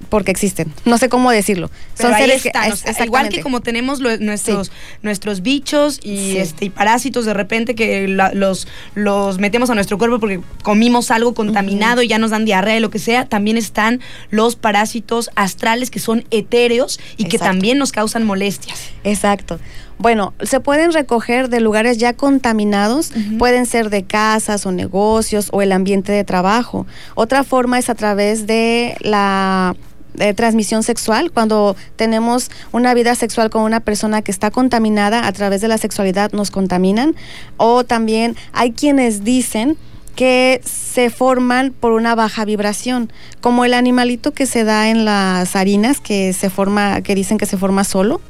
porque 0.08 0.30
existen. 0.30 0.70
No 0.84 0.98
sé 0.98 1.08
cómo 1.08 1.30
decirlo. 1.30 1.70
Pero 1.96 2.10
Son 2.10 2.14
ahí 2.14 2.24
seres 2.26 2.42
que- 2.42 2.48
están, 2.48 2.70
o 2.70 2.74
es- 2.74 2.80
sea, 2.80 3.06
igual 3.06 3.30
que 3.30 3.40
como 3.40 3.62
tenemos 3.62 4.00
lo- 4.00 4.14
nuestros, 4.18 4.70
nuestros 5.00 5.40
bichos 5.40 6.00
y, 6.02 6.16
Sí. 6.32 6.36
este, 6.36 6.64
y 6.66 6.68
parásitos 6.70 7.24
de 7.24 7.32
repente 7.32 7.74
que 7.74 8.06
la- 8.08 8.30
los, 8.34 8.68
los 8.94 9.38
metemos 9.38 9.70
a 9.70 9.74
nuestro 9.74 9.96
cuerpo 9.96 10.20
porque 10.20 10.40
comimos 10.62 11.10
algo 11.10 11.32
contaminado 11.32 12.02
y 12.02 12.08
ya 12.08 12.18
nos 12.18 12.30
dan 12.30 12.44
diarrea 12.44 12.76
y 12.76 12.80
lo 12.80 12.90
que 12.90 12.98
sea, 12.98 13.24
también 13.24 13.56
están 13.56 14.00
los 14.28 14.54
parásitos 14.54 15.30
astrales 15.34 15.90
que 15.90 15.98
son 15.98 16.24
etéreos 16.30 17.00
y 17.16 17.24
que 17.24 17.38
también 17.38 17.78
nos 17.78 17.90
causan 17.90 18.24
molestias. 18.26 18.78
Exacto. 19.04 19.60
Bueno, 19.98 20.34
se 20.42 20.60
pueden 20.60 20.92
recoger 20.92 21.48
de 21.48 21.60
lugares 21.60 21.98
ya 21.98 22.12
contaminados, 22.12 23.12
pueden 23.38 23.66
ser 23.66 23.90
de 23.90 24.02
casas 24.04 24.66
o 24.66 24.72
negocios 24.72 25.48
o 25.52 25.62
el 25.62 25.72
ambiente 25.72 26.12
de 26.12 26.24
trabajo. 26.24 26.86
Otra 27.14 27.44
forma 27.44 27.78
es 27.78 27.88
a 27.88 27.94
través 27.94 28.46
de 28.46 28.96
la 29.00 29.76
de 30.14 30.34
transmisión 30.34 30.82
sexual, 30.82 31.30
cuando 31.30 31.74
tenemos 31.96 32.50
una 32.70 32.92
vida 32.94 33.14
sexual 33.14 33.48
con 33.48 33.62
una 33.62 33.80
persona 33.80 34.22
que 34.22 34.30
está 34.30 34.50
contaminada 34.50 35.26
a 35.26 35.32
través 35.32 35.60
de 35.60 35.68
la 35.68 35.78
sexualidad 35.78 36.32
nos 36.32 36.50
contaminan. 36.50 37.14
O 37.56 37.84
también 37.84 38.36
hay 38.52 38.72
quienes 38.72 39.24
dicen 39.24 39.76
que 40.14 40.60
se 40.64 41.08
forman 41.08 41.72
por 41.72 41.92
una 41.92 42.14
baja 42.14 42.44
vibración, 42.44 43.10
como 43.40 43.64
el 43.64 43.72
animalito 43.72 44.32
que 44.32 44.44
se 44.44 44.64
da 44.64 44.90
en 44.90 45.06
las 45.06 45.56
harinas, 45.56 46.00
que 46.00 46.34
se 46.34 46.50
forma, 46.50 47.00
que 47.00 47.14
dicen 47.14 47.38
que 47.38 47.46
se 47.46 47.56
forma 47.56 47.84
solo. 47.84 48.20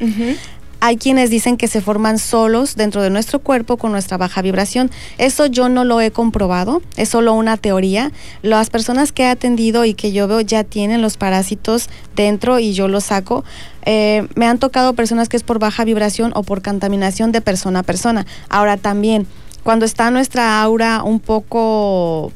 Hay 0.84 0.96
quienes 0.96 1.30
dicen 1.30 1.56
que 1.56 1.68
se 1.68 1.80
forman 1.80 2.18
solos 2.18 2.74
dentro 2.74 3.02
de 3.02 3.10
nuestro 3.10 3.38
cuerpo 3.38 3.76
con 3.76 3.92
nuestra 3.92 4.16
baja 4.16 4.42
vibración. 4.42 4.90
Eso 5.16 5.46
yo 5.46 5.68
no 5.68 5.84
lo 5.84 6.00
he 6.00 6.10
comprobado, 6.10 6.82
es 6.96 7.08
solo 7.08 7.34
una 7.34 7.56
teoría. 7.56 8.10
Las 8.42 8.68
personas 8.68 9.12
que 9.12 9.22
he 9.22 9.26
atendido 9.28 9.84
y 9.84 9.94
que 9.94 10.10
yo 10.10 10.26
veo 10.26 10.40
ya 10.40 10.64
tienen 10.64 11.00
los 11.00 11.16
parásitos 11.16 11.88
dentro 12.16 12.58
y 12.58 12.72
yo 12.72 12.88
los 12.88 13.04
saco. 13.04 13.44
Eh, 13.84 14.26
me 14.34 14.46
han 14.46 14.58
tocado 14.58 14.94
personas 14.94 15.28
que 15.28 15.36
es 15.36 15.44
por 15.44 15.60
baja 15.60 15.84
vibración 15.84 16.32
o 16.34 16.42
por 16.42 16.62
contaminación 16.62 17.30
de 17.30 17.42
persona 17.42 17.78
a 17.78 17.82
persona. 17.84 18.26
Ahora 18.48 18.76
también, 18.76 19.28
cuando 19.62 19.84
está 19.84 20.10
nuestra 20.10 20.60
aura 20.60 21.04
un 21.04 21.20
poco 21.20 22.32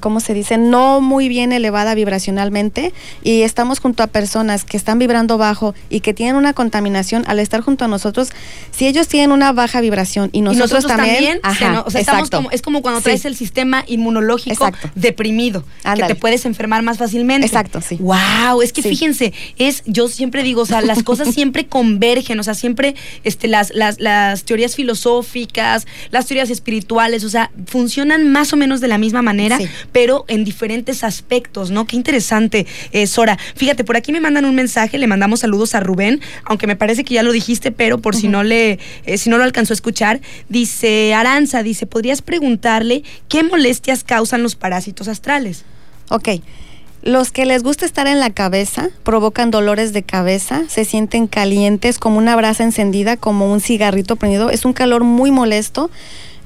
¿cómo 0.00 0.20
se 0.20 0.34
dice? 0.34 0.58
No 0.58 1.00
muy 1.00 1.28
bien 1.28 1.52
elevada 1.52 1.94
vibracionalmente 1.94 2.92
y 3.22 3.42
estamos 3.42 3.78
junto 3.80 4.02
a 4.02 4.06
personas 4.06 4.64
que 4.64 4.76
están 4.76 4.98
vibrando 4.98 5.38
bajo 5.38 5.74
y 5.90 6.00
que 6.00 6.14
tienen 6.14 6.36
una 6.36 6.52
contaminación 6.52 7.24
al 7.26 7.38
estar 7.38 7.60
junto 7.60 7.84
a 7.84 7.88
nosotros, 7.88 8.30
si 8.70 8.86
ellos 8.86 9.08
tienen 9.08 9.32
una 9.32 9.52
baja 9.52 9.80
vibración 9.80 10.30
y 10.32 10.38
Y 10.38 10.40
nosotros, 10.42 10.86
también, 10.86 11.34
se 11.34 11.40
ajá, 11.42 11.70
no- 11.70 11.84
o 11.86 11.90
sea, 11.90 12.00
estamos 12.00 12.30
como- 12.30 12.50
es 12.50 12.62
como 12.62 12.82
cuando 12.82 13.00
Sí. 13.00 13.04
traes 13.04 13.24
el 13.24 13.36
sistema 13.36 13.84
inmunológico 13.86 14.66
Exacto. 14.66 14.90
deprimido, 14.94 15.64
que 15.96 16.02
te 16.04 16.14
puedes 16.14 16.44
enfermar 16.44 16.82
más 16.82 16.98
fácilmente. 16.98 17.46
Exacto, 17.46 17.80
sí. 17.80 17.96
Wow, 18.00 18.62
es 18.62 18.72
que 18.72 18.82
Sí. 18.82 18.88
fíjense, 18.90 19.32
es, 19.58 19.82
yo 19.86 20.08
siempre 20.08 20.42
digo, 20.42 20.62
o 20.62 20.66
sea, 20.66 20.80
las 20.82 21.02
cosas 21.02 21.32
siempre 21.34 21.66
convergen, 21.68 22.38
o 22.40 22.42
sea, 22.42 22.54
siempre 22.54 22.94
este, 23.24 23.48
las, 23.48 23.72
las, 23.74 24.00
las 24.00 24.44
teorías 24.44 24.74
filosóficas, 24.74 25.86
las 26.10 26.26
teorías 26.26 26.50
espirituales, 26.50 27.24
o 27.24 27.28
sea, 27.28 27.50
funcionan 27.66 28.30
más 28.30 28.52
o 28.52 28.56
menos 28.56 28.80
de 28.80 28.88
la 28.88 28.98
misma 28.98 29.22
manera, 29.22 29.43
Sí. 29.52 29.68
pero 29.92 30.24
en 30.28 30.44
diferentes 30.44 31.04
aspectos, 31.04 31.70
¿no? 31.70 31.86
Qué 31.86 31.96
interesante, 31.96 32.66
eh, 32.92 33.06
Sora. 33.06 33.38
Fíjate, 33.54 33.84
por 33.84 33.96
aquí 33.96 34.12
me 34.12 34.20
mandan 34.20 34.44
un 34.44 34.54
mensaje, 34.54 34.98
le 34.98 35.06
mandamos 35.06 35.40
saludos 35.40 35.74
a 35.74 35.80
Rubén, 35.80 36.20
aunque 36.44 36.66
me 36.66 36.76
parece 36.76 37.04
que 37.04 37.14
ya 37.14 37.22
lo 37.22 37.32
dijiste, 37.32 37.72
pero 37.72 37.98
por 37.98 38.16
si 38.16 38.28
no 38.28 38.42
le, 38.42 38.78
eh, 39.06 39.18
si 39.18 39.30
no 39.30 39.38
lo 39.38 39.44
alcanzó 39.44 39.72
a 39.72 39.76
escuchar, 39.76 40.20
dice 40.48 41.14
Aranza, 41.14 41.62
dice, 41.62 41.86
¿podrías 41.86 42.22
preguntarle 42.22 43.02
qué 43.28 43.42
molestias 43.42 44.04
causan 44.04 44.42
los 44.42 44.54
parásitos 44.54 45.08
astrales? 45.08 45.64
Ok. 46.08 46.28
Los 47.02 47.30
que 47.32 47.44
les 47.44 47.62
gusta 47.62 47.84
estar 47.84 48.06
en 48.06 48.18
la 48.18 48.30
cabeza 48.30 48.88
provocan 49.02 49.50
dolores 49.50 49.92
de 49.92 50.02
cabeza, 50.02 50.62
se 50.68 50.86
sienten 50.86 51.26
calientes 51.26 51.98
como 51.98 52.16
una 52.16 52.34
brasa 52.34 52.64
encendida, 52.64 53.18
como 53.18 53.52
un 53.52 53.60
cigarrito 53.60 54.16
prendido. 54.16 54.48
Es 54.48 54.64
un 54.64 54.72
calor 54.72 55.04
muy 55.04 55.30
molesto 55.30 55.90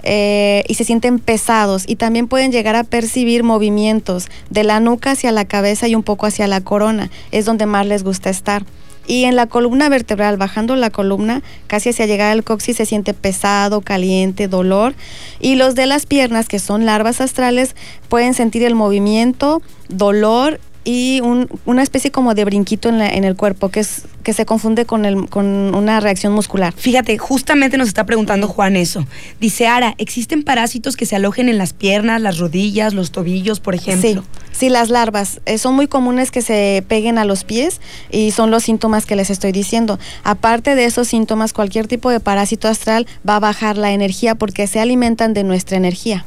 eh, 0.03 0.65
y 0.69 0.75
se 0.75 0.85
sienten 0.85 1.19
pesados 1.19 1.85
y 1.87 1.97
también 1.97 2.29
pueden 2.29 2.53
llegar 2.53 2.77
a 2.77 2.85
percibir 2.85 3.43
movimientos 3.43 4.29
de 4.51 4.65
la 4.65 4.81
nuca 4.81 5.13
hacia 5.13 5.33
la 5.33 5.45
cabeza 5.45 5.89
y 5.89 5.95
un 5.95 6.03
poco 6.03 6.27
hacia 6.27 6.47
la 6.47 6.61
corona. 6.61 7.11
Es 7.31 7.45
donde 7.45 7.67
más 7.67 7.87
les 7.87 8.05
gusta 8.05 8.31
estar. 8.31 8.65
Y 9.09 9.25
en 9.25 9.37
la 9.37 9.47
columna 9.47 9.89
vertebral, 9.89 10.37
bajando 10.37 10.77
la 10.77 10.91
columna, 10.91 11.43
casi 11.67 11.89
hacia 11.89 12.05
llegar 12.05 12.31
al 12.31 12.45
coxis, 12.45 12.77
se 12.77 12.85
siente 12.85 13.15
pesado, 13.15 13.81
caliente, 13.81 14.49
dolor. 14.49 14.95
Y 15.41 15.55
los 15.55 15.75
de 15.75 15.87
las 15.87 16.05
piernas, 16.05 16.47
que 16.47 16.59
son 16.59 16.85
larvas 16.85 17.23
astrales, 17.23 17.75
pueden 18.11 18.35
sentir 18.35 18.63
el 18.65 18.75
movimiento, 18.75 19.63
dolor 19.89 20.61
y 20.85 21.21
un- 21.23 21.49
una 21.67 21.83
especie 21.83 22.11
como 22.11 22.35
de 22.35 22.45
brinquito 22.45 22.89
en, 22.89 22.99
la- 22.99 23.09
en 23.09 23.25
el 23.25 23.37
cuerpo, 23.37 23.69
que, 23.69 23.81
es, 23.81 24.03
que 24.23 24.33
se 24.33 24.47
confunde 24.47 24.85
con, 24.87 25.05
el, 25.05 25.29
con 25.29 25.47
una 25.75 26.01
reacción 26.01 26.33
muscular. 26.33 26.73
Fíjate, 26.77 27.19
justamente 27.19 27.77
nos 27.77 27.89
está 27.89 28.05
preguntando 28.07 28.49
Juan 28.49 28.77
eso. 28.77 29.07
Dice 29.41 29.67
Ara, 29.67 29.95
¿existen 29.99 30.43
parásitos 30.45 30.97
que 30.97 31.05
se 31.07 31.17
alojen 31.17 31.49
en 31.49 31.59
las 31.59 31.73
piernas, 31.73 32.21
las 32.23 32.39
rodillas, 32.39 32.95
los 32.95 33.11
tobillos, 33.11 33.61
por 33.61 33.75
ejemplo? 33.75 34.23
Sí, 34.23 34.41
sí, 34.53 34.69
las 34.71 34.89
larvas 34.89 35.41
eh, 35.47 35.59
son 35.59 35.75
muy 35.75 35.89
comunes 35.89 36.31
que 36.31 36.41
se 36.43 36.83
peguen 36.89 37.19
a 37.19 37.25
los 37.25 37.45
pies 37.45 37.81
y 38.11 38.31
son 38.31 38.51
los 38.51 38.63
síntomas 38.65 39.05
que 39.05 39.17
les 39.17 39.31
estoy 39.31 39.53
diciendo. 39.53 39.99
Aparte 40.25 40.75
de 40.75 40.85
esos 40.87 41.09
síntomas, 41.09 41.53
cualquier 41.53 41.87
tipo 41.87 42.11
de 42.11 42.21
parásito 42.21 42.69
astral 42.69 43.07
va 43.29 43.37
a 43.37 43.41
bajar 43.41 43.77
la 43.77 43.93
energía 43.93 44.35
porque 44.37 44.67
se 44.67 44.81
alimentan 44.81 45.35
de 45.35 45.45
nuestra 45.45 45.77
energía. 45.77 46.25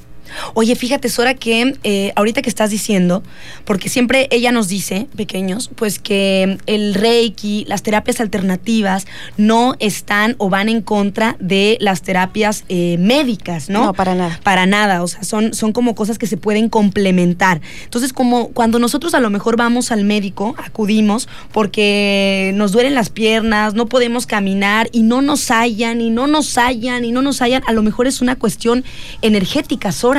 Oye, 0.53 0.75
fíjate, 0.75 1.09
Sora, 1.09 1.33
que 1.33 1.75
eh, 1.83 2.13
ahorita 2.15 2.41
que 2.41 2.49
estás 2.49 2.69
diciendo, 2.69 3.23
porque 3.65 3.89
siempre 3.89 4.27
ella 4.31 4.51
nos 4.51 4.67
dice, 4.67 5.07
pequeños, 5.15 5.69
pues 5.75 5.99
que 5.99 6.57
el 6.65 6.93
Reiki, 6.93 7.65
las 7.67 7.83
terapias 7.83 8.19
alternativas, 8.21 9.05
no 9.37 9.75
están 9.79 10.35
o 10.37 10.49
van 10.49 10.69
en 10.69 10.81
contra 10.81 11.35
de 11.39 11.77
las 11.79 12.01
terapias 12.01 12.63
eh, 12.69 12.97
médicas, 12.99 13.69
¿no? 13.69 13.85
No, 13.85 13.93
para 13.93 14.15
nada. 14.15 14.39
Para 14.43 14.65
nada, 14.65 15.03
o 15.03 15.07
sea, 15.07 15.23
son, 15.23 15.53
son 15.53 15.73
como 15.73 15.95
cosas 15.95 16.17
que 16.17 16.27
se 16.27 16.37
pueden 16.37 16.69
complementar. 16.69 17.61
Entonces, 17.83 18.13
como 18.13 18.49
cuando 18.49 18.79
nosotros 18.79 19.13
a 19.13 19.19
lo 19.19 19.29
mejor 19.29 19.57
vamos 19.57 19.91
al 19.91 20.03
médico, 20.03 20.55
acudimos 20.57 21.27
porque 21.51 22.51
nos 22.55 22.71
duelen 22.71 22.95
las 22.95 23.09
piernas, 23.09 23.73
no 23.73 23.87
podemos 23.87 24.25
caminar 24.25 24.89
y 24.91 25.03
no 25.03 25.21
nos 25.21 25.49
hallan 25.51 26.01
y 26.01 26.09
no 26.09 26.27
nos 26.27 26.57
hallan 26.57 27.05
y 27.05 27.11
no 27.11 27.21
nos 27.21 27.41
hallan, 27.41 27.63
a 27.67 27.73
lo 27.73 27.83
mejor 27.83 28.07
es 28.07 28.21
una 28.21 28.35
cuestión 28.35 28.83
energética, 29.21 29.91
Sora. 29.91 30.10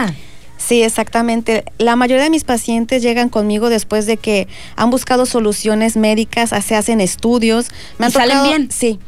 Sí, 0.57 0.83
exactamente. 0.83 1.65
La 1.79 1.97
mayoría 1.97 2.23
de 2.23 2.31
mis 2.31 2.45
pacientes 2.45 3.03
llegan 3.03 3.29
conmigo 3.29 3.69
después 3.69 4.07
de 4.07 4.17
que 4.17 4.47
han 4.77 4.91
buscado 4.91 5.27
soluciones 5.27 5.97
médicas, 5.97 6.51
se 6.65 6.77
hacen 6.77 7.01
estudios. 7.01 7.71
¿Y 7.99 8.11
salen 8.13 8.43
bien? 8.45 8.71
Sí. 8.71 9.01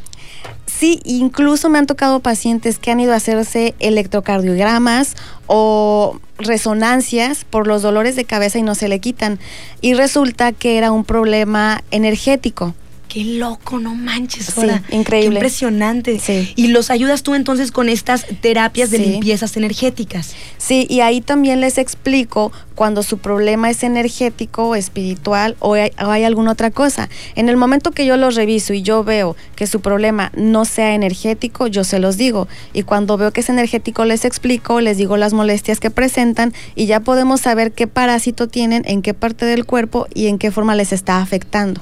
Sí, 0.66 1.00
incluso 1.04 1.68
me 1.68 1.78
han 1.78 1.86
tocado 1.86 2.18
pacientes 2.18 2.78
que 2.80 2.90
han 2.90 2.98
ido 2.98 3.12
a 3.12 3.16
hacerse 3.16 3.74
electrocardiogramas 3.78 5.14
o 5.46 6.18
resonancias 6.36 7.44
por 7.44 7.68
los 7.68 7.82
dolores 7.82 8.16
de 8.16 8.24
cabeza 8.24 8.58
y 8.58 8.62
no 8.62 8.74
se 8.74 8.88
le 8.88 8.98
quitan. 8.98 9.38
Y 9.80 9.94
resulta 9.94 10.50
que 10.50 10.76
era 10.76 10.90
un 10.90 11.04
problema 11.04 11.84
energético. 11.92 12.74
Qué 13.14 13.22
loco, 13.22 13.78
no 13.78 13.94
manches, 13.94 14.46
Sí, 14.46 14.52
Sora. 14.52 14.82
increíble. 14.90 15.28
Qué 15.30 15.34
impresionante. 15.36 16.18
Sí. 16.18 16.52
Y 16.56 16.66
los 16.66 16.90
ayudas 16.90 17.22
tú 17.22 17.36
entonces 17.36 17.70
con 17.70 17.88
estas 17.88 18.26
terapias 18.40 18.90
de 18.90 18.96
Sí. 18.98 19.04
limpiezas 19.04 19.56
energéticas. 19.56 20.34
Sí, 20.58 20.88
y 20.90 20.98
ahí 20.98 21.20
también 21.20 21.60
les 21.60 21.78
explico 21.78 22.50
cuando 22.74 23.04
su 23.04 23.18
problema 23.18 23.70
es 23.70 23.84
energético, 23.84 24.74
espiritual 24.74 25.54
o 25.60 25.74
hay, 25.74 25.92
o 26.04 26.10
hay 26.10 26.24
alguna 26.24 26.50
otra 26.50 26.72
cosa. 26.72 27.08
En 27.36 27.48
el 27.48 27.56
momento 27.56 27.92
que 27.92 28.04
yo 28.04 28.16
los 28.16 28.34
reviso 28.34 28.74
y 28.74 28.82
yo 28.82 29.04
veo 29.04 29.36
que 29.54 29.68
su 29.68 29.78
problema 29.80 30.32
no 30.34 30.64
sea 30.64 30.92
energético, 30.96 31.68
yo 31.68 31.84
se 31.84 32.00
los 32.00 32.16
digo. 32.16 32.48
Y 32.72 32.82
cuando 32.82 33.16
veo 33.16 33.30
que 33.32 33.42
es 33.42 33.48
energético, 33.48 34.04
les 34.04 34.24
explico, 34.24 34.80
les 34.80 34.96
digo 34.96 35.16
las 35.16 35.34
molestias 35.34 35.78
que 35.78 35.90
presentan 35.90 36.52
y 36.74 36.86
ya 36.86 36.98
podemos 36.98 37.42
saber 37.42 37.70
qué 37.70 37.86
parásito 37.86 38.48
tienen, 38.48 38.82
en 38.86 39.02
qué 39.02 39.14
parte 39.14 39.46
del 39.46 39.66
cuerpo 39.66 40.08
y 40.12 40.26
en 40.26 40.38
qué 40.38 40.50
forma 40.50 40.74
les 40.74 40.92
está 40.92 41.18
afectando. 41.22 41.80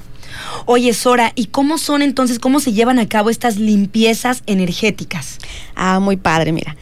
Oye, 0.67 0.95
Sora, 0.95 1.33
¿y 1.35 1.47
cómo 1.47 1.79
son 1.79 2.03
entonces, 2.03 2.39
cómo 2.39 2.61
se 2.61 2.73
llevan 2.73 2.99
a 2.99 3.09
cabo 3.09 3.31
estas 3.31 3.57
limpiezas 3.57 4.43
energéticas? 4.47 5.39
Ah, 5.75 6.01
muy 6.01 6.17
padre, 6.17 6.53
mira. 6.53 6.77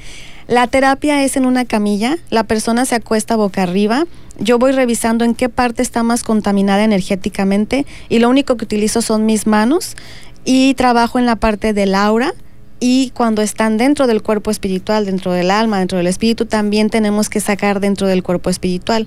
La 0.49 0.67
terapia 0.67 1.23
es 1.23 1.37
en 1.37 1.47
una 1.47 1.65
camilla, 1.65 2.19
la 2.29 2.45
persona 2.45 2.85
se 2.85 2.97
acuesta 2.97 3.37
boca 3.37 3.63
arriba, 3.63 4.05
yo 4.41 4.59
voy 4.59 4.73
revisando 4.73 5.25
en 5.25 5.35
qué 5.35 5.49
parte 5.49 5.83
está 5.83 6.03
más 6.03 6.25
contaminada 6.25 6.83
energéticamente 6.83 7.87
y 8.09 8.19
lo 8.19 8.29
único 8.29 8.57
que 8.57 8.65
utilizo 8.65 9.01
son 9.03 9.27
mis 9.27 9.47
manos 9.47 9.97
y 10.45 10.75
trabajo 10.75 11.19
en 11.19 11.27
la 11.27 11.37
parte 11.37 11.73
del 11.73 11.95
aura 11.95 12.33
y 12.81 13.11
cuando 13.11 13.43
están 13.43 13.77
dentro 13.77 14.07
del 14.07 14.23
cuerpo 14.23 14.51
espiritual, 14.51 15.05
dentro 15.05 15.33
del 15.33 15.51
alma, 15.51 15.79
dentro 15.79 15.99
del 15.99 16.07
espíritu, 16.07 16.47
también 16.47 16.89
tenemos 16.89 17.29
que 17.29 17.41
sacar 17.41 17.79
dentro 17.79 18.07
del 18.07 18.23
cuerpo 18.23 18.49
espiritual. 18.49 19.07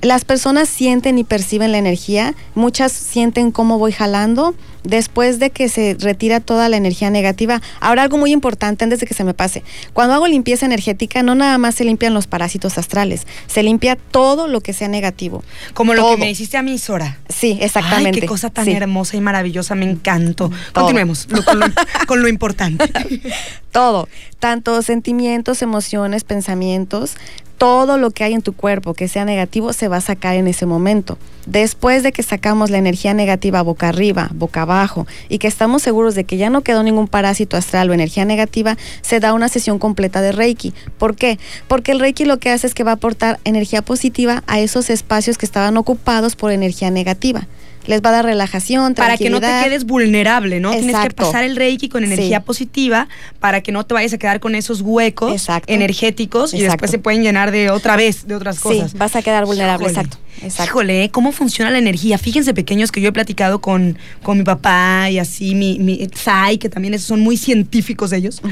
Las 0.00 0.24
personas 0.24 0.68
sienten 0.68 1.18
y 1.18 1.24
perciben 1.24 1.72
la 1.72 1.78
energía, 1.78 2.34
muchas 2.54 2.92
sienten 2.92 3.50
cómo 3.50 3.78
voy 3.78 3.90
jalando 3.92 4.54
después 4.84 5.38
de 5.40 5.50
que 5.50 5.68
se 5.68 5.96
retira 5.98 6.38
toda 6.40 6.68
la 6.68 6.76
energía 6.76 7.10
negativa. 7.10 7.60
Ahora 7.80 8.02
algo 8.04 8.16
muy 8.16 8.30
importante 8.32 8.84
antes 8.84 9.00
de 9.00 9.06
que 9.06 9.12
se 9.14 9.24
me 9.24 9.34
pase. 9.34 9.64
Cuando 9.92 10.14
hago 10.14 10.28
limpieza 10.28 10.66
energética 10.66 11.22
no 11.24 11.34
nada 11.34 11.58
más 11.58 11.74
se 11.74 11.84
limpian 11.84 12.14
los 12.14 12.28
parásitos 12.28 12.78
astrales, 12.78 13.26
se 13.48 13.62
limpia 13.64 13.96
todo 13.96 14.46
lo 14.46 14.60
que 14.60 14.72
sea 14.72 14.86
negativo. 14.88 15.42
Como 15.74 15.94
lo 15.94 16.10
que 16.12 16.16
me 16.18 16.30
hiciste 16.30 16.56
a 16.56 16.62
mí, 16.62 16.78
Sora. 16.78 17.18
Sí, 17.28 17.58
exactamente. 17.60 18.18
Ay, 18.18 18.20
qué 18.20 18.26
cosa 18.26 18.50
tan 18.50 18.66
Sí. 18.66 18.72
hermosa 18.72 19.16
y 19.16 19.20
maravillosa, 19.20 19.74
me 19.74 19.90
encantó. 19.90 20.48
Todo. 20.48 20.84
Continuemos 20.84 21.26
lo- 21.28 21.44
con, 21.44 21.58
lo, 21.60 21.66
con 22.06 22.22
lo 22.22 22.28
importante. 22.28 22.90
Todo, 23.72 24.08
tanto 24.38 24.80
sentimientos, 24.82 25.60
emociones, 25.60 26.22
pensamientos, 26.24 27.14
todo 27.58 27.98
lo 27.98 28.10
que 28.12 28.24
hay 28.24 28.34
en 28.34 28.42
tu 28.42 28.52
cuerpo 28.54 28.94
que 28.94 29.08
sea 29.08 29.24
negativo 29.24 29.72
se 29.72 29.88
va 29.88 29.96
a 29.96 30.00
sacar 30.00 30.36
en 30.36 30.46
ese 30.46 30.64
momento. 30.64 31.18
Después 31.46 32.02
de 32.02 32.12
que 32.12 32.22
sacamos 32.22 32.70
la 32.70 32.78
energía 32.78 33.14
negativa 33.14 33.62
boca 33.62 33.88
arriba, 33.88 34.28
boca 34.32 34.62
abajo 34.62 35.06
y 35.28 35.38
que 35.38 35.48
estamos 35.48 35.82
seguros 35.82 36.14
de 36.14 36.24
que 36.24 36.36
ya 36.36 36.50
no 36.50 36.62
quedó 36.62 36.82
ningún 36.82 37.08
parásito 37.08 37.56
astral 37.56 37.90
o 37.90 37.94
energía 37.94 38.24
negativa, 38.24 38.76
se 39.02 39.18
da 39.18 39.32
una 39.32 39.48
sesión 39.48 39.78
completa 39.78 40.20
de 40.20 40.32
Reiki. 40.32 40.72
¿Por 40.98 41.16
qué? 41.16 41.38
Porque 41.66 41.92
el 41.92 42.00
Reiki 42.00 42.24
lo 42.24 42.38
que 42.38 42.50
hace 42.50 42.66
es 42.66 42.74
que 42.74 42.84
va 42.84 42.92
a 42.92 42.94
aportar 42.94 43.40
energía 43.44 43.82
positiva 43.82 44.44
a 44.46 44.60
esos 44.60 44.88
espacios 44.88 45.36
que 45.36 45.46
estaban 45.46 45.76
ocupados 45.76 46.36
por 46.36 46.52
energía 46.52 46.90
negativa. 46.90 47.46
Les 47.88 48.00
va 48.02 48.10
a 48.10 48.12
dar 48.12 48.24
relajación, 48.26 48.94
para 48.94 49.16
que 49.16 49.30
no 49.30 49.38
te 49.38 49.46
tranquilidad. 49.46 49.64
quedes 49.64 49.84
vulnerable, 49.84 50.60
¿no? 50.60 50.70
Tienes 50.72 50.94
que 50.96 51.10
pasar 51.10 51.42
el 51.42 51.56
reiki 51.56 51.88
con 51.88 52.04
energía 52.04 52.38
Sí. 52.38 52.44
positiva 52.46 53.08
para 53.40 53.60
que 53.62 53.72
no 53.72 53.84
te 53.84 53.94
vayas 53.94 54.12
a 54.12 54.18
quedar 54.18 54.38
con 54.40 54.54
esos 54.54 54.82
huecos 54.82 55.32
Exacto. 55.32 55.72
energéticos 55.72 56.52
y 56.54 56.60
después 56.60 56.90
se 56.90 56.98
pueden 56.98 57.22
llenar 57.22 57.50
de 57.50 57.70
otra 57.70 57.96
vez, 57.96 58.28
de 58.28 58.34
otras 58.36 58.60
cosas. 58.60 58.92
Sí, 58.92 58.96
vas 58.98 59.16
a 59.16 59.22
quedar 59.22 59.44
vulnerable, 59.46 59.86
Híjole. 59.86 60.00
exacto. 60.00 60.18
exacto. 60.44 60.70
Híjole, 60.70 61.04
¿eh? 61.04 61.10
¿cómo 61.10 61.32
funciona 61.32 61.70
la 61.70 61.78
energía? 61.78 62.18
Fíjense, 62.18 62.52
pequeños, 62.54 62.92
que 62.92 63.00
yo 63.00 63.08
he 63.08 63.12
platicado 63.12 63.60
con, 63.60 63.98
con 64.22 64.36
mi 64.38 64.44
papá 64.44 65.08
y 65.10 65.18
así, 65.18 65.54
mi, 65.54 65.78
mi 65.78 66.06
Sai, 66.14 66.58
que 66.58 66.68
también 66.68 66.98
son 66.98 67.20
muy 67.20 67.36
científicos 67.36 68.12
ellos. 68.12 68.42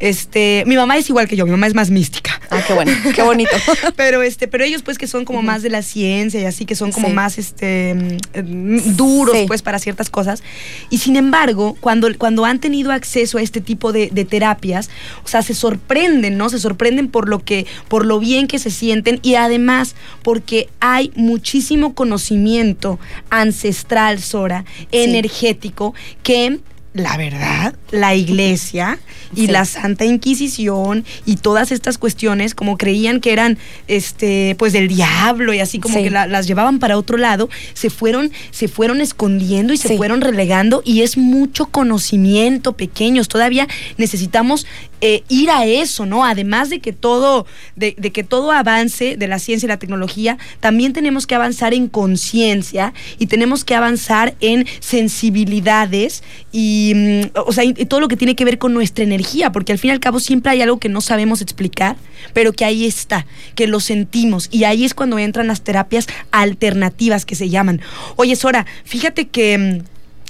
este, 0.00 0.64
mi 0.66 0.76
mamá 0.76 0.96
es 0.96 1.08
igual 1.08 1.28
que 1.28 1.36
yo, 1.36 1.44
mi 1.44 1.50
mamá 1.52 1.66
es 1.66 1.74
más 1.74 1.90
mística. 1.90 2.40
Ah, 2.50 2.62
qué 2.66 2.72
bueno, 2.74 2.92
qué 3.14 3.22
bonito. 3.22 3.50
pero 3.96 4.22
este, 4.22 4.48
pero 4.48 4.64
ellos 4.64 4.82
pues 4.82 4.98
que 4.98 5.06
son 5.06 5.24
como 5.24 5.42
más 5.42 5.62
de 5.62 5.70
la 5.70 5.82
ciencia 5.82 6.40
y 6.40 6.44
así 6.44 6.64
que 6.64 6.74
son 6.76 6.92
como 6.92 7.08
Sí. 7.08 7.12
más 7.12 7.38
este 7.38 7.94
mm, 8.34 8.85
duros 8.94 9.36
Sí. 9.36 9.44
pues 9.46 9.62
para 9.62 9.78
ciertas 9.78 10.10
cosas. 10.10 10.42
Y 10.90 10.98
sin 10.98 11.16
embargo, 11.16 11.76
cuando, 11.80 12.08
cuando 12.16 12.44
han 12.44 12.60
tenido 12.60 12.92
acceso 12.92 13.38
a 13.38 13.42
este 13.42 13.60
tipo 13.60 13.92
de, 13.92 14.08
de 14.12 14.24
terapias, 14.24 14.88
o 15.24 15.28
sea, 15.28 15.42
se 15.42 15.54
sorprenden, 15.54 16.36
¿no? 16.36 16.48
Se 16.48 16.58
sorprenden 16.58 17.08
por 17.08 17.28
lo 17.28 17.40
que, 17.44 17.66
por 17.88 18.06
lo 18.06 18.18
bien 18.18 18.46
que 18.46 18.58
se 18.58 18.70
sienten 18.70 19.18
y 19.22 19.34
además 19.34 19.94
porque 20.22 20.68
hay 20.80 21.12
muchísimo 21.16 21.94
conocimiento 21.94 22.98
ancestral, 23.30 24.20
Sora, 24.20 24.64
energético, 24.92 25.94
que 26.22 26.58
la 26.96 27.16
verdad, 27.16 27.74
la 27.90 28.14
iglesia 28.14 28.98
y 29.34 29.42
Sí. 29.42 29.46
la 29.48 29.64
Santa 29.64 30.04
Inquisición 30.04 31.04
y 31.24 31.36
todas 31.36 31.70
estas 31.72 31.98
cuestiones, 31.98 32.54
como 32.54 32.76
creían 32.78 33.20
que 33.20 33.32
eran 33.32 33.58
este, 33.88 34.54
pues 34.58 34.72
del 34.72 34.88
diablo 34.88 35.52
y 35.54 35.60
así 35.60 35.78
como 35.78 35.96
Sí. 35.96 36.04
que 36.04 36.10
la- 36.10 36.26
las 36.26 36.46
llevaban 36.46 36.78
para 36.78 36.96
otro 36.98 37.16
lado, 37.18 37.48
se 37.74 37.90
fueron, 37.90 38.32
se 38.50 38.68
fueron 38.68 39.00
escondiendo 39.00 39.72
y 39.72 39.76
se 39.76 39.88
Sí. 39.88 39.96
fueron 39.96 40.20
relegando, 40.20 40.82
y 40.84 41.02
es 41.02 41.16
mucho 41.16 41.66
conocimiento, 41.66 42.72
pequeños. 42.72 43.28
Todavía 43.28 43.68
necesitamos 43.98 44.66
eh, 45.00 45.22
ir 45.28 45.50
a 45.50 45.66
eso, 45.66 46.06
¿no? 46.06 46.24
Además 46.24 46.70
de 46.70 46.80
que 46.80 46.92
todo, 46.92 47.46
de, 47.74 47.94
que 47.94 48.24
todo 48.24 48.52
avance 48.52 49.16
de 49.16 49.28
la 49.28 49.38
ciencia 49.38 49.66
y 49.66 49.68
la 49.68 49.78
tecnología, 49.78 50.38
también 50.60 50.92
tenemos 50.92 51.26
que 51.26 51.34
avanzar 51.34 51.74
en 51.74 51.88
conciencia 51.88 52.94
y 53.18 53.26
tenemos 53.26 53.64
que 53.64 53.74
avanzar 53.74 54.34
en 54.40 54.66
sensibilidades 54.80 56.22
y, 56.52 56.92
mm, 56.94 57.38
o 57.46 57.52
sea, 57.52 57.64
y, 57.64 57.74
y 57.76 57.86
todo 57.86 58.00
lo 58.00 58.08
que 58.08 58.16
tiene 58.16 58.36
que 58.36 58.44
ver 58.44 58.58
con 58.58 58.72
nuestra 58.72 59.04
energía, 59.04 59.52
porque 59.52 59.72
al 59.72 59.78
fin 59.78 59.90
y 59.90 59.92
al 59.92 60.00
cabo 60.00 60.20
siempre 60.20 60.52
hay 60.52 60.62
algo 60.62 60.78
que 60.78 60.88
no 60.88 61.00
sabemos 61.00 61.42
explicar, 61.42 61.96
pero 62.32 62.52
que 62.52 62.64
ahí 62.64 62.86
está, 62.86 63.26
que 63.54 63.66
lo 63.66 63.80
sentimos 63.80 64.48
y 64.50 64.64
ahí 64.64 64.84
es 64.84 64.94
cuando 64.94 65.18
entran 65.18 65.46
las 65.46 65.62
terapias 65.62 66.06
alternativas 66.30 67.24
que 67.24 67.34
se 67.34 67.48
llaman. 67.48 67.80
Oye, 68.16 68.36
Sora, 68.36 68.66
fíjate 68.84 69.28
que... 69.28 69.82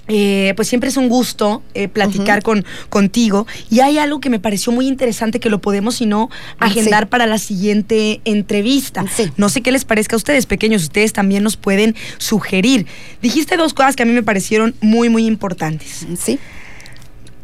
eh, 0.08 0.52
pues 0.56 0.68
siempre 0.68 0.88
es 0.88 0.96
un 0.96 1.08
gusto 1.08 1.62
eh, 1.74 1.88
platicar 1.88 2.42
con, 2.42 2.64
contigo. 2.88 3.46
Y 3.70 3.80
hay 3.80 3.98
algo 3.98 4.20
que 4.20 4.30
me 4.30 4.38
pareció 4.38 4.72
muy 4.72 4.86
interesante 4.86 5.40
que 5.40 5.50
lo 5.50 5.60
podemos, 5.60 5.96
si 5.96 6.06
no, 6.06 6.30
agendar 6.58 7.04
Sí. 7.04 7.08
para 7.10 7.26
la 7.26 7.38
siguiente 7.38 8.20
entrevista. 8.24 9.04
Sí. 9.14 9.30
No 9.36 9.48
sé 9.48 9.62
qué 9.62 9.72
les 9.72 9.84
parezca 9.84 10.16
a 10.16 10.18
ustedes, 10.18 10.46
pequeños, 10.46 10.82
ustedes 10.82 11.12
también 11.12 11.42
nos 11.42 11.56
pueden 11.56 11.94
sugerir. 12.18 12.86
Dijiste 13.22 13.56
dos 13.56 13.74
cosas 13.74 13.96
que 13.96 14.02
a 14.02 14.06
mí 14.06 14.12
me 14.12 14.22
parecieron 14.22 14.74
muy, 14.80 15.08
muy 15.08 15.26
importantes. 15.26 16.06
Sí, 16.18 16.38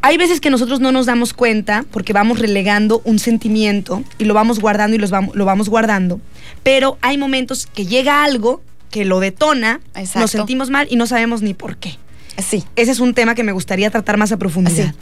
Hay 0.01 0.17
veces 0.17 0.41
que 0.41 0.49
nosotros 0.49 0.81
no 0.81 0.91
nos 0.91 1.05
damos 1.05 1.33
cuenta 1.33 1.85
porque 1.91 2.11
vamos 2.11 2.39
relegando 2.39 3.01
un 3.05 3.19
sentimiento 3.19 4.03
y 4.17 4.25
lo 4.25 4.33
vamos 4.33 4.59
guardando 4.59 4.95
y 4.97 4.99
los 4.99 5.11
vamos, 5.11 5.33
lo 5.35 5.45
vamos 5.45 5.69
guardando. 5.69 6.19
Pero 6.61 6.97
hay 7.01 7.17
momentos 7.17 7.67
que 7.67 7.85
llega 7.85 8.23
algo 8.25 8.61
que 8.91 9.05
lo 9.05 9.19
detona, 9.21 9.79
Exacto. 9.95 10.19
nos 10.19 10.31
sentimos 10.31 10.69
mal 10.69 10.87
y 10.89 10.97
no 10.97 11.07
sabemos 11.07 11.41
ni 11.41 11.53
por 11.53 11.77
qué. 11.77 11.95
Sí. 12.37 12.63
Ese 12.75 12.91
es 12.91 12.99
un 12.99 13.13
tema 13.13 13.35
que 13.35 13.43
me 13.43 13.51
gustaría 13.51 13.89
tratar 13.89 14.17
más 14.17 14.31
a 14.31 14.37
profundidad. 14.37 14.93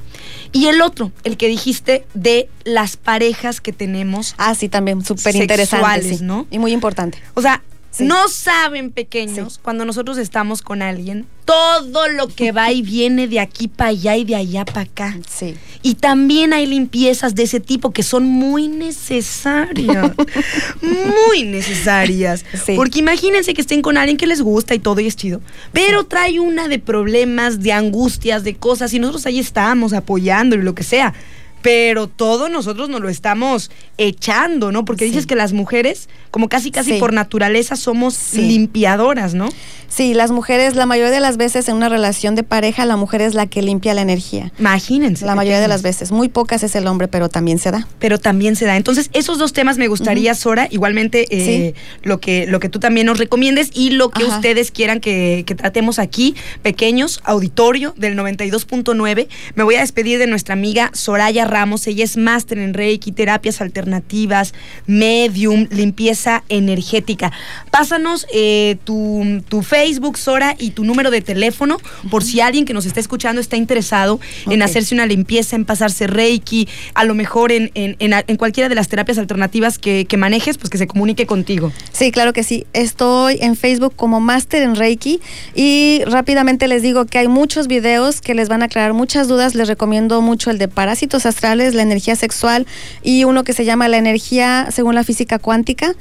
Y 0.52 0.68
el 0.68 0.82
otro, 0.82 1.12
el 1.24 1.38
que 1.38 1.48
dijiste 1.48 2.06
de 2.14 2.50
las 2.64 2.98
parejas 2.98 3.62
que 3.62 3.72
tenemos. 3.72 4.36
Ah, 4.38 4.56
sí, 4.56 4.70
también, 4.70 5.04
súper 5.06 5.36
interesante. 5.36 6.18
Sí. 6.18 6.24
¿no? 6.24 6.48
Y 6.52 6.60
muy 6.60 6.72
importante. 6.74 7.20
O 7.34 7.42
sea, 7.42 7.62
Sí. 7.92 8.06
no 8.06 8.30
saben 8.30 8.90
pequeños 8.92 9.60
cuando 9.62 9.84
nosotros 9.84 10.18
estamos 10.18 10.62
con 10.62 10.82
alguien 10.82 11.26
todo 11.52 12.08
lo 12.08 12.28
que 12.28 12.54
va 12.54 12.72
y 12.72 12.82
viene 12.82 13.28
de 13.28 13.42
aquí 13.42 13.68
para 13.68 13.90
allá 13.90 14.16
y 14.16 14.24
de 14.24 14.36
allá 14.36 14.64
para 14.64 14.82
acá. 14.82 15.18
Sí. 15.30 15.56
Y 15.84 15.96
también 15.96 16.54
hay 16.54 16.66
limpiezas 16.66 17.36
de 17.36 17.44
ese 17.44 17.60
tipo 17.60 17.92
que 17.92 18.04
son 18.04 18.24
muy 18.24 18.70
necesarias. 18.70 20.12
muy 20.82 21.44
necesarias. 21.44 22.46
Sí. 22.66 22.74
Porque 22.76 23.00
imagínense 23.00 23.54
que 23.54 23.62
estén 23.62 23.82
con 23.82 23.98
alguien 23.98 24.18
que 24.18 24.28
les 24.28 24.42
gusta 24.42 24.76
y 24.76 24.80
todo 24.80 25.02
y 25.02 25.08
es 25.08 25.18
chido. 25.18 25.42
Pero 25.74 26.06
trae 26.06 26.40
una 26.40 26.70
de 26.70 26.80
problemas, 26.80 27.62
de 27.62 27.74
angustias, 27.74 28.46
de 28.46 28.56
cosas. 28.56 28.94
Y 28.94 29.00
nosotros 29.00 29.26
ahí 29.26 29.40
estamos 29.40 29.92
apoyando 29.92 30.56
y 30.56 30.62
lo 30.62 30.74
que 30.74 30.84
sea. 30.84 31.14
Pero 31.62 32.08
todo 32.08 32.50
nosotros 32.50 32.90
nos 32.90 33.02
lo 33.02 33.10
estamos 33.10 33.72
echando, 33.98 34.72
¿no? 34.72 34.86
Porque 34.86 35.06
Sí. 35.06 35.12
dices 35.12 35.26
que 35.28 35.36
las 35.36 35.54
mujeres, 35.54 36.10
como 36.32 36.50
casi 36.50 36.72
casi 36.72 36.94
Sí. 36.94 37.00
por 37.00 37.14
naturaleza, 37.14 37.76
somos 37.76 38.14
Sí. 38.14 38.42
limpiadoras, 38.42 39.34
¿no? 39.34 39.50
Sí, 39.88 40.14
las 40.14 40.32
mujeres, 40.32 40.76
la 40.76 40.86
mayoría 40.86 41.12
de 41.12 41.20
las 41.20 41.36
veces 41.38 41.68
en 41.68 41.76
una 41.76 41.90
relación 41.90 42.34
de 42.36 42.44
pareja, 42.44 42.86
la 42.86 42.96
mujer 42.96 43.22
es 43.22 43.34
la 43.34 43.46
que 43.48 43.62
limpia 43.62 43.94
la 43.94 44.02
energía. 44.02 44.52
Imagínense. 44.58 45.26
La 45.26 45.36
mayoría 45.36 45.60
de 45.60 45.68
las 45.68 45.82
veces. 45.82 46.12
Muy 46.12 46.30
pocas 46.30 46.64
es 46.64 46.76
el 46.76 46.88
hombre, 46.88 47.08
pero 47.10 47.28
también 47.30 47.60
se 47.60 47.72
da. 47.72 47.88
pero 48.00 48.18
también 48.18 48.56
se 48.56 48.66
da. 48.66 48.78
Entonces, 48.78 49.10
esos 49.14 49.38
dos 49.38 49.54
temas 49.54 49.78
me 49.78 49.88
gustaría, 49.88 50.34
Sora, 50.34 50.68
igualmente 50.72 51.26
eh, 51.30 51.74
lo, 52.04 52.20
que, 52.20 52.46
lo 52.48 52.60
que 52.60 52.70
tú 52.70 52.80
también 52.80 53.06
nos 53.08 53.18
recomiendes 53.20 53.70
y 53.74 53.92
lo 53.92 54.10
que 54.10 54.24
Ajá. 54.24 54.36
ustedes 54.38 54.72
quieran 54.72 55.00
que, 55.02 55.44
que 55.46 55.56
tratemos 55.56 56.00
aquí, 56.00 56.36
pequeños, 56.62 57.20
auditorio 57.24 57.94
del 57.98 58.16
92.9. 58.16 59.28
Me 59.56 59.64
voy 59.64 59.76
a 59.76 59.82
despedir 59.82 60.20
de 60.20 60.28
nuestra 60.28 60.54
amiga 60.54 60.90
Soraya 60.94 61.46
Ramos. 61.52 61.86
Ella 61.86 62.04
es 62.04 62.18
máster 62.18 62.58
en 62.58 62.74
Reiki, 62.74 63.12
terapias 63.12 63.62
alternativas, 63.62 64.54
medium, 64.88 65.68
limpieza 65.70 66.44
energética. 66.50 67.32
Pásanos 67.70 68.26
eh, 68.34 68.78
tu, 68.84 69.44
tu 69.48 69.62
Facebook, 69.62 70.18
Sora, 70.18 70.56
y 70.58 70.72
tu 70.72 70.84
número 70.84 71.12
de 71.12 71.22
teléfono 71.22 71.78
por 72.10 72.24
si 72.24 72.42
alguien 72.42 72.66
que 72.66 72.74
nos 72.74 72.86
está 72.86 73.00
escuchando 73.00 73.40
está 73.42 73.56
interesado 73.58 74.20
en 74.50 74.62
hacerse 74.62 74.96
una 74.96 75.06
limpieza, 75.06 75.56
en 75.56 75.66
pasarse 75.66 76.08
Reiki, 76.08 76.68
a 76.94 77.04
lo 77.06 77.14
mejor 77.14 77.52
en, 77.52 77.70
en- 77.76 77.96
en- 78.00 78.14
en 78.28 78.38
cualquiera 78.38 78.70
de 78.70 78.76
las 78.76 78.88
terapias 78.88 79.18
alternativas 79.18 79.78
que, 79.78 80.06
que 80.06 80.18
manejes, 80.18 80.58
pues 80.58 80.70
que 80.70 80.78
se 80.78 80.88
comunique 80.88 81.26
contigo. 81.26 81.72
Sí, 81.92 82.12
claro 82.12 82.34
que 82.34 82.44
sí. 82.44 82.66
Estoy 82.74 83.38
en 83.42 83.56
Facebook 83.56 83.94
como 83.96 84.20
Máster 84.20 84.64
en 84.64 84.76
Reiki 84.76 85.20
y 85.56 86.02
rápidamente 86.06 86.68
les 86.68 86.82
digo 86.82 87.06
que 87.06 87.18
hay 87.20 87.28
muchos 87.28 87.68
videos 87.68 88.22
que 88.22 88.34
les 88.34 88.50
van 88.50 88.62
a 88.62 88.66
aclarar 88.66 88.94
muchas 88.94 89.28
dudas. 89.28 89.56
Les 89.56 89.68
recomiendo 89.68 90.22
mucho 90.22 90.50
el 90.52 90.58
de 90.58 90.68
parásitos 90.68 91.26
astrales, 91.42 91.74
la 91.74 91.82
energía 91.82 92.16
sexual 92.16 92.68
y 93.02 93.24
uno 93.24 93.44
que 93.44 93.54
se 93.54 93.66
llama 93.66 93.88
la 93.88 93.98
energía 93.98 94.68
según 94.72 94.94
la 94.94 95.04
física 95.04 95.40
cuántica. 95.40 95.96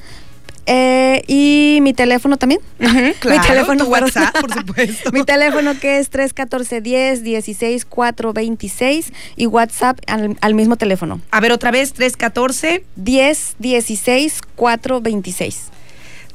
Eh, 0.67 1.25
y 1.27 1.79
mi 1.81 1.95
teléfono 1.95 2.37
también. 2.37 2.61
claro, 2.79 3.41
mi 3.41 3.47
teléfono 3.49 3.85
tu. 3.85 3.91
WhatsApp, 3.91 4.39
por 4.39 4.53
supuesto. 4.59 5.11
mi 5.13 5.25
teléfono 5.25 5.81
que 5.81 5.99
es 5.99 6.11
314 6.11 6.83
10 6.83 7.23
16 7.23 7.85
426 7.87 9.13
y 9.37 9.47
WhatsApp 9.47 9.99
al, 10.07 10.37
al 10.41 10.55
mismo 10.55 10.77
teléfono. 10.77 11.23
A 11.31 11.41
ver, 11.41 11.53
otra 11.53 11.71
vez, 11.71 11.95
314 11.95 12.85
10 12.97 13.57
16 13.59 14.41
426. 14.55 15.63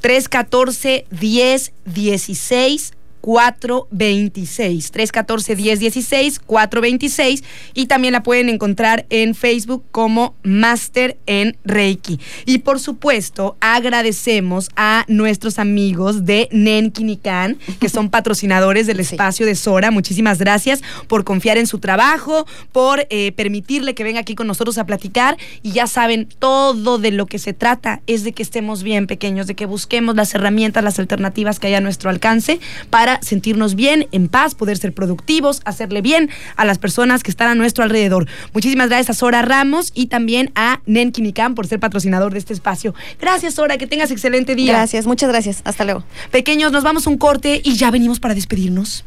314 0.01 1.05
10 1.11 1.73
16 1.85 2.93
426. 3.26 4.93
314-1016, 4.93 6.39
426. 6.45 7.43
Y 7.73 7.88
también 7.88 8.11
la 8.11 8.21
pueden 8.21 8.49
encontrar 8.49 9.07
en 9.09 9.34
Facebook 9.34 9.84
como 9.91 10.36
Master 10.43 11.17
en 11.26 11.57
Reiki. 11.63 12.19
Y 12.45 12.59
por 12.59 12.80
supuesto, 12.80 13.57
agradecemos 13.61 14.69
a 14.76 15.05
nuestros 15.07 15.57
amigos 15.57 16.26
de 16.26 16.49
Nenkinikan, 16.51 17.57
que 17.80 17.89
son 17.89 18.11
patrocinadores 18.11 18.86
del 18.86 18.99
espacio 18.99 19.47
de 19.47 19.55
Sora. 19.55 19.89
Muchísimas 19.89 20.38
gracias 20.38 20.84
por 21.07 21.23
confiar 21.23 21.57
en 21.57 21.65
su 21.65 21.80
trabajo, 21.80 22.45
por 22.71 23.07
eh, 23.09 23.32
permitirle 23.32 23.95
que 23.95 24.03
venga 24.03 24.19
aquí 24.19 24.36
con 24.36 24.45
nosotros 24.45 24.78
a 24.78 24.86
platicar. 24.86 25.36
Y 25.63 25.71
ya 25.71 25.88
saben, 25.88 26.30
todo 26.38 26.99
de 26.99 27.09
lo 27.09 27.26
que 27.26 27.39
se 27.39 27.53
trata 27.53 28.03
es 28.05 28.23
de 28.23 28.34
que 28.34 28.43
estemos 28.43 28.84
bien 28.84 29.07
pequeños, 29.07 29.47
de 29.47 29.55
que 29.55 29.65
busquemos 29.65 30.15
las 30.15 30.36
herramientas, 30.36 30.84
las 30.84 30.99
alternativas 30.99 31.59
que 31.59 31.67
hay 31.67 31.73
a 31.73 31.82
nuestro 31.82 32.11
alcance 32.11 32.59
para 32.91 33.14
sentirnos 33.22 33.76
bien, 33.76 34.07
en 34.11 34.28
paz, 34.28 34.55
poder 34.55 34.78
ser 34.78 34.93
productivos, 34.93 35.61
hacerle 35.66 36.01
bien 36.01 36.30
a 36.55 36.66
las 36.66 36.78
personas 36.78 37.24
que 37.24 37.32
están 37.32 37.49
a 37.49 37.55
nuestro 37.55 37.84
alrededor. 37.84 38.28
Muchísimas 38.53 38.89
gracias 38.89 39.11
a 39.11 39.13
Sora 39.20 39.41
Ramos 39.41 39.91
y 39.93 40.07
también 40.07 40.51
a 40.55 40.82
Nen 40.86 41.11
Quimicam 41.11 41.55
por 41.55 41.68
ser 41.68 41.80
patrocinador 41.80 42.34
de 42.34 42.39
este 42.39 42.53
espacio. 42.53 42.93
Gracias, 43.20 43.55
Sora, 43.55 43.78
que 43.78 43.88
tengas 43.88 44.11
excelente 44.11 44.55
día. 44.55 44.74
Gracias, 44.74 45.05
muchas 45.05 45.30
gracias. 45.30 45.61
Hasta 45.63 45.84
luego. 45.84 46.03
Pequeños, 46.32 46.72
nos 46.72 46.84
vamos 46.84 47.07
un 47.07 47.18
corte 47.18 47.61
y 47.63 47.76
ya 47.76 47.91
venimos 47.91 48.20
para 48.20 48.34
despedirnos. 48.34 49.05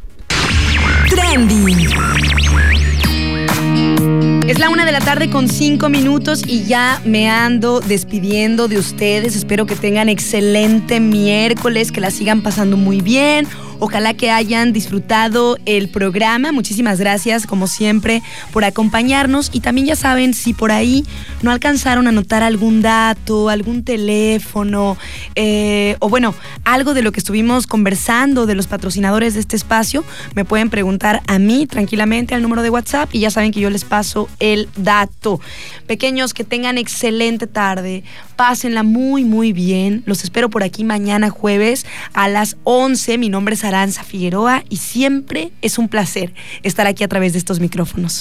Trending. 1.09 1.89
Es 4.49 4.59
la 4.59 4.71
una 4.71 4.87
de 4.87 4.93
la 4.93 5.01
tarde 5.01 5.29
con 5.29 5.47
cinco 5.47 5.91
minutos 5.91 6.43
y 6.47 6.65
ya 6.65 7.03
me 7.05 7.29
ando 7.29 7.81
despidiendo 7.81 8.67
de 8.67 8.79
ustedes. 8.79 9.37
Espero 9.37 9.67
que 9.67 9.77
tengan 9.77 10.09
excelente 10.09 11.01
miércoles, 11.01 11.93
que 11.93 12.01
la 12.01 12.11
sigan 12.11 12.43
pasando 12.43 12.79
muy 12.79 13.03
bien 13.03 13.47
Ojalá 13.81 14.15
que 14.15 14.31
hayan 14.31 14.73
disfrutado 14.73 15.57
el 15.65 15.89
programa. 15.89 16.51
Muchísimas 16.51 16.99
gracias, 16.99 17.47
como 17.47 17.69
siempre, 17.69 18.23
por 18.53 18.65
acompañarnos. 18.65 19.51
Y 19.53 19.61
también 19.61 19.87
ya 19.87 19.97
saben, 19.97 20.35
si 20.35 20.53
por 20.53 20.73
ahí 20.73 21.05
no 21.43 21.53
alcanzaron 21.53 22.07
a 22.07 22.11
anotar 22.11 22.43
algún 22.43 22.83
dato, 22.83 23.49
algún 23.49 23.85
teléfono, 23.85 24.99
eh, 25.37 25.97
o 26.01 26.09
bueno, 26.09 26.35
algo 26.65 26.93
de 26.93 27.03
lo 27.03 27.13
que 27.13 27.21
estuvimos 27.21 27.67
conversando 27.69 28.47
de 28.47 28.57
los 28.57 28.67
patrocinadores 28.67 29.35
de 29.35 29.41
este 29.41 29.55
espacio, 29.55 30.05
me 30.35 30.45
pueden 30.45 30.71
preguntar 30.71 31.23
a 31.29 31.39
mí 31.39 31.67
tranquilamente 31.67 32.35
al 32.35 32.43
número 32.43 32.63
de 32.63 32.71
WhatsApp 32.71 33.11
y 33.13 33.21
ya 33.21 33.31
saben 33.31 33.53
que 33.53 33.61
yo 33.61 33.71
les 33.71 33.85
paso 33.85 34.29
el 34.41 34.69
dato. 34.77 35.41
Pequeños, 35.87 36.35
que 36.35 36.43
tengan 36.43 36.79
excelente 36.79 37.47
tarde. 37.47 38.03
Pásenla 38.37 38.83
muy, 38.83 39.25
muy 39.25 39.53
bien. 39.53 40.03
Los 40.07 40.25
espero 40.25 40.51
por 40.51 40.63
aquí 40.63 40.85
mañana 40.85 41.31
jueves 41.31 41.87
a 42.13 42.29
las 42.29 42.57
11. 42.65 43.19
Mi 43.19 43.29
nombre 43.29 43.55
es 43.55 43.65
Aranza 43.69 44.03
Figueroa 44.03 44.65
y 44.69 44.77
siempre 44.77 45.53
es 45.63 45.79
un 45.79 45.89
placer 45.89 46.35
estar 46.63 46.87
aquí 46.87 47.05
a 47.05 47.09
través 47.09 47.33
de 47.33 47.39
estos 47.39 47.61
micrófonos. 47.61 48.13